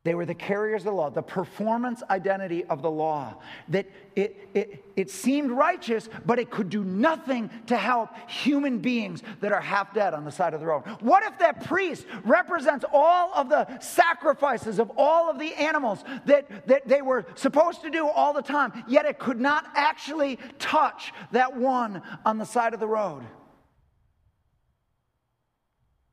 They 0.03 0.15
were 0.15 0.25
the 0.25 0.35
carriers 0.35 0.81
of 0.81 0.87
the 0.87 0.91
law, 0.91 1.09
the 1.09 1.21
performance 1.21 2.03
identity 2.09 2.65
of 2.65 2.81
the 2.81 2.91
law. 2.91 3.37
That 3.69 3.85
it, 4.17 4.49
it, 4.53 4.83
it 4.97 5.09
seemed 5.09 5.49
righteous, 5.49 6.09
but 6.25 6.39
it 6.39 6.51
could 6.51 6.69
do 6.69 6.83
nothing 6.83 7.49
to 7.67 7.77
help 7.77 8.09
human 8.27 8.79
beings 8.79 9.23
that 9.39 9.53
are 9.53 9.61
half 9.61 9.93
dead 9.93 10.13
on 10.13 10.25
the 10.25 10.31
side 10.31 10.53
of 10.53 10.59
the 10.59 10.65
road. 10.65 10.83
What 10.99 11.23
if 11.23 11.39
that 11.39 11.63
priest 11.63 12.05
represents 12.25 12.83
all 12.91 13.33
of 13.33 13.47
the 13.47 13.79
sacrifices 13.79 14.77
of 14.77 14.91
all 14.97 15.29
of 15.29 15.39
the 15.39 15.53
animals 15.53 16.03
that, 16.25 16.67
that 16.67 16.85
they 16.85 17.01
were 17.01 17.25
supposed 17.35 17.81
to 17.83 17.89
do 17.89 18.05
all 18.09 18.33
the 18.33 18.41
time, 18.41 18.83
yet 18.89 19.05
it 19.05 19.19
could 19.19 19.39
not 19.39 19.65
actually 19.73 20.37
touch 20.59 21.13
that 21.31 21.55
one 21.55 22.01
on 22.25 22.39
the 22.39 22.45
side 22.45 22.73
of 22.73 22.81
the 22.81 22.87
road? 22.87 23.23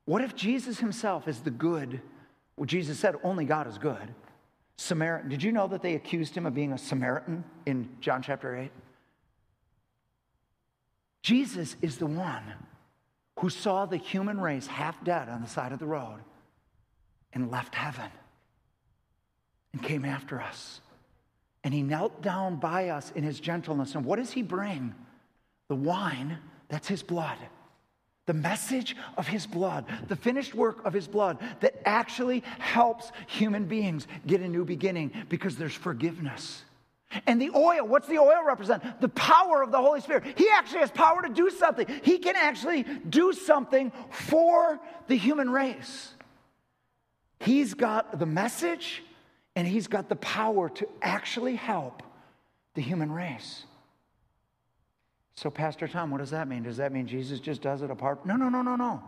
What 0.04 0.22
if 0.22 0.36
Jesus 0.36 0.78
himself 0.78 1.26
is 1.26 1.40
the 1.40 1.50
good? 1.50 2.00
Well, 2.60 2.66
Jesus 2.66 2.98
said 2.98 3.14
only 3.24 3.46
God 3.46 3.66
is 3.68 3.78
good. 3.78 4.14
Samaritan. 4.76 5.30
Did 5.30 5.42
you 5.42 5.50
know 5.50 5.66
that 5.68 5.80
they 5.80 5.94
accused 5.94 6.36
him 6.36 6.44
of 6.44 6.52
being 6.52 6.74
a 6.74 6.78
Samaritan 6.78 7.42
in 7.64 7.88
John 8.02 8.20
chapter 8.20 8.54
8? 8.54 8.70
Jesus 11.22 11.76
is 11.80 11.96
the 11.96 12.04
one 12.04 12.42
who 13.38 13.48
saw 13.48 13.86
the 13.86 13.96
human 13.96 14.38
race 14.38 14.66
half 14.66 15.02
dead 15.02 15.30
on 15.30 15.40
the 15.40 15.48
side 15.48 15.72
of 15.72 15.78
the 15.78 15.86
road 15.86 16.18
and 17.32 17.50
left 17.50 17.74
heaven 17.74 18.10
and 19.72 19.82
came 19.82 20.04
after 20.04 20.38
us. 20.38 20.82
And 21.64 21.72
he 21.72 21.80
knelt 21.80 22.20
down 22.20 22.56
by 22.56 22.90
us 22.90 23.10
in 23.12 23.24
his 23.24 23.40
gentleness. 23.40 23.94
And 23.94 24.04
what 24.04 24.18
does 24.18 24.32
he 24.32 24.42
bring? 24.42 24.94
The 25.68 25.76
wine, 25.76 26.36
that's 26.68 26.88
his 26.88 27.02
blood 27.02 27.38
the 28.30 28.34
message 28.34 28.94
of 29.16 29.26
his 29.26 29.44
blood, 29.44 29.86
the 30.06 30.14
finished 30.14 30.54
work 30.54 30.86
of 30.86 30.92
his 30.92 31.08
blood 31.08 31.36
that 31.58 31.82
actually 31.84 32.44
helps 32.60 33.10
human 33.26 33.64
beings 33.64 34.06
get 34.24 34.40
a 34.40 34.46
new 34.46 34.64
beginning 34.64 35.10
because 35.28 35.56
there's 35.56 35.74
forgiveness. 35.74 36.62
And 37.26 37.42
the 37.42 37.50
oil, 37.56 37.84
what's 37.84 38.06
the 38.06 38.18
oil 38.18 38.44
represent? 38.46 39.00
The 39.00 39.08
power 39.08 39.64
of 39.64 39.72
the 39.72 39.78
Holy 39.78 40.00
Spirit. 40.00 40.38
He 40.38 40.48
actually 40.52 40.78
has 40.78 40.92
power 40.92 41.22
to 41.22 41.28
do 41.28 41.50
something. 41.50 41.88
He 42.04 42.18
can 42.18 42.36
actually 42.36 42.84
do 42.84 43.32
something 43.32 43.90
for 44.12 44.78
the 45.08 45.16
human 45.16 45.50
race. 45.50 46.12
He's 47.40 47.74
got 47.74 48.20
the 48.20 48.26
message 48.26 49.02
and 49.56 49.66
he's 49.66 49.88
got 49.88 50.08
the 50.08 50.14
power 50.14 50.68
to 50.68 50.88
actually 51.02 51.56
help 51.56 52.04
the 52.74 52.80
human 52.80 53.10
race. 53.10 53.64
So, 55.40 55.48
Pastor 55.48 55.88
Tom, 55.88 56.10
what 56.10 56.18
does 56.18 56.32
that 56.32 56.48
mean? 56.48 56.64
Does 56.64 56.76
that 56.76 56.92
mean 56.92 57.06
Jesus 57.06 57.40
just 57.40 57.62
does 57.62 57.80
it 57.80 57.90
apart? 57.90 58.26
No, 58.26 58.36
no, 58.36 58.50
no, 58.50 58.60
no, 58.60 58.76
no. 58.76 59.02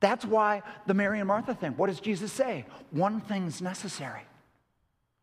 That's 0.00 0.26
why 0.26 0.62
the 0.86 0.92
Mary 0.92 1.20
and 1.20 1.26
Martha 1.26 1.54
thing. 1.54 1.72
What 1.78 1.86
does 1.86 2.00
Jesus 2.00 2.30
say? 2.30 2.66
One 2.90 3.22
thing's 3.22 3.62
necessary. 3.62 4.20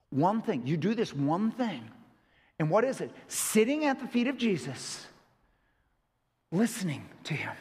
One 0.10 0.42
thing. 0.42 0.66
You 0.66 0.76
do 0.76 0.96
this 0.96 1.14
one 1.14 1.52
thing. 1.52 1.84
And 2.58 2.72
what 2.72 2.86
is 2.86 3.02
it? 3.02 3.12
Sitting 3.28 3.86
at 3.86 4.00
the 4.00 4.08
feet 4.08 4.26
of 4.26 4.36
Jesus, 4.36 5.06
listening 6.52 7.08
to 7.26 7.36
him, 7.36 7.54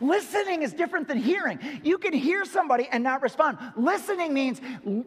Listening 0.00 0.62
is 0.62 0.72
different 0.72 1.08
than 1.08 1.18
hearing. 1.18 1.58
You 1.82 1.98
can 1.98 2.12
hear 2.12 2.44
somebody 2.44 2.88
and 2.90 3.02
not 3.02 3.22
respond. 3.22 3.58
Listening 3.76 4.32
means 4.32 4.60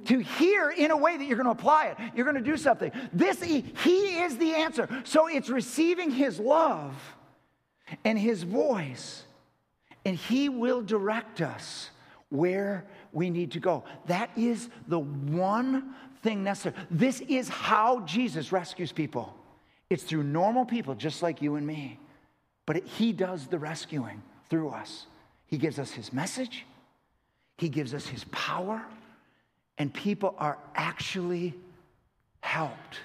to 0.06 0.20
hear 0.20 0.70
in 0.70 0.92
a 0.92 0.98
way 0.98 1.18
that 1.18 1.26
you're 1.26 1.38
going 1.38 1.46
to 1.46 1.52
apply 1.52 1.88
it. 1.88 1.98
You're 2.16 2.26
going 2.26 2.44
to 2.44 2.52
do 2.52 2.58
something. 2.58 2.92
This 3.12 3.42
he, 3.42 3.64
is 4.22 4.38
the 4.38 4.54
answer. 4.56 4.88
So 5.04 5.28
it's 5.28 5.50
receiving 5.50 6.12
his 6.12 6.40
love 6.40 6.96
and 8.04 8.18
his 8.18 8.44
voice 8.44 9.24
and 10.06 10.18
he 10.18 10.50
will 10.50 10.82
direct 10.82 11.42
us 11.42 11.90
where 12.30 12.86
we 13.12 13.30
need 13.30 13.52
to 13.52 13.60
go. 13.60 13.84
That 14.08 14.30
is 14.36 14.70
the 14.88 15.00
one 15.00 15.94
thing 16.24 16.44
necessary. 16.44 16.76
This 16.90 17.22
is 17.22 17.48
how 17.48 18.02
Jesus 18.02 18.52
rescues 18.52 18.92
people. 18.92 19.34
It's 19.90 20.04
through 20.04 20.24
normal 20.24 20.66
people 20.66 20.96
just 20.96 21.22
like 21.22 21.42
you 21.42 21.56
and 21.56 21.66
me. 21.66 22.00
But 22.66 22.78
it, 22.78 22.88
he 22.88 23.14
does 23.14 23.48
the 23.48 23.60
rescuing 23.60 24.22
through 24.54 24.70
us. 24.70 25.08
He 25.48 25.58
gives 25.58 25.80
us 25.80 25.90
his 25.90 26.14
message, 26.14 26.64
he 27.58 27.70
gives 27.70 27.92
us 27.96 28.06
his 28.06 28.24
power, 28.26 28.86
and 29.80 29.92
people 29.92 30.36
are 30.38 30.60
actually 30.76 31.56
helped. 32.42 33.00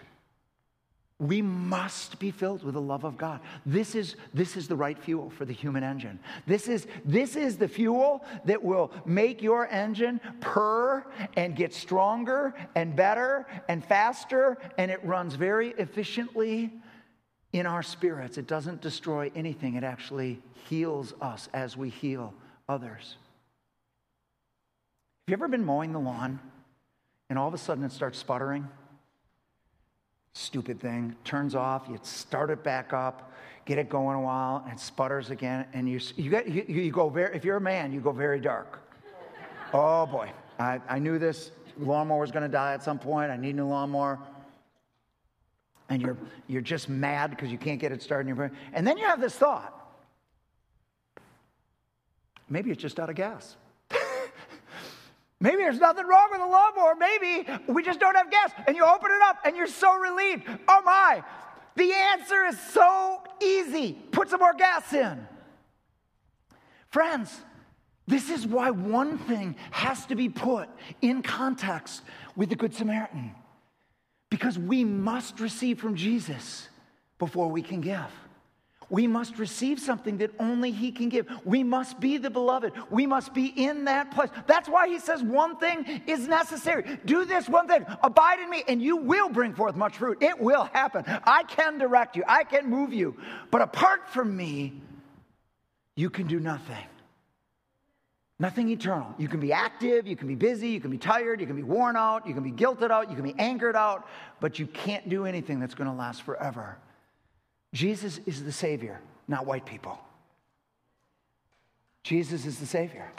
We 1.18 1.40
must 1.40 2.18
be 2.18 2.30
filled 2.30 2.62
with 2.64 2.74
the 2.74 2.82
love 2.82 3.04
of 3.04 3.16
God. 3.16 3.40
This 3.64 3.94
is, 3.94 4.16
this 4.34 4.58
is 4.58 4.68
the 4.68 4.76
right 4.76 4.98
fuel 4.98 5.30
for 5.30 5.46
the 5.46 5.54
human 5.54 5.82
engine. 5.82 6.18
This 6.46 6.68
is, 6.68 6.86
this 7.02 7.34
is 7.34 7.56
the 7.56 7.66
fuel 7.66 8.22
that 8.44 8.62
will 8.62 8.92
make 9.06 9.40
your 9.40 9.68
engine 9.68 10.20
purr 10.40 11.06
and 11.34 11.56
get 11.56 11.72
stronger 11.72 12.52
and 12.74 12.94
better 12.94 13.46
and 13.70 13.82
faster, 13.82 14.58
and 14.76 14.90
it 14.90 15.02
runs 15.02 15.34
very 15.34 15.70
efficiently 15.78 16.74
in 17.52 17.66
our 17.66 17.82
spirits. 17.82 18.38
It 18.38 18.46
doesn't 18.46 18.80
destroy 18.80 19.30
anything, 19.34 19.74
it 19.74 19.84
actually 19.84 20.40
heals 20.68 21.14
us 21.20 21.48
as 21.52 21.76
we 21.76 21.88
heal 21.88 22.34
others. 22.68 23.16
Have 25.26 25.32
you 25.32 25.34
ever 25.34 25.48
been 25.48 25.64
mowing 25.64 25.92
the 25.92 25.98
lawn 25.98 26.40
and 27.28 27.38
all 27.38 27.48
of 27.48 27.54
a 27.54 27.58
sudden 27.58 27.84
it 27.84 27.92
starts 27.92 28.18
sputtering? 28.18 28.66
Stupid 30.32 30.80
thing. 30.80 31.16
Turns 31.24 31.54
off, 31.54 31.86
you 31.88 31.98
start 32.02 32.50
it 32.50 32.62
back 32.62 32.92
up, 32.92 33.32
get 33.64 33.78
it 33.78 33.88
going 33.88 34.16
a 34.16 34.20
while, 34.20 34.62
and 34.64 34.74
it 34.74 34.80
sputters 34.80 35.30
again. 35.30 35.66
And 35.72 35.88
you, 35.88 36.00
you, 36.16 36.30
get, 36.30 36.48
you, 36.48 36.64
you 36.66 36.90
go 36.90 37.08
very, 37.08 37.34
if 37.34 37.44
you're 37.44 37.56
a 37.56 37.60
man, 37.60 37.92
you 37.92 38.00
go 38.00 38.12
very 38.12 38.40
dark. 38.40 38.80
oh 39.72 40.06
boy, 40.06 40.30
I, 40.58 40.80
I 40.88 40.98
knew 40.98 41.18
this 41.18 41.50
lawnmower 41.78 42.20
was 42.20 42.30
going 42.30 42.42
to 42.44 42.48
die 42.48 42.74
at 42.74 42.82
some 42.82 42.98
point. 42.98 43.30
I 43.30 43.36
need 43.36 43.50
a 43.50 43.56
new 43.58 43.66
lawnmower 43.66 44.18
and 45.88 46.02
you're, 46.02 46.16
you're 46.46 46.62
just 46.62 46.88
mad 46.88 47.30
because 47.30 47.50
you 47.50 47.58
can't 47.58 47.80
get 47.80 47.92
it 47.92 48.02
started 48.02 48.22
in 48.22 48.28
your 48.28 48.36
brain. 48.36 48.50
And 48.72 48.86
then 48.86 48.98
you 48.98 49.06
have 49.06 49.20
this 49.20 49.34
thought 49.34 49.78
maybe 52.48 52.70
it's 52.70 52.80
just 52.80 52.98
out 52.98 53.10
of 53.10 53.16
gas. 53.16 53.56
maybe 55.40 55.58
there's 55.58 55.78
nothing 55.78 56.06
wrong 56.06 56.28
with 56.30 56.40
the 56.40 56.46
lawnmower. 56.46 56.94
Maybe 56.98 57.46
we 57.66 57.82
just 57.82 58.00
don't 58.00 58.16
have 58.16 58.30
gas. 58.30 58.52
And 58.66 58.76
you 58.76 58.84
open 58.84 59.10
it 59.10 59.22
up 59.22 59.38
and 59.44 59.56
you're 59.56 59.66
so 59.66 59.96
relieved. 59.96 60.44
Oh 60.66 60.82
my, 60.84 61.22
the 61.76 61.92
answer 61.92 62.46
is 62.46 62.58
so 62.58 63.22
easy. 63.42 63.92
Put 64.12 64.30
some 64.30 64.40
more 64.40 64.54
gas 64.54 64.92
in. 64.92 65.26
Friends, 66.90 67.40
this 68.06 68.30
is 68.30 68.46
why 68.46 68.70
one 68.70 69.18
thing 69.18 69.56
has 69.70 70.06
to 70.06 70.14
be 70.14 70.30
put 70.30 70.68
in 71.02 71.22
context 71.22 72.02
with 72.36 72.48
the 72.48 72.56
Good 72.56 72.74
Samaritan. 72.74 73.34
Because 74.30 74.58
we 74.58 74.84
must 74.84 75.40
receive 75.40 75.80
from 75.80 75.94
Jesus 75.94 76.68
before 77.18 77.48
we 77.48 77.62
can 77.62 77.80
give. 77.80 78.10
We 78.90 79.06
must 79.06 79.38
receive 79.38 79.78
something 79.78 80.18
that 80.18 80.30
only 80.38 80.70
He 80.70 80.92
can 80.92 81.10
give. 81.10 81.26
We 81.44 81.62
must 81.62 82.00
be 82.00 82.16
the 82.16 82.30
beloved. 82.30 82.72
We 82.90 83.06
must 83.06 83.34
be 83.34 83.46
in 83.46 83.84
that 83.84 84.10
place. 84.12 84.30
That's 84.46 84.68
why 84.68 84.88
He 84.88 84.98
says 84.98 85.22
one 85.22 85.56
thing 85.58 86.02
is 86.06 86.26
necessary. 86.26 86.98
Do 87.04 87.24
this 87.24 87.48
one 87.48 87.68
thing. 87.68 87.84
Abide 88.02 88.40
in 88.40 88.48
me, 88.48 88.64
and 88.66 88.80
you 88.80 88.96
will 88.96 89.28
bring 89.28 89.54
forth 89.54 89.76
much 89.76 89.96
fruit. 89.98 90.22
It 90.22 90.40
will 90.40 90.64
happen. 90.72 91.04
I 91.06 91.42
can 91.42 91.78
direct 91.78 92.16
you, 92.16 92.24
I 92.26 92.44
can 92.44 92.68
move 92.68 92.92
you. 92.92 93.16
But 93.50 93.60
apart 93.60 94.08
from 94.08 94.34
me, 94.34 94.80
you 95.94 96.08
can 96.08 96.26
do 96.26 96.40
nothing. 96.40 96.86
Nothing 98.40 98.68
eternal. 98.68 99.12
You 99.18 99.26
can 99.26 99.40
be 99.40 99.52
active, 99.52 100.06
you 100.06 100.14
can 100.14 100.28
be 100.28 100.36
busy, 100.36 100.68
you 100.68 100.80
can 100.80 100.92
be 100.92 100.98
tired, 100.98 101.40
you 101.40 101.46
can 101.46 101.56
be 101.56 101.64
worn 101.64 101.96
out, 101.96 102.26
you 102.26 102.34
can 102.34 102.44
be 102.44 102.52
guilted 102.52 102.90
out, 102.90 103.10
you 103.10 103.16
can 103.16 103.24
be 103.24 103.34
angered 103.36 103.74
out, 103.74 104.08
but 104.38 104.60
you 104.60 104.66
can't 104.68 105.08
do 105.08 105.26
anything 105.26 105.58
that's 105.58 105.74
going 105.74 105.90
to 105.90 105.96
last 105.96 106.22
forever. 106.22 106.78
Jesus 107.74 108.20
is 108.26 108.44
the 108.44 108.52
Savior, 108.52 109.00
not 109.26 109.44
white 109.44 109.66
people. 109.66 109.98
Jesus 112.04 112.46
is 112.46 112.60
the 112.60 112.66
Savior. 112.66 113.10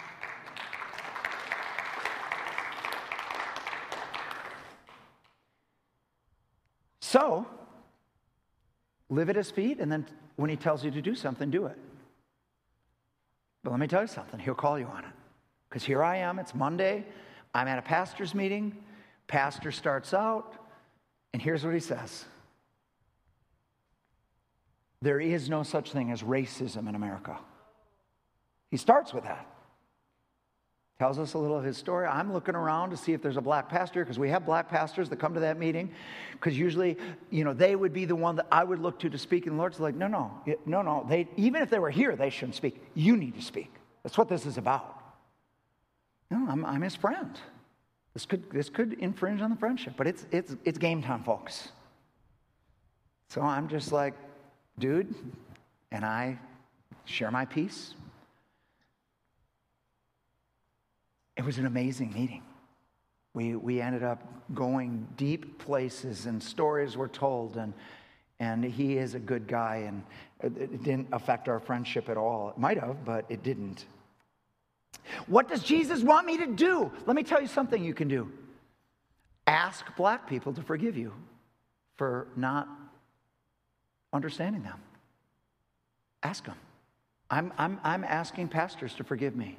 So, 7.01 7.45
live 9.09 9.29
at 9.29 9.35
his 9.35 9.51
feet, 9.51 9.79
and 9.79 9.91
then 9.91 10.07
when 10.37 10.49
he 10.49 10.55
tells 10.55 10.85
you 10.85 10.91
to 10.91 11.01
do 11.01 11.13
something, 11.13 11.49
do 11.49 11.65
it. 11.65 11.77
But 13.63 13.71
let 13.71 13.79
me 13.79 13.87
tell 13.87 14.01
you 14.01 14.07
something, 14.07 14.39
he'll 14.39 14.55
call 14.55 14.79
you 14.79 14.85
on 14.85 15.03
it. 15.03 15.11
Because 15.69 15.83
here 15.83 16.03
I 16.03 16.17
am, 16.17 16.39
it's 16.39 16.55
Monday, 16.55 17.05
I'm 17.53 17.67
at 17.67 17.79
a 17.79 17.81
pastor's 17.81 18.33
meeting. 18.33 18.75
Pastor 19.27 19.71
starts 19.71 20.13
out, 20.13 20.55
and 21.33 21.41
here's 21.41 21.63
what 21.63 21.73
he 21.73 21.79
says 21.79 22.25
There 25.01 25.19
is 25.19 25.49
no 25.49 25.63
such 25.63 25.91
thing 25.91 26.11
as 26.11 26.23
racism 26.23 26.89
in 26.89 26.95
America. 26.95 27.37
He 28.71 28.77
starts 28.77 29.13
with 29.13 29.23
that 29.25 29.45
tells 30.99 31.17
us 31.17 31.33
a 31.33 31.37
little 31.37 31.57
of 31.57 31.63
his 31.63 31.77
story. 31.77 32.05
I'm 32.05 32.33
looking 32.33 32.55
around 32.55 32.89
to 32.89 32.97
see 32.97 33.13
if 33.13 33.21
there's 33.21 33.37
a 33.37 33.41
black 33.41 33.69
pastor 33.69 34.03
because 34.03 34.19
we 34.19 34.29
have 34.29 34.45
black 34.45 34.69
pastors 34.69 35.07
that 35.09 35.15
come 35.15 35.33
to 35.33 35.39
that 35.39 35.57
meeting 35.57 35.89
because 36.33 36.57
usually, 36.59 36.97
you 37.29 37.45
know, 37.45 37.53
they 37.53 37.77
would 37.77 37.93
be 37.93 38.03
the 38.03 38.17
one 38.17 38.35
that 38.35 38.47
I 38.51 38.65
would 38.65 38.79
look 38.79 38.99
to 38.99 39.09
to 39.09 39.17
speak. 39.17 39.47
And 39.47 39.55
the 39.55 39.59
Lord's 39.59 39.79
like, 39.79 39.95
no, 39.95 40.07
no, 40.07 40.29
no, 40.65 40.81
no. 40.81 41.05
They, 41.07 41.29
even 41.37 41.61
if 41.61 41.69
they 41.69 41.79
were 41.79 41.89
here, 41.89 42.17
they 42.17 42.29
shouldn't 42.29 42.55
speak. 42.55 42.81
You 42.95 43.15
need 43.15 43.35
to 43.35 43.41
speak. 43.41 43.73
That's 44.03 44.17
what 44.17 44.27
this 44.27 44.45
is 44.45 44.57
about. 44.57 45.01
No, 46.29 46.45
I'm, 46.49 46.65
I'm 46.65 46.81
his 46.81 46.97
friend. 46.97 47.39
This 48.13 48.25
could, 48.25 48.51
this 48.51 48.69
could 48.69 48.93
infringe 48.99 49.39
on 49.41 49.49
the 49.51 49.55
friendship, 49.55 49.93
but 49.95 50.05
it's, 50.05 50.25
it's, 50.31 50.57
it's 50.65 50.77
game 50.77 51.01
time, 51.01 51.23
folks. 51.23 51.69
So 53.29 53.41
I'm 53.41 53.69
just 53.69 53.93
like, 53.93 54.15
dude, 54.79 55.15
and 55.93 56.03
I 56.03 56.37
share 57.05 57.31
my 57.31 57.45
piece, 57.45 57.93
It 61.39 61.45
was 61.45 61.57
an 61.57 61.65
amazing 61.65 62.11
meeting. 62.11 62.43
We, 63.33 63.55
we 63.55 63.79
ended 63.79 64.03
up 64.03 64.21
going 64.53 65.07
deep 65.15 65.57
places 65.57 66.25
and 66.25 66.43
stories 66.43 66.97
were 66.97 67.07
told, 67.07 67.55
and, 67.55 67.73
and 68.41 68.61
he 68.61 68.97
is 68.97 69.15
a 69.15 69.19
good 69.19 69.47
guy, 69.47 69.85
and 69.87 70.03
it 70.43 70.83
didn't 70.83 71.07
affect 71.13 71.47
our 71.47 71.61
friendship 71.61 72.09
at 72.09 72.17
all. 72.17 72.49
It 72.49 72.57
might 72.57 72.77
have, 72.77 73.05
but 73.05 73.23
it 73.29 73.41
didn't. 73.41 73.85
What 75.27 75.47
does 75.47 75.63
Jesus 75.63 76.03
want 76.03 76.27
me 76.27 76.39
to 76.39 76.45
do? 76.45 76.91
Let 77.05 77.15
me 77.15 77.23
tell 77.23 77.39
you 77.39 77.47
something 77.47 77.81
you 77.81 77.93
can 77.93 78.09
do. 78.09 78.29
Ask 79.47 79.95
black 79.95 80.27
people 80.27 80.51
to 80.51 80.61
forgive 80.61 80.97
you 80.97 81.13
for 81.95 82.27
not 82.35 82.67
understanding 84.11 84.63
them. 84.63 84.81
Ask 86.21 86.43
them. 86.43 86.57
I'm, 87.29 87.53
I'm, 87.57 87.79
I'm 87.81 88.03
asking 88.03 88.49
pastors 88.49 88.93
to 88.95 89.05
forgive 89.05 89.37
me. 89.37 89.57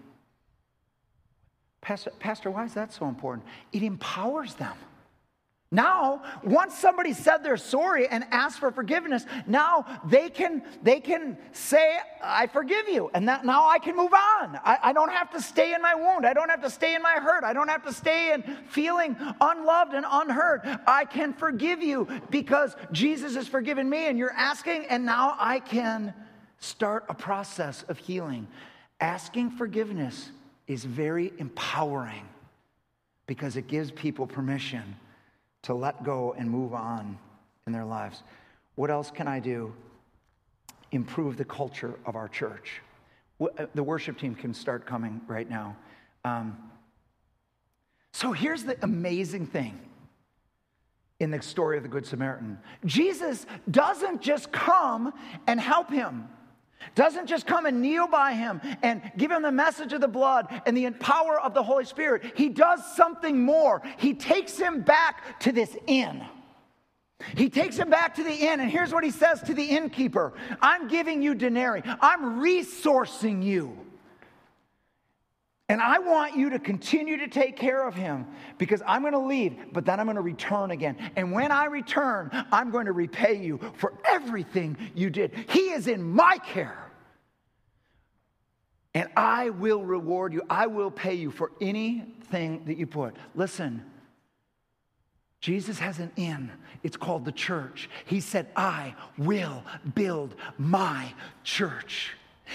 Pastor, 1.81 2.11
Pastor, 2.19 2.51
why 2.51 2.65
is 2.65 2.75
that 2.75 2.93
so 2.93 3.07
important? 3.07 3.47
It 3.73 3.83
empowers 3.83 4.55
them. 4.55 4.77
Now, 5.73 6.23
once 6.43 6.77
somebody 6.77 7.13
said 7.13 7.45
they're 7.45 7.57
sorry 7.57 8.09
and 8.09 8.25
asked 8.33 8.59
for 8.59 8.73
forgiveness, 8.73 9.25
now 9.47 10.01
they 10.05 10.29
can 10.29 10.65
they 10.83 10.99
can 10.99 11.39
say, 11.53 11.97
"I 12.21 12.49
forgive 12.49 12.89
you," 12.89 13.09
and 13.15 13.29
that 13.29 13.45
now 13.45 13.69
I 13.69 13.79
can 13.79 13.95
move 13.95 14.13
on. 14.13 14.59
I, 14.65 14.79
I, 14.83 14.93
don't 14.93 15.13
have 15.13 15.31
to 15.31 15.41
stay 15.41 15.73
in 15.73 15.81
my 15.81 15.95
wound. 15.95 16.27
I 16.27 16.33
don't 16.33 16.49
have 16.49 16.63
to 16.63 16.71
stay 16.71 16.97
in 16.97 17.03
my 17.03 17.13
hurt. 17.13 17.45
I 17.45 17.53
don't 17.53 17.69
have 17.69 17.85
to 17.85 17.93
stay 17.93 18.33
in 18.33 18.43
feeling 18.67 19.17
unloved 19.41 19.95
and 19.95 20.05
unheard. 20.11 20.63
I 20.89 21.05
can 21.05 21.33
forgive 21.33 21.85
you 21.85 22.09
because 22.31 22.75
Jesus 22.91 23.37
has 23.37 23.47
forgiven 23.47 23.89
me, 23.89 24.09
and 24.09 24.19
you're 24.19 24.33
asking, 24.33 24.87
and 24.87 25.07
now 25.07 25.37
I 25.39 25.61
can 25.61 26.13
start 26.59 27.05
a 27.09 27.15
process 27.15 27.85
of 27.85 27.97
healing. 27.97 28.49
Asking 29.01 29.53
forgiveness 29.53 30.31
is 30.71 30.85
very 30.85 31.33
empowering 31.39 32.23
because 33.27 33.57
it 33.57 33.67
gives 33.67 33.91
people 33.91 34.25
permission 34.25 34.95
to 35.63 35.75
let 35.75 36.05
go 36.05 36.33
and 36.39 36.49
move 36.49 36.75
on 36.75 37.19
in 37.67 37.73
their 37.73 37.85
lives. 37.85 38.23
What 38.77 38.89
else 38.89 39.11
can 39.11 39.27
I 39.27 39.41
do? 39.41 39.75
Improve 40.93 41.37
the 41.37 41.45
culture 41.45 41.99
of 42.07 42.15
our 42.15 42.29
church. 42.29 42.83
Uh, 43.41 43.67
the 43.75 43.83
worship 43.83 44.17
team 44.17 44.33
can 44.33 44.55
start 44.55 44.87
coming 44.87 45.21
right 45.27 45.51
now. 45.51 45.75
Um, 46.25 46.57
so 48.13 48.31
here's 48.31 48.63
the 48.63 48.79
amazing 48.85 49.47
thing 49.47 49.77
in 51.19 51.33
the 51.33 51.43
story 51.43 51.79
of 51.79 51.83
the 51.83 51.89
Good 51.89 52.07
Samaritan 52.07 52.61
Jesus 52.87 53.45
doesn't 53.69 54.23
just 54.23 54.53
come 54.53 55.13
and 55.49 55.61
help 55.61 55.91
him. 55.91 56.29
Doesn't 56.95 57.27
just 57.27 57.47
come 57.47 57.67
and 57.67 57.81
kneel 57.81 58.09
by 58.09 58.35
him 58.35 58.61
and 58.83 59.03
give 59.17 59.31
him 59.31 59.43
the 59.43 59.53
message 59.53 59.93
of 59.93 60.01
the 60.01 60.09
blood 60.09 60.47
and 60.67 60.77
the 60.77 60.91
power 60.91 61.41
of 61.41 61.55
the 61.55 61.63
Holy 61.63 61.85
Spirit. 61.85 62.33
He 62.37 62.49
does 62.49 62.81
something 62.97 63.43
more. 63.43 63.83
He 63.99 64.15
takes 64.15 64.59
him 64.59 64.81
back 64.83 65.41
to 65.41 65.53
this 65.53 65.77
inn. 65.87 66.25
He 67.37 67.51
takes 67.51 67.77
him 67.77 67.91
back 67.91 68.15
to 68.15 68.25
the 68.25 68.33
inn, 68.33 68.61
and 68.61 68.71
here's 68.71 68.93
what 68.93 69.05
he 69.05 69.11
says 69.11 69.43
to 69.43 69.55
the 69.55 69.65
innkeeper 69.65 70.33
I'm 70.61 70.89
giving 70.89 71.23
you 71.23 71.35
denarii, 71.35 71.83
I'm 72.01 72.41
resourcing 72.41 73.43
you. 73.43 73.77
And 75.71 75.81
I 75.81 76.01
want 76.01 76.35
you 76.35 76.51
to 76.51 76.59
continue 76.59 77.17
to 77.19 77.29
take 77.29 77.57
care 77.57 77.87
of 77.87 77.95
him 77.95 78.27
because 78.59 78.83
I'm 78.89 79.03
going 79.03 79.13
to 79.13 79.21
leave, 79.21 79.73
but 79.73 79.85
then 79.85 80.01
I'm 80.01 80.07
going 80.07 80.17
to 80.17 80.21
return 80.21 80.73
again. 80.73 80.97
And 81.15 81.31
when 81.31 81.53
I 81.53 81.67
return, 81.67 82.29
I'm 82.51 82.73
going 82.73 82.87
to 82.87 82.93
repay 82.93 83.41
you 83.41 83.61
for 83.77 83.95
everything 84.05 84.77
you 84.97 85.11
did. 85.11 85.33
He 85.49 85.71
is 85.71 85.87
in 85.87 86.03
my 86.03 86.39
care. 86.45 86.91
And 88.95 89.11
I 89.17 89.51
will 89.51 89.85
reward 89.85 90.33
you. 90.33 90.43
I 90.51 90.67
will 90.67 90.91
pay 90.91 91.15
you 91.15 91.31
for 91.31 91.53
anything 91.61 92.65
that 92.65 92.77
you 92.77 92.89
put. 92.89 93.15
Listen, 93.37 93.85
Jesus 95.41 95.79
has 95.79 96.01
an 96.01 96.11
inn. 96.17 96.51
It's 96.83 96.97
called 96.97 97.25
the 97.25 97.31
church. 97.31 97.89
He 98.07 98.19
said, 98.19 98.49
I 98.57 98.97
will 99.17 99.63
build 99.95 100.35
my 100.59 101.15
church. 101.45 102.11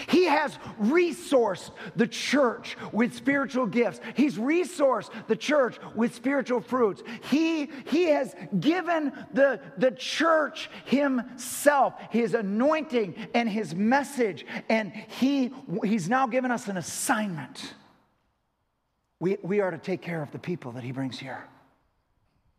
He 0.08 0.26
has 0.26 0.58
resourced 0.82 1.72
the 1.96 2.08
church 2.08 2.78
with 2.92 3.14
spiritual 3.14 3.66
gifts. 3.66 4.00
He's 4.16 4.38
resourced 4.38 5.10
the 5.28 5.36
church 5.36 5.78
with 5.96 6.14
spiritual 6.14 6.62
fruits. 6.62 7.04
He, 7.30 7.70
he 7.88 8.06
has 8.06 8.36
given 8.60 9.14
the, 9.34 9.62
the 9.78 9.92
church 9.92 10.70
himself, 10.86 11.96
his 12.10 12.34
anointing 12.34 13.16
and 13.34 13.50
his 13.50 13.74
message. 13.74 14.46
And 14.70 14.92
he, 14.94 15.54
he's 15.84 16.10
now 16.10 16.28
given 16.28 16.52
us 16.52 16.68
an 16.68 16.78
assignment. 16.78 17.74
We, 19.20 19.38
we 19.42 19.62
are 19.62 19.72
to 19.72 19.78
take 19.78 20.02
care 20.02 20.22
of 20.22 20.32
the 20.32 20.40
people 20.40 20.74
that 20.74 20.84
he 20.84 20.92
brings 20.92 21.18
here. 21.18 21.48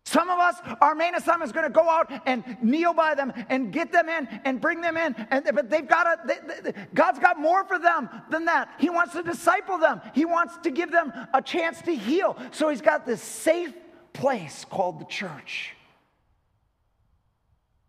Some 0.06 0.30
of 0.30 0.38
us, 0.38 0.54
our 0.80 0.94
main 0.94 1.16
assignment 1.16 1.48
is 1.48 1.52
going 1.52 1.66
to 1.66 1.72
go 1.72 1.90
out 1.90 2.12
and 2.26 2.44
kneel 2.62 2.94
by 2.94 3.16
them 3.16 3.32
and 3.48 3.72
get 3.72 3.90
them 3.90 4.08
in 4.08 4.28
and 4.44 4.60
bring 4.60 4.80
them 4.80 4.96
in. 4.96 5.16
And, 5.32 5.44
but 5.52 5.68
they've 5.68 5.86
got 5.86 6.04
to, 6.04 6.20
they, 6.28 6.70
they, 6.70 6.86
God's 6.94 7.18
got 7.18 7.40
more 7.40 7.64
for 7.64 7.76
them 7.76 8.08
than 8.30 8.44
that. 8.44 8.70
He 8.78 8.88
wants 8.88 9.14
to 9.14 9.24
disciple 9.24 9.78
them, 9.78 10.00
He 10.14 10.24
wants 10.24 10.58
to 10.58 10.70
give 10.70 10.92
them 10.92 11.12
a 11.34 11.42
chance 11.42 11.82
to 11.82 11.94
heal. 11.94 12.38
So 12.52 12.68
He's 12.68 12.80
got 12.80 13.04
this 13.04 13.20
safe 13.20 13.74
place 14.12 14.64
called 14.64 15.00
the 15.00 15.06
church. 15.06 15.74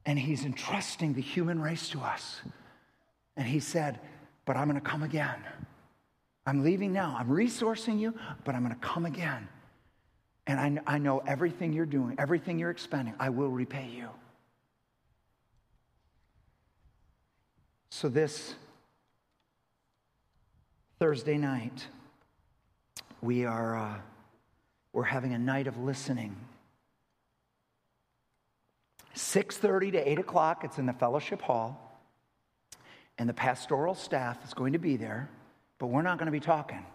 And 0.03 0.17
He's 0.17 0.43
entrusting 0.43 1.13
the 1.13 1.21
human 1.21 1.61
race 1.61 1.87
to 1.89 1.99
us. 1.99 2.41
And 3.35 3.47
He 3.47 3.59
said, 3.59 3.99
But 4.45 4.57
I'm 4.57 4.67
going 4.67 4.81
to 4.81 4.89
come 4.89 5.03
again. 5.03 5.37
I'm 6.47 6.63
leaving 6.63 6.91
now. 6.91 7.15
I'm 7.15 7.29
resourcing 7.29 7.99
you, 7.99 8.15
but 8.43 8.55
I'm 8.55 8.63
going 8.63 8.73
to 8.73 8.81
come 8.81 9.05
again. 9.05 9.47
And 10.47 10.79
I, 10.87 10.95
I 10.95 10.97
know 10.97 11.19
everything 11.27 11.73
you're 11.73 11.85
doing, 11.85 12.15
everything 12.17 12.57
you're 12.57 12.71
expending, 12.71 13.13
I 13.19 13.29
will 13.29 13.49
repay 13.49 13.89
you. 13.93 14.07
So, 17.89 18.07
this 18.07 18.55
Thursday 20.99 21.37
night, 21.37 21.85
we 23.21 23.43
are 23.43 23.77
uh, 23.77 23.97
we're 24.93 25.03
having 25.03 25.33
a 25.33 25.37
night 25.37 25.67
of 25.67 25.77
listening. 25.77 26.35
6.30 29.15 29.93
to 29.93 30.09
8 30.11 30.19
o'clock, 30.19 30.63
it's 30.63 30.77
in 30.77 30.85
the 30.85 30.93
fellowship 30.93 31.41
hall. 31.41 31.99
And 33.17 33.27
the 33.27 33.33
pastoral 33.33 33.95
staff 33.95 34.43
is 34.45 34.53
going 34.53 34.73
to 34.73 34.79
be 34.79 34.95
there, 34.95 35.29
but 35.79 35.87
we're 35.87 36.03
not 36.03 36.19
going 36.19 36.27
to 36.27 36.31
be 36.31 36.39
talking. 36.39 36.85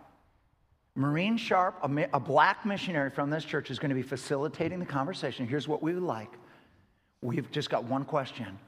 Maureen 0.94 1.38
Sharp, 1.38 1.78
a, 1.82 2.20
black 2.20 2.66
missionary 2.66 3.08
from 3.08 3.30
this 3.30 3.44
church, 3.44 3.70
is 3.70 3.78
going 3.78 3.88
to 3.88 3.94
be 3.94 4.02
facilitating 4.02 4.78
the 4.78 4.86
conversation. 4.86 5.46
Here's 5.46 5.66
what 5.66 5.82
we 5.82 5.94
would 5.94 6.02
like. 6.02 6.32
We've 7.22 7.50
just 7.50 7.70
got 7.70 7.84
one 7.84 8.04
question 8.04 8.58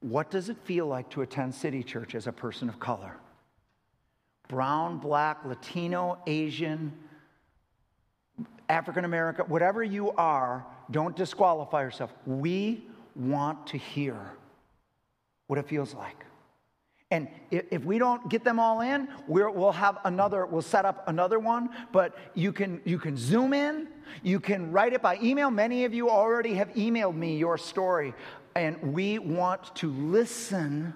What 0.00 0.30
does 0.30 0.48
it 0.48 0.56
feel 0.64 0.86
like 0.86 1.10
to 1.10 1.22
attend 1.22 1.54
City 1.54 1.82
Church 1.82 2.14
as 2.14 2.26
a 2.26 2.32
person 2.32 2.68
of 2.68 2.80
color? 2.80 3.16
Brown, 4.48 4.98
black, 4.98 5.44
Latino, 5.44 6.18
Asian, 6.26 6.92
African 8.68 9.04
American, 9.04 9.46
whatever 9.46 9.82
you 9.82 10.10
are, 10.12 10.64
don't 10.90 11.14
disqualify 11.14 11.82
yourself. 11.82 12.12
We 12.24 12.86
want 13.14 13.66
to 13.68 13.78
hear 13.78 14.16
what 15.48 15.58
it 15.58 15.68
feels 15.68 15.94
like. 15.94 16.24
And 17.12 17.28
if 17.50 17.84
we 17.84 17.98
don't 17.98 18.30
get 18.30 18.42
them 18.42 18.58
all 18.58 18.80
in, 18.80 19.06
we 19.28 19.42
will 19.42 19.70
have 19.70 19.98
another, 20.04 20.46
we'll 20.46 20.62
set 20.62 20.86
up 20.86 21.06
another 21.08 21.38
one, 21.38 21.68
but 21.92 22.16
you 22.32 22.54
can, 22.54 22.80
you 22.86 22.98
can 22.98 23.18
zoom 23.18 23.52
in, 23.52 23.88
you 24.22 24.40
can 24.40 24.72
write 24.72 24.94
it 24.94 25.02
by 25.02 25.18
email. 25.22 25.50
Many 25.50 25.84
of 25.84 25.92
you 25.92 26.08
already 26.08 26.54
have 26.54 26.70
emailed 26.70 27.14
me 27.14 27.36
your 27.36 27.58
story, 27.58 28.14
and 28.54 28.94
we 28.94 29.18
want 29.18 29.76
to 29.76 29.92
listen 29.92 30.94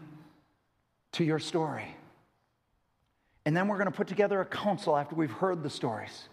to 1.12 1.22
your 1.22 1.38
story. 1.38 1.94
And 3.44 3.54
then 3.54 3.68
we're 3.68 3.76
going 3.76 3.90
to 3.90 3.96
put 3.96 4.08
together 4.08 4.40
a 4.40 4.46
council 4.46 4.96
after 4.96 5.14
we've 5.14 5.30
heard 5.30 5.62
the 5.62 5.68
stories 5.68 6.30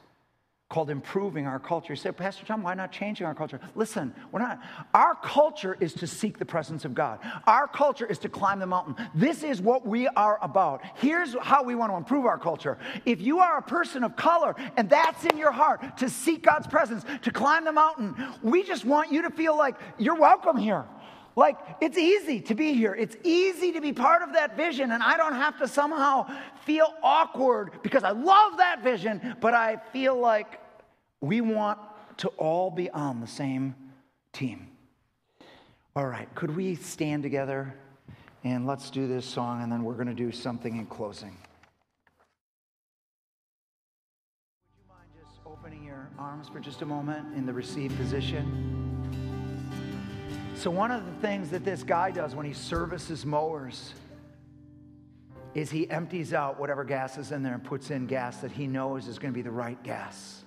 called 0.74 0.90
improving 0.90 1.46
our 1.46 1.60
culture. 1.60 1.94
You 1.94 1.98
say, 1.98 2.12
Pastor 2.12 2.44
John, 2.46 2.64
why 2.64 2.74
not 2.74 2.92
changing 2.92 3.28
our 3.28 3.36
culture? 3.36 3.60
Listen, 3.76 4.12
we're 4.32 4.40
not. 4.40 4.60
Our 4.96 5.14
culture 5.14 5.78
is 5.80 5.94
to 5.94 6.08
seek 6.08 6.40
the 6.40 6.46
presence 6.46 6.84
of 6.84 6.96
God. 6.96 7.20
Our 7.46 7.68
culture 7.68 8.08
is 8.08 8.18
to 8.20 8.30
climb 8.30 8.58
the 8.58 8.66
mountain. 8.66 8.96
This 9.14 9.44
is 9.44 9.62
what 9.62 9.86
we 9.86 10.08
are 10.08 10.40
about. 10.42 10.82
Here's 10.96 11.36
how 11.40 11.62
we 11.62 11.76
want 11.76 11.92
to 11.92 11.96
improve 11.96 12.26
our 12.26 12.40
culture. 12.40 12.80
If 13.06 13.22
you 13.22 13.38
are 13.38 13.60
a 13.60 13.62
person 13.62 14.04
of 14.04 14.16
color 14.16 14.56
and 14.76 14.90
that's 14.90 15.24
in 15.26 15.38
your 15.38 15.52
heart 15.52 16.00
to 16.00 16.10
seek 16.10 16.42
God's 16.42 16.66
presence, 16.66 17.06
to 17.22 17.30
climb 17.30 17.66
the 17.66 17.72
mountain, 17.72 18.16
we 18.42 18.64
just 18.64 18.84
want 18.84 19.12
you 19.12 19.22
to 19.22 19.30
feel 19.30 19.56
like 19.56 19.76
you're 20.00 20.16
welcome 20.16 20.58
here. 20.58 20.86
Like, 21.36 21.58
it's 21.82 21.98
easy 21.98 22.42
to 22.42 22.56
be 22.56 22.74
here. 22.74 22.96
It's 22.96 23.16
easy 23.24 23.74
to 23.74 23.82
be 23.82 23.94
part 23.94 24.24
of 24.24 24.34
that 24.34 24.58
vision, 24.58 24.92
and 24.92 25.02
I 25.02 25.18
don't 25.18 25.34
have 25.34 25.58
to 25.60 25.68
somehow 25.68 26.28
feel 26.66 26.94
awkward 27.02 27.82
because 27.82 28.04
I 28.04 28.12
love 28.12 28.58
that 28.58 28.84
vision, 28.84 29.36
but 29.40 29.54
I 29.54 29.78
feel 29.92 30.16
like 30.16 30.60
we 31.24 31.40
want 31.40 31.80
to 32.18 32.28
all 32.38 32.70
be 32.70 32.90
on 32.90 33.22
the 33.22 33.28
same 33.28 33.74
team. 34.34 34.68
All 35.96 36.06
right, 36.06 36.28
could 36.36 36.54
we 36.54 36.76
stand 36.76 37.24
together 37.24 37.74
and 38.44 38.68
let's 38.68 38.90
do 38.90 39.08
this 39.08 39.26
song 39.26 39.64
and 39.64 39.72
then 39.72 39.86
we're 39.86 39.94
going 39.94 40.08
to 40.08 40.14
do 40.14 40.34
something 40.34 40.76
in 40.76 40.86
closing. 40.86 41.38
Would 44.50 44.76
you 44.78 44.84
mind 44.90 45.08
just 45.18 45.40
opening 45.46 45.86
your 45.86 46.10
arms 46.20 46.50
for 46.50 46.60
just 46.60 46.82
a 46.82 46.86
moment 46.86 47.38
in 47.38 47.46
the 47.46 47.54
receive 47.54 47.96
position? 47.96 48.60
So, 50.56 50.70
one 50.70 50.92
of 50.92 51.06
the 51.06 51.14
things 51.26 51.50
that 51.52 51.64
this 51.64 51.84
guy 51.84 52.12
does 52.12 52.36
when 52.36 52.46
he 52.46 52.54
services 52.54 53.26
mowers 53.26 53.94
is 55.54 55.72
he 55.72 55.90
empties 55.90 56.34
out 56.34 56.60
whatever 56.60 56.84
gas 56.84 57.18
is 57.18 57.32
in 57.32 57.44
there 57.44 57.54
and 57.54 57.64
puts 57.64 57.92
in 57.92 58.08
gas 58.08 58.38
that 58.38 58.52
he 58.52 58.68
knows 58.68 59.08
is 59.08 59.20
going 59.20 59.34
to 59.34 59.38
be 59.38 59.42
the 59.42 59.52
right 59.52 59.82
gas. 59.84 60.43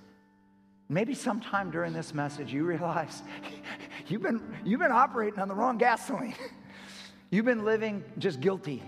Maybe 0.89 1.15
sometime 1.15 1.71
during 1.71 1.93
this 1.93 2.15
message 2.15 2.53
you 2.53 2.65
realize 2.65 3.23
you've 4.09 4.23
been, 4.23 4.41
you've 4.65 4.81
been 4.81 4.93
operating 4.93 5.41
on 5.41 5.49
the 5.49 5.55
wrong 5.55 5.79
gasoline. 5.79 6.35
you've 7.31 7.45
been 7.45 7.65
living 7.65 8.05
just 8.19 8.41
guilty, 8.41 8.83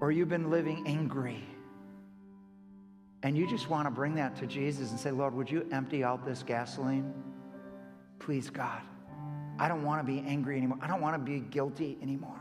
or 0.00 0.10
you've 0.10 0.28
been 0.28 0.50
living 0.50 0.84
angry. 0.86 1.44
And 3.22 3.36
you 3.36 3.48
just 3.48 3.68
want 3.68 3.86
to 3.86 3.90
bring 3.90 4.14
that 4.16 4.36
to 4.36 4.46
Jesus 4.46 4.90
and 4.90 4.98
say, 4.98 5.10
Lord, 5.10 5.34
would 5.34 5.50
you 5.50 5.66
empty 5.72 6.04
out 6.04 6.24
this 6.24 6.42
gasoline? 6.42 7.12
Please, 8.20 8.48
God. 8.48 8.80
I 9.58 9.66
don't 9.66 9.82
want 9.82 10.04
to 10.04 10.12
be 10.12 10.20
angry 10.20 10.56
anymore. 10.56 10.78
I 10.80 10.86
don't 10.86 11.00
want 11.00 11.14
to 11.14 11.30
be 11.30 11.40
guilty 11.40 11.98
anymore. 12.00 12.40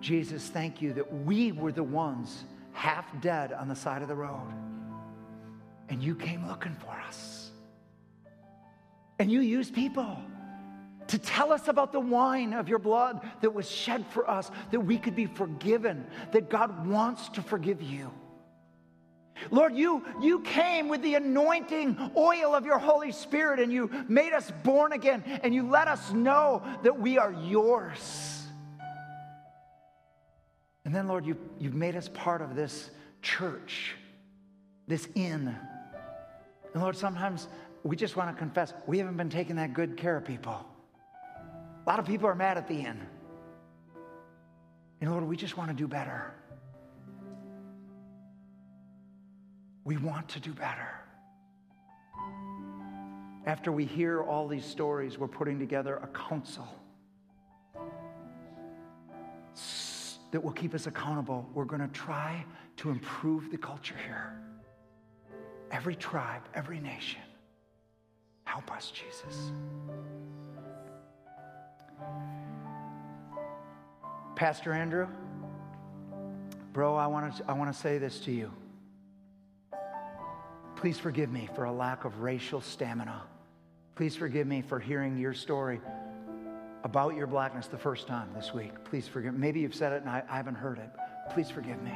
Jesus, 0.00 0.48
thank 0.48 0.80
you 0.80 0.94
that 0.94 1.24
we 1.24 1.52
were 1.52 1.72
the 1.72 1.82
ones 1.82 2.44
half 2.72 3.04
dead 3.20 3.52
on 3.52 3.68
the 3.68 3.76
side 3.76 4.00
of 4.00 4.08
the 4.08 4.14
road 4.14 4.50
and 5.90 6.02
you 6.02 6.14
came 6.14 6.46
looking 6.46 6.74
for 6.76 6.92
us. 7.06 7.50
And 9.18 9.30
you 9.30 9.40
used 9.40 9.74
people 9.74 10.16
to 11.08 11.18
tell 11.18 11.52
us 11.52 11.66
about 11.66 11.92
the 11.92 12.00
wine 12.00 12.52
of 12.52 12.68
your 12.68 12.78
blood 12.78 13.28
that 13.42 13.52
was 13.52 13.68
shed 13.68 14.06
for 14.06 14.30
us, 14.30 14.50
that 14.70 14.80
we 14.80 14.96
could 14.96 15.16
be 15.16 15.26
forgiven, 15.26 16.06
that 16.30 16.48
God 16.48 16.86
wants 16.86 17.28
to 17.30 17.42
forgive 17.42 17.82
you. 17.82 18.12
Lord, 19.50 19.74
you, 19.74 20.04
you 20.20 20.40
came 20.40 20.88
with 20.88 21.02
the 21.02 21.16
anointing 21.16 22.12
oil 22.16 22.54
of 22.54 22.64
your 22.64 22.78
Holy 22.78 23.10
Spirit 23.10 23.58
and 23.58 23.72
you 23.72 23.90
made 24.08 24.32
us 24.32 24.52
born 24.62 24.92
again 24.92 25.24
and 25.42 25.54
you 25.54 25.68
let 25.68 25.88
us 25.88 26.12
know 26.12 26.62
that 26.82 27.00
we 27.00 27.18
are 27.18 27.32
yours. 27.32 28.46
And 30.84 30.94
then, 30.94 31.08
Lord, 31.08 31.26
you, 31.26 31.36
you've 31.58 31.74
made 31.74 31.96
us 31.96 32.08
part 32.08 32.42
of 32.42 32.54
this 32.54 32.90
church, 33.22 33.96
this 34.86 35.08
inn 35.14 35.56
and 36.74 36.82
Lord, 36.82 36.96
sometimes 36.96 37.48
we 37.82 37.96
just 37.96 38.16
want 38.16 38.30
to 38.30 38.38
confess 38.38 38.72
we 38.86 38.98
haven't 38.98 39.16
been 39.16 39.30
taking 39.30 39.56
that 39.56 39.74
good 39.74 39.96
care 39.96 40.16
of 40.16 40.24
people. 40.24 40.66
A 41.34 41.88
lot 41.88 41.98
of 41.98 42.06
people 42.06 42.28
are 42.28 42.34
mad 42.34 42.58
at 42.58 42.68
the 42.68 42.74
inn. 42.74 43.00
And 45.00 45.10
Lord, 45.10 45.24
we 45.24 45.36
just 45.36 45.56
want 45.56 45.70
to 45.70 45.76
do 45.76 45.88
better. 45.88 46.34
We 49.84 49.96
want 49.96 50.28
to 50.30 50.40
do 50.40 50.52
better. 50.52 50.88
After 53.46 53.72
we 53.72 53.86
hear 53.86 54.22
all 54.22 54.46
these 54.46 54.64
stories, 54.64 55.18
we're 55.18 55.26
putting 55.26 55.58
together 55.58 55.96
a 55.96 56.06
council 56.08 56.68
that 60.30 60.44
will 60.44 60.52
keep 60.52 60.74
us 60.74 60.86
accountable. 60.86 61.48
We're 61.54 61.64
going 61.64 61.80
to 61.80 61.88
try 61.88 62.44
to 62.76 62.90
improve 62.90 63.50
the 63.50 63.58
culture 63.58 63.96
here. 64.06 64.40
Every 65.70 65.94
tribe, 65.94 66.42
every 66.54 66.80
nation. 66.80 67.20
Help 68.44 68.72
us, 68.72 68.90
Jesus. 68.90 69.52
Pastor 74.34 74.72
Andrew, 74.72 75.06
bro, 76.72 76.96
I 76.96 77.06
want 77.06 77.36
to 77.36 77.44
I 77.46 77.52
want 77.52 77.72
to 77.72 77.78
say 77.78 77.98
this 77.98 78.20
to 78.20 78.32
you. 78.32 78.50
Please 80.76 80.98
forgive 80.98 81.30
me 81.30 81.48
for 81.54 81.64
a 81.64 81.72
lack 81.72 82.04
of 82.06 82.20
racial 82.20 82.62
stamina. 82.62 83.22
Please 83.96 84.16
forgive 84.16 84.46
me 84.46 84.62
for 84.62 84.80
hearing 84.80 85.18
your 85.18 85.34
story 85.34 85.78
about 86.84 87.14
your 87.14 87.26
blackness 87.26 87.66
the 87.66 87.76
first 87.76 88.06
time 88.06 88.30
this 88.34 88.54
week. 88.54 88.72
Please 88.84 89.06
forgive. 89.06 89.34
Me. 89.34 89.40
Maybe 89.40 89.60
you've 89.60 89.74
said 89.74 89.92
it 89.92 90.00
and 90.00 90.08
I, 90.08 90.22
I 90.28 90.36
haven't 90.36 90.54
heard 90.54 90.78
it. 90.78 90.90
Please 91.34 91.50
forgive 91.50 91.82
me. 91.82 91.92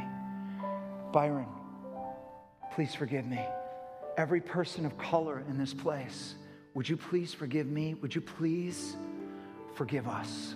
Byron, 1.13 1.49
please 2.75 2.95
forgive 2.95 3.25
me. 3.25 3.41
Every 4.17 4.41
person 4.41 4.87
of 4.87 4.97
color 4.97 5.43
in 5.49 5.59
this 5.59 5.75
place, 5.75 6.35
would 6.75 6.89
you 6.89 6.97
please 6.97 7.35
forgive 7.35 7.67
me? 7.67 7.95
Would 7.95 8.15
you 8.15 8.21
please 8.21 8.97
forgive 9.75 10.07
us? 10.07 10.55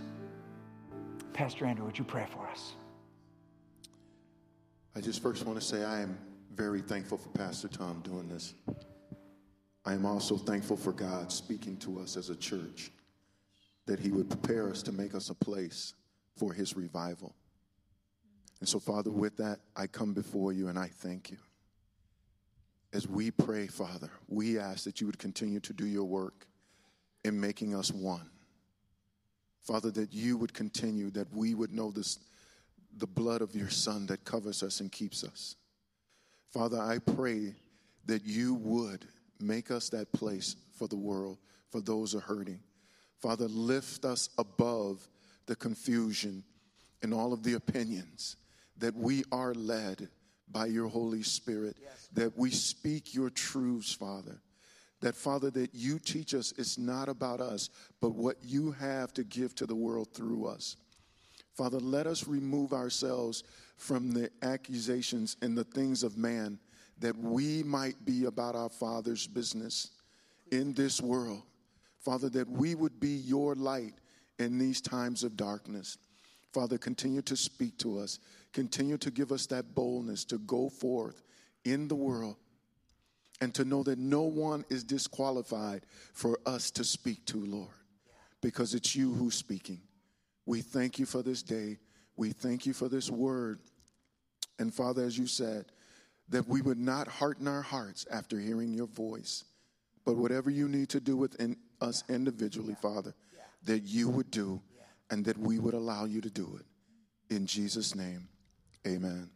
Pastor 1.32 1.66
Andrew, 1.66 1.84
would 1.84 1.98
you 1.98 2.04
pray 2.04 2.26
for 2.32 2.46
us? 2.48 2.74
I 4.94 5.00
just 5.00 5.22
first 5.22 5.46
want 5.46 5.58
to 5.60 5.64
say 5.64 5.84
I 5.84 6.00
am 6.00 6.18
very 6.54 6.80
thankful 6.80 7.18
for 7.18 7.28
Pastor 7.30 7.68
Tom 7.68 8.00
doing 8.04 8.28
this. 8.28 8.54
I 9.84 9.92
am 9.92 10.04
also 10.04 10.36
thankful 10.36 10.76
for 10.76 10.92
God 10.92 11.32
speaking 11.32 11.76
to 11.78 12.00
us 12.00 12.16
as 12.16 12.30
a 12.30 12.36
church 12.36 12.90
that 13.86 13.98
He 13.98 14.10
would 14.10 14.28
prepare 14.28 14.68
us 14.68 14.82
to 14.84 14.92
make 14.92 15.14
us 15.14 15.30
a 15.30 15.34
place 15.34 15.94
for 16.36 16.52
His 16.52 16.76
revival. 16.76 17.34
And 18.60 18.68
so, 18.68 18.78
Father, 18.78 19.10
with 19.10 19.36
that, 19.36 19.60
I 19.76 19.86
come 19.86 20.12
before 20.12 20.52
you 20.52 20.68
and 20.68 20.78
I 20.78 20.88
thank 20.88 21.30
you. 21.30 21.38
As 22.92 23.06
we 23.06 23.30
pray, 23.30 23.66
Father, 23.66 24.10
we 24.28 24.58
ask 24.58 24.84
that 24.84 25.00
you 25.00 25.06
would 25.06 25.18
continue 25.18 25.60
to 25.60 25.72
do 25.72 25.86
your 25.86 26.04
work 26.04 26.46
in 27.24 27.38
making 27.38 27.74
us 27.74 27.92
one. 27.92 28.30
Father, 29.60 29.90
that 29.90 30.12
you 30.14 30.38
would 30.38 30.54
continue, 30.54 31.10
that 31.10 31.30
we 31.34 31.54
would 31.54 31.72
know 31.72 31.90
this, 31.90 32.18
the 32.96 33.06
blood 33.06 33.42
of 33.42 33.54
your 33.54 33.68
Son 33.68 34.06
that 34.06 34.24
covers 34.24 34.62
us 34.62 34.80
and 34.80 34.90
keeps 34.90 35.22
us. 35.22 35.56
Father, 36.50 36.80
I 36.80 36.98
pray 36.98 37.54
that 38.06 38.24
you 38.24 38.54
would 38.54 39.04
make 39.38 39.70
us 39.70 39.90
that 39.90 40.10
place 40.12 40.56
for 40.72 40.88
the 40.88 40.96
world, 40.96 41.38
for 41.70 41.82
those 41.82 42.12
who 42.12 42.18
are 42.18 42.22
hurting. 42.22 42.60
Father, 43.20 43.48
lift 43.48 44.06
us 44.06 44.30
above 44.38 45.06
the 45.46 45.56
confusion 45.56 46.42
and 47.02 47.12
all 47.12 47.32
of 47.32 47.42
the 47.42 47.54
opinions, 47.54 48.36
that 48.78 48.94
we 48.94 49.24
are 49.30 49.52
led 49.54 50.08
by 50.52 50.66
your 50.66 50.88
Holy 50.88 51.22
Spirit, 51.22 51.76
yes. 51.80 52.08
that 52.14 52.36
we 52.36 52.50
speak 52.50 53.14
your 53.14 53.30
truths, 53.30 53.92
Father. 53.92 54.40
That, 55.00 55.14
Father, 55.14 55.50
that 55.52 55.74
you 55.74 55.98
teach 55.98 56.34
us 56.34 56.52
it's 56.58 56.76
not 56.76 57.08
about 57.08 57.40
us, 57.40 57.70
but 58.00 58.10
what 58.10 58.36
you 58.42 58.72
have 58.72 59.12
to 59.14 59.24
give 59.24 59.54
to 59.56 59.66
the 59.66 59.74
world 59.74 60.08
through 60.12 60.46
us. 60.46 60.76
Father, 61.54 61.78
let 61.78 62.06
us 62.06 62.26
remove 62.26 62.72
ourselves 62.72 63.44
from 63.76 64.12
the 64.12 64.30
accusations 64.42 65.36
and 65.42 65.56
the 65.56 65.64
things 65.64 66.02
of 66.02 66.16
man 66.16 66.58
that 67.00 67.16
we 67.16 67.62
might 67.62 68.04
be 68.04 68.24
about 68.24 68.56
our 68.56 68.68
Father's 68.68 69.26
business 69.26 69.90
in 70.50 70.72
this 70.74 71.00
world. 71.00 71.42
Father, 72.00 72.28
that 72.30 72.48
we 72.48 72.74
would 72.74 72.98
be 72.98 73.10
your 73.10 73.54
light 73.54 73.94
in 74.38 74.58
these 74.58 74.80
times 74.80 75.22
of 75.22 75.36
darkness. 75.36 75.98
Father, 76.52 76.78
continue 76.78 77.22
to 77.22 77.36
speak 77.36 77.78
to 77.78 77.98
us. 77.98 78.18
Continue 78.52 78.96
to 78.98 79.10
give 79.10 79.32
us 79.32 79.46
that 79.46 79.74
boldness 79.74 80.24
to 80.26 80.38
go 80.38 80.68
forth 80.68 81.22
in 81.64 81.88
the 81.88 81.94
world 81.94 82.36
and 83.40 83.54
to 83.54 83.64
know 83.64 83.82
that 83.82 83.98
no 83.98 84.22
one 84.22 84.64
is 84.68 84.82
disqualified 84.82 85.84
for 86.12 86.38
us 86.46 86.70
to 86.72 86.84
speak 86.84 87.24
to, 87.26 87.44
Lord, 87.44 87.68
because 88.40 88.74
it's 88.74 88.96
you 88.96 89.12
who's 89.12 89.34
speaking. 89.34 89.80
We 90.46 90.62
thank 90.62 90.98
you 90.98 91.06
for 91.06 91.22
this 91.22 91.42
day. 91.42 91.76
We 92.16 92.30
thank 92.32 92.66
you 92.66 92.72
for 92.72 92.88
this 92.88 93.10
word. 93.10 93.60
And 94.58 94.74
Father, 94.74 95.04
as 95.04 95.16
you 95.16 95.26
said, 95.26 95.66
that 96.30 96.48
we 96.48 96.62
would 96.62 96.78
not 96.78 97.06
harden 97.06 97.46
our 97.46 97.62
hearts 97.62 98.06
after 98.10 98.38
hearing 98.38 98.72
your 98.72 98.86
voice, 98.86 99.44
but 100.04 100.16
whatever 100.16 100.50
you 100.50 100.68
need 100.68 100.88
to 100.90 101.00
do 101.00 101.16
within 101.16 101.56
us 101.80 102.02
individually, 102.08 102.74
Father, 102.80 103.14
that 103.64 103.80
you 103.80 104.08
would 104.08 104.30
do 104.30 104.60
and 105.10 105.24
that 105.24 105.38
we 105.38 105.58
would 105.58 105.74
allow 105.74 106.04
you 106.04 106.20
to 106.20 106.30
do 106.30 106.58
it. 106.58 107.34
In 107.34 107.46
Jesus' 107.46 107.94
name, 107.94 108.28
amen. 108.86 109.30